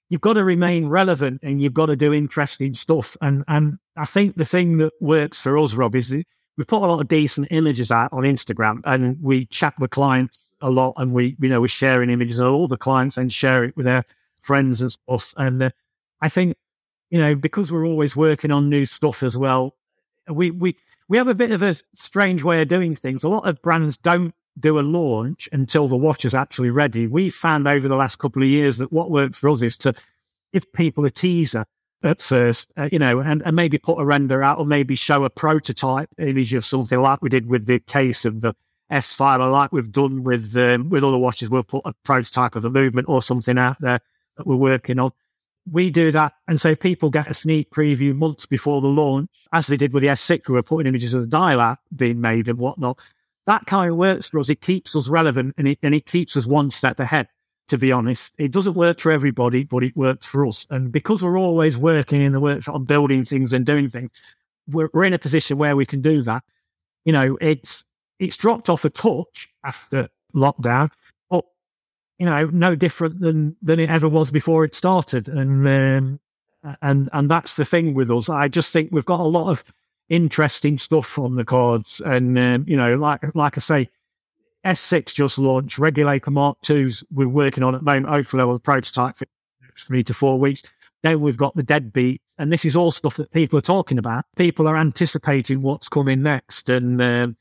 you've 0.10 0.22
got 0.22 0.34
to 0.34 0.44
remain 0.44 0.88
relevant 0.88 1.40
and 1.44 1.62
you've 1.62 1.74
got 1.74 1.86
to 1.88 1.96
do 1.96 2.14
interesting 2.14 2.74
stuff. 2.74 3.16
And 3.22 3.44
and 3.48 3.78
I 3.96 4.06
think 4.06 4.38
the 4.38 4.46
thing 4.46 4.78
that 4.80 4.94
works 5.00 5.42
for 5.42 5.58
us, 5.58 5.76
Rob, 5.76 5.96
is 5.96 6.12
we 6.12 6.64
put 6.66 6.82
a 6.82 6.88
lot 6.88 7.00
of 7.00 7.08
decent 7.08 7.48
images 7.52 7.92
out 7.92 8.12
on 8.12 8.24
Instagram 8.24 8.82
and 8.86 9.22
we 9.22 9.46
chat 9.46 9.74
with 9.80 9.92
clients 9.92 10.51
a 10.62 10.70
lot, 10.70 10.94
and 10.98 11.14
we, 11.14 11.36
you 11.40 11.50
know, 11.50 11.62
we're 11.62 11.68
sharing 11.68 12.10
images 12.10 12.40
of 12.40 12.52
all 12.52 12.68
the 12.68 12.78
clients 12.78 13.18
and 13.18 13.32
share 13.32 13.64
it 13.64 13.76
with 13.76 13.86
their 13.86 14.04
friends 14.42 14.82
and 14.82 14.92
stuff. 14.92 15.34
And 15.38 15.64
uh, 15.64 15.70
I 16.22 16.30
think, 16.30 16.56
you 17.10 17.20
know, 17.20 17.36
because 17.36 17.72
we're 17.72 17.86
always 17.86 18.16
working 18.16 18.52
on 18.52 18.70
new 18.70 18.86
stuff 18.86 19.24
as 19.24 19.38
well, 19.38 19.76
we 20.30 20.52
we 20.52 20.78
we 21.08 21.18
have 21.18 21.28
a 21.28 21.36
bit 21.36 21.52
of 21.52 21.62
a 21.62 21.76
strange 21.94 22.44
way 22.44 22.62
of 22.62 22.68
doing 22.68 22.96
things. 22.96 23.24
A 23.24 23.30
lot 23.30 23.48
of 23.48 23.62
brands 23.62 23.98
don't 23.98 24.34
do 24.60 24.80
a 24.80 24.82
launch 24.82 25.50
until 25.52 25.88
the 25.88 25.98
watch 25.98 26.26
is 26.26 26.36
actually 26.36 26.70
ready. 26.70 27.08
We 27.08 27.30
found 27.30 27.68
over 27.68 27.88
the 27.88 27.96
last 27.96 28.18
couple 28.18 28.44
of 28.44 28.50
years 28.50 28.78
that 28.78 28.92
what 28.92 29.12
works 29.12 29.38
for 29.38 29.50
us 29.50 29.62
is 29.62 29.78
to 29.78 29.94
give 30.54 30.72
people 30.74 31.06
a 31.06 31.12
teaser 31.12 31.66
at 32.04 32.22
first, 32.22 32.72
uh, 32.78 32.90
you 32.92 33.00
know, 33.00 33.20
and, 33.20 33.42
and 33.46 33.56
maybe 33.56 33.78
put 33.78 34.00
a 34.00 34.06
render 34.06 34.42
out 34.42 34.58
or 34.58 34.66
maybe 34.66 34.96
show 34.96 35.24
a 35.24 35.30
prototype 35.30 36.10
image 36.18 36.54
of 36.54 36.66
something 36.66 37.00
like 37.00 37.22
we 37.22 37.30
did 37.30 37.46
with 37.46 37.66
the 37.66 37.80
case 37.80 38.26
of 38.26 38.42
the 38.42 38.54
S5, 38.92 39.52
like 39.52 39.72
we've 39.72 39.92
done 39.92 40.24
with 40.24 40.56
um, 40.58 40.90
with 40.90 41.04
other 41.04 41.18
watches. 41.18 41.50
We'll 41.50 41.64
put 41.64 41.84
a 41.86 41.94
prototype 42.04 42.56
of 42.56 42.64
the 42.64 42.70
movement 42.70 43.08
or 43.10 43.22
something 43.22 43.58
out 43.58 43.78
there 43.80 44.00
that 44.38 44.48
we're 44.48 44.56
working 44.56 45.00
on. 45.00 45.12
We 45.72 45.92
do 45.92 46.12
that, 46.12 46.34
and 46.48 46.60
so 46.60 46.76
people 46.76 47.10
get 47.10 47.30
a 47.30 47.34
sneak 47.34 47.70
preview 47.70 48.16
months 48.16 48.46
before 48.46 48.82
the 48.82 48.88
launch, 48.88 49.30
as 49.54 49.68
they 49.68 49.78
did 49.78 49.94
with 49.94 50.02
the 50.02 50.10
S6, 50.10 50.48
we 50.48 50.56
were 50.56 50.64
putting 50.64 50.88
images 50.88 51.14
of 51.14 51.22
the 51.22 51.28
dial 51.28 51.60
out 51.60 51.78
being 51.96 52.20
made 52.20 52.48
and 52.48 52.58
whatnot. 52.58 53.00
That 53.46 53.66
kind 53.66 53.92
of 53.92 53.98
works 53.98 54.28
for 54.28 54.40
us. 54.40 54.50
It 54.50 54.62
keeps 54.62 54.96
us 54.96 55.08
relevant 55.08 55.56
and 55.58 55.68
it, 55.68 55.80
and 55.84 55.94
it 55.96 56.06
keeps 56.06 56.36
us 56.36 56.46
one 56.46 56.70
step 56.70 57.00
ahead. 57.00 57.28
To 57.68 57.78
be 57.78 57.92
honest, 57.92 58.34
it 58.38 58.52
doesn't 58.52 58.74
work 58.74 59.00
for 59.00 59.14
everybody, 59.14 59.64
but 59.64 59.84
it 59.84 59.96
works 59.96 60.26
for 60.26 60.46
us. 60.46 60.68
And 60.70 60.92
because 60.92 61.24
we're 61.24 61.40
always 61.40 61.78
working 61.78 62.22
in 62.22 62.34
the 62.34 62.42
workshop 62.42 62.76
on 62.76 62.84
building 62.84 63.24
things 63.24 63.54
and 63.54 63.66
doing 63.66 63.88
things, 63.88 64.10
we're, 64.68 64.90
we're 64.94 65.06
in 65.06 65.14
a 65.14 65.20
position 65.20 65.58
where 65.58 65.76
we 65.76 65.86
can 65.86 66.02
do 66.02 66.22
that. 66.24 66.44
You 67.06 67.14
know, 67.14 67.38
it's 67.40 67.86
it's 68.22 68.38
dropped 68.38 68.70
off 68.70 68.86
a 68.86 68.90
touch 68.90 69.50
after 69.66 70.08
lockdown, 70.34 70.92
but 71.30 71.44
you 72.20 72.28
know, 72.28 72.46
no 72.46 72.76
different 72.76 73.20
than 73.20 73.58
than 73.62 73.80
it 73.80 73.90
ever 73.90 74.08
was 74.08 74.32
before 74.32 74.64
it 74.64 74.76
started. 74.76 75.28
And 75.28 75.68
um, 75.68 76.20
and 76.82 77.10
and 77.12 77.30
that's 77.30 77.56
the 77.56 77.66
thing 77.66 77.96
with 77.96 78.12
us. 78.12 78.30
I 78.30 78.48
just 78.48 78.72
think 78.72 78.90
we've 78.92 79.06
got 79.06 79.20
a 79.20 79.24
lot 79.24 79.50
of 79.50 79.64
interesting 80.08 80.78
stuff 80.78 81.18
on 81.18 81.36
the 81.36 81.44
cards, 81.44 82.00
and 82.06 82.38
um, 82.38 82.66
you 82.68 82.78
know, 82.78 82.96
like 82.96 83.36
like 83.36 83.58
I 83.58 83.62
say. 83.62 83.90
S6 84.64 85.16
just 85.16 85.40
launched, 85.40 85.80
Regulator 85.80 86.30
Mark 86.30 86.60
IIs 86.70 87.04
we're 87.12 87.28
working 87.28 87.64
on 87.64 87.74
at 87.74 87.80
the 87.82 87.84
moment. 87.84 88.10
Hopefully, 88.10 88.46
we'll 88.46 88.60
prototype 88.60 89.16
for 89.16 89.26
three 89.76 90.04
to 90.04 90.14
four 90.14 90.38
weeks. 90.38 90.62
Then 91.02 91.20
we've 91.20 91.36
got 91.36 91.56
the 91.56 91.64
deadbeat, 91.64 92.22
and 92.38 92.54
this 92.54 92.64
is 92.64 92.76
all 92.76 92.92
stuff 92.92 93.16
that 93.16 93.32
people 93.32 93.58
are 93.58 93.64
talking 93.64 93.98
about. 93.98 94.26
People 94.36 94.68
are 94.68 94.78
anticipating 94.78 95.64
what's 95.64 95.90
coming 95.90 96.22
next, 96.22 96.70
and 96.70 97.02
um, 97.02 97.38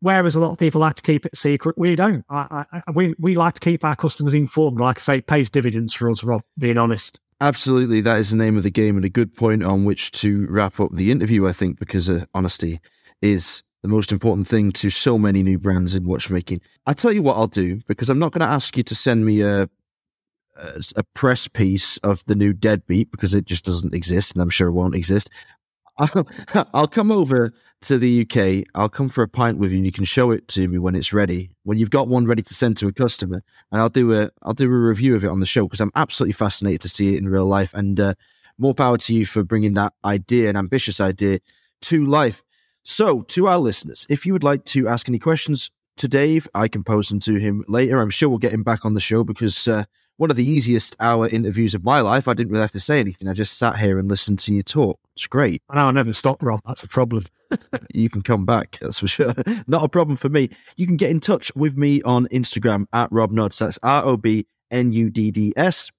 Whereas 0.00 0.34
a 0.34 0.40
lot 0.40 0.52
of 0.52 0.58
people 0.58 0.80
like 0.80 0.96
to 0.96 1.02
keep 1.02 1.26
it 1.26 1.36
secret, 1.36 1.76
we 1.76 1.94
don't. 1.94 2.24
I, 2.30 2.64
I, 2.72 2.90
we 2.92 3.14
we 3.18 3.34
like 3.34 3.54
to 3.54 3.60
keep 3.60 3.84
our 3.84 3.96
customers 3.96 4.34
informed. 4.34 4.80
Like 4.80 4.98
I 4.98 5.00
say, 5.00 5.18
it 5.18 5.26
pays 5.26 5.50
dividends 5.50 5.94
for 5.94 6.10
us, 6.10 6.24
Rob. 6.24 6.42
Being 6.58 6.78
honest. 6.78 7.20
Absolutely, 7.42 8.00
that 8.02 8.18
is 8.18 8.30
the 8.30 8.36
name 8.36 8.56
of 8.56 8.62
the 8.62 8.70
game, 8.70 8.96
and 8.96 9.04
a 9.04 9.10
good 9.10 9.34
point 9.34 9.62
on 9.62 9.84
which 9.84 10.10
to 10.12 10.46
wrap 10.48 10.80
up 10.80 10.92
the 10.92 11.10
interview. 11.10 11.46
I 11.46 11.52
think 11.52 11.78
because 11.78 12.08
uh, 12.08 12.24
honesty 12.34 12.80
is 13.20 13.62
the 13.82 13.88
most 13.88 14.12
important 14.12 14.46
thing 14.46 14.72
to 14.72 14.90
so 14.90 15.18
many 15.18 15.42
new 15.42 15.58
brands 15.58 15.94
in 15.94 16.04
watchmaking. 16.04 16.60
I 16.86 16.92
tell 16.92 17.12
you 17.12 17.22
what 17.22 17.36
I'll 17.36 17.46
do 17.46 17.80
because 17.86 18.10
I'm 18.10 18.18
not 18.18 18.32
going 18.32 18.46
to 18.46 18.52
ask 18.52 18.76
you 18.76 18.82
to 18.82 18.94
send 18.94 19.24
me 19.24 19.42
a 19.42 19.68
a 20.96 21.02
press 21.14 21.48
piece 21.48 21.96
of 21.98 22.24
the 22.26 22.34
new 22.34 22.52
Deadbeat 22.52 23.10
because 23.10 23.34
it 23.34 23.46
just 23.46 23.64
doesn't 23.64 23.94
exist, 23.94 24.32
and 24.32 24.42
I'm 24.42 24.50
sure 24.50 24.68
it 24.68 24.72
won't 24.72 24.94
exist. 24.94 25.30
I'll, 26.00 26.26
I'll 26.74 26.88
come 26.88 27.12
over 27.12 27.52
to 27.82 27.98
the 27.98 28.22
UK. 28.22 28.66
I'll 28.74 28.88
come 28.88 29.08
for 29.08 29.22
a 29.22 29.28
pint 29.28 29.58
with 29.58 29.70
you, 29.70 29.78
and 29.78 29.86
you 29.86 29.92
can 29.92 30.04
show 30.04 30.30
it 30.30 30.48
to 30.48 30.66
me 30.66 30.78
when 30.78 30.94
it's 30.94 31.12
ready. 31.12 31.50
When 31.64 31.78
you've 31.78 31.90
got 31.90 32.08
one 32.08 32.26
ready 32.26 32.42
to 32.42 32.54
send 32.54 32.76
to 32.78 32.88
a 32.88 32.92
customer, 32.92 33.42
and 33.70 33.80
I'll 33.80 33.88
do 33.88 34.18
a 34.18 34.30
I'll 34.42 34.54
do 34.54 34.66
a 34.66 34.68
review 34.68 35.14
of 35.14 35.24
it 35.24 35.28
on 35.28 35.40
the 35.40 35.46
show 35.46 35.64
because 35.64 35.80
I'm 35.80 35.92
absolutely 35.94 36.32
fascinated 36.32 36.80
to 36.82 36.88
see 36.88 37.14
it 37.14 37.18
in 37.18 37.28
real 37.28 37.46
life. 37.46 37.74
And 37.74 38.00
uh, 38.00 38.14
more 38.58 38.74
power 38.74 38.96
to 38.98 39.14
you 39.14 39.26
for 39.26 39.42
bringing 39.42 39.74
that 39.74 39.92
idea, 40.04 40.50
an 40.50 40.56
ambitious 40.56 41.00
idea, 41.00 41.40
to 41.82 42.04
life. 42.04 42.42
So, 42.82 43.20
to 43.22 43.46
our 43.46 43.58
listeners, 43.58 44.06
if 44.08 44.24
you 44.24 44.32
would 44.32 44.44
like 44.44 44.64
to 44.66 44.88
ask 44.88 45.08
any 45.08 45.18
questions 45.18 45.70
to 45.98 46.08
Dave, 46.08 46.48
I 46.54 46.66
can 46.68 46.82
pose 46.82 47.08
them 47.08 47.20
to 47.20 47.34
him 47.34 47.64
later. 47.68 48.00
I'm 48.00 48.10
sure 48.10 48.28
we'll 48.28 48.38
get 48.38 48.52
him 48.52 48.62
back 48.62 48.84
on 48.84 48.94
the 48.94 49.00
show 49.00 49.22
because 49.22 49.68
uh, 49.68 49.84
one 50.20 50.30
of 50.30 50.36
the 50.36 50.46
easiest 50.46 50.94
hour 51.00 51.26
interviews 51.26 51.74
of 51.74 51.82
my 51.82 52.00
life. 52.00 52.28
I 52.28 52.34
didn't 52.34 52.50
really 52.50 52.60
have 52.60 52.70
to 52.72 52.80
say 52.80 53.00
anything. 53.00 53.26
I 53.26 53.32
just 53.32 53.56
sat 53.56 53.78
here 53.78 53.98
and 53.98 54.06
listened 54.06 54.38
to 54.40 54.52
you 54.52 54.62
talk. 54.62 55.00
It's 55.16 55.26
great. 55.26 55.62
I 55.70 55.76
know 55.76 55.86
I 55.86 55.92
never 55.92 56.12
stop, 56.12 56.42
Rob. 56.42 56.60
That's 56.66 56.82
a 56.82 56.88
problem. 56.88 57.24
you 57.94 58.10
can 58.10 58.20
come 58.20 58.44
back, 58.44 58.76
that's 58.82 58.98
for 58.98 59.08
sure. 59.08 59.32
Not 59.66 59.82
a 59.82 59.88
problem 59.88 60.16
for 60.16 60.28
me. 60.28 60.50
You 60.76 60.86
can 60.86 60.98
get 60.98 61.10
in 61.10 61.20
touch 61.20 61.50
with 61.56 61.78
me 61.78 62.02
on 62.02 62.26
Instagram 62.26 62.84
at 62.92 63.10
Rob 63.10 63.32
Nudds. 63.32 63.60
That's 63.60 63.78
R 63.82 64.04
O 64.04 64.18
B 64.18 64.46
N 64.70 64.92
U 64.92 65.08
D 65.08 65.30
D 65.30 65.54
S. 65.56 65.90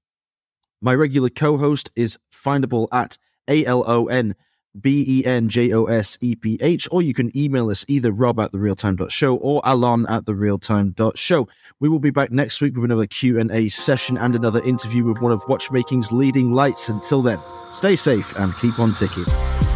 My 0.81 0.93
regular 0.93 1.29
co 1.29 1.57
host 1.57 1.89
is 1.95 2.19
findable 2.31 2.89
at 2.91 3.17
A 3.47 3.65
L 3.65 3.83
O 3.87 4.05
N 4.05 4.35
B 4.79 5.03
E 5.07 5.25
N 5.25 5.49
J 5.49 5.73
O 5.73 5.85
S 5.85 6.17
E 6.21 6.35
P 6.35 6.57
H, 6.61 6.87
or 6.91 7.01
you 7.01 7.13
can 7.13 7.35
email 7.37 7.69
us 7.69 7.85
either 7.87 8.11
rob 8.11 8.39
at 8.39 8.51
the 8.51 8.57
therealtime.show 8.57 9.35
or 9.35 9.61
alon 9.63 10.05
at 10.07 10.25
the 10.25 10.33
therealtime.show. 10.33 11.47
We 11.79 11.89
will 11.89 11.99
be 11.99 12.11
back 12.11 12.31
next 12.31 12.61
week 12.61 12.75
with 12.75 12.85
another 12.85 13.07
Q&A 13.07 13.69
session 13.69 14.17
and 14.17 14.35
another 14.35 14.63
interview 14.63 15.03
with 15.03 15.21
one 15.21 15.31
of 15.31 15.43
watchmaking's 15.47 16.11
leading 16.11 16.53
lights. 16.53 16.89
Until 16.89 17.21
then, 17.21 17.39
stay 17.73 17.95
safe 17.95 18.35
and 18.37 18.55
keep 18.57 18.79
on 18.79 18.93
ticking. 18.93 19.70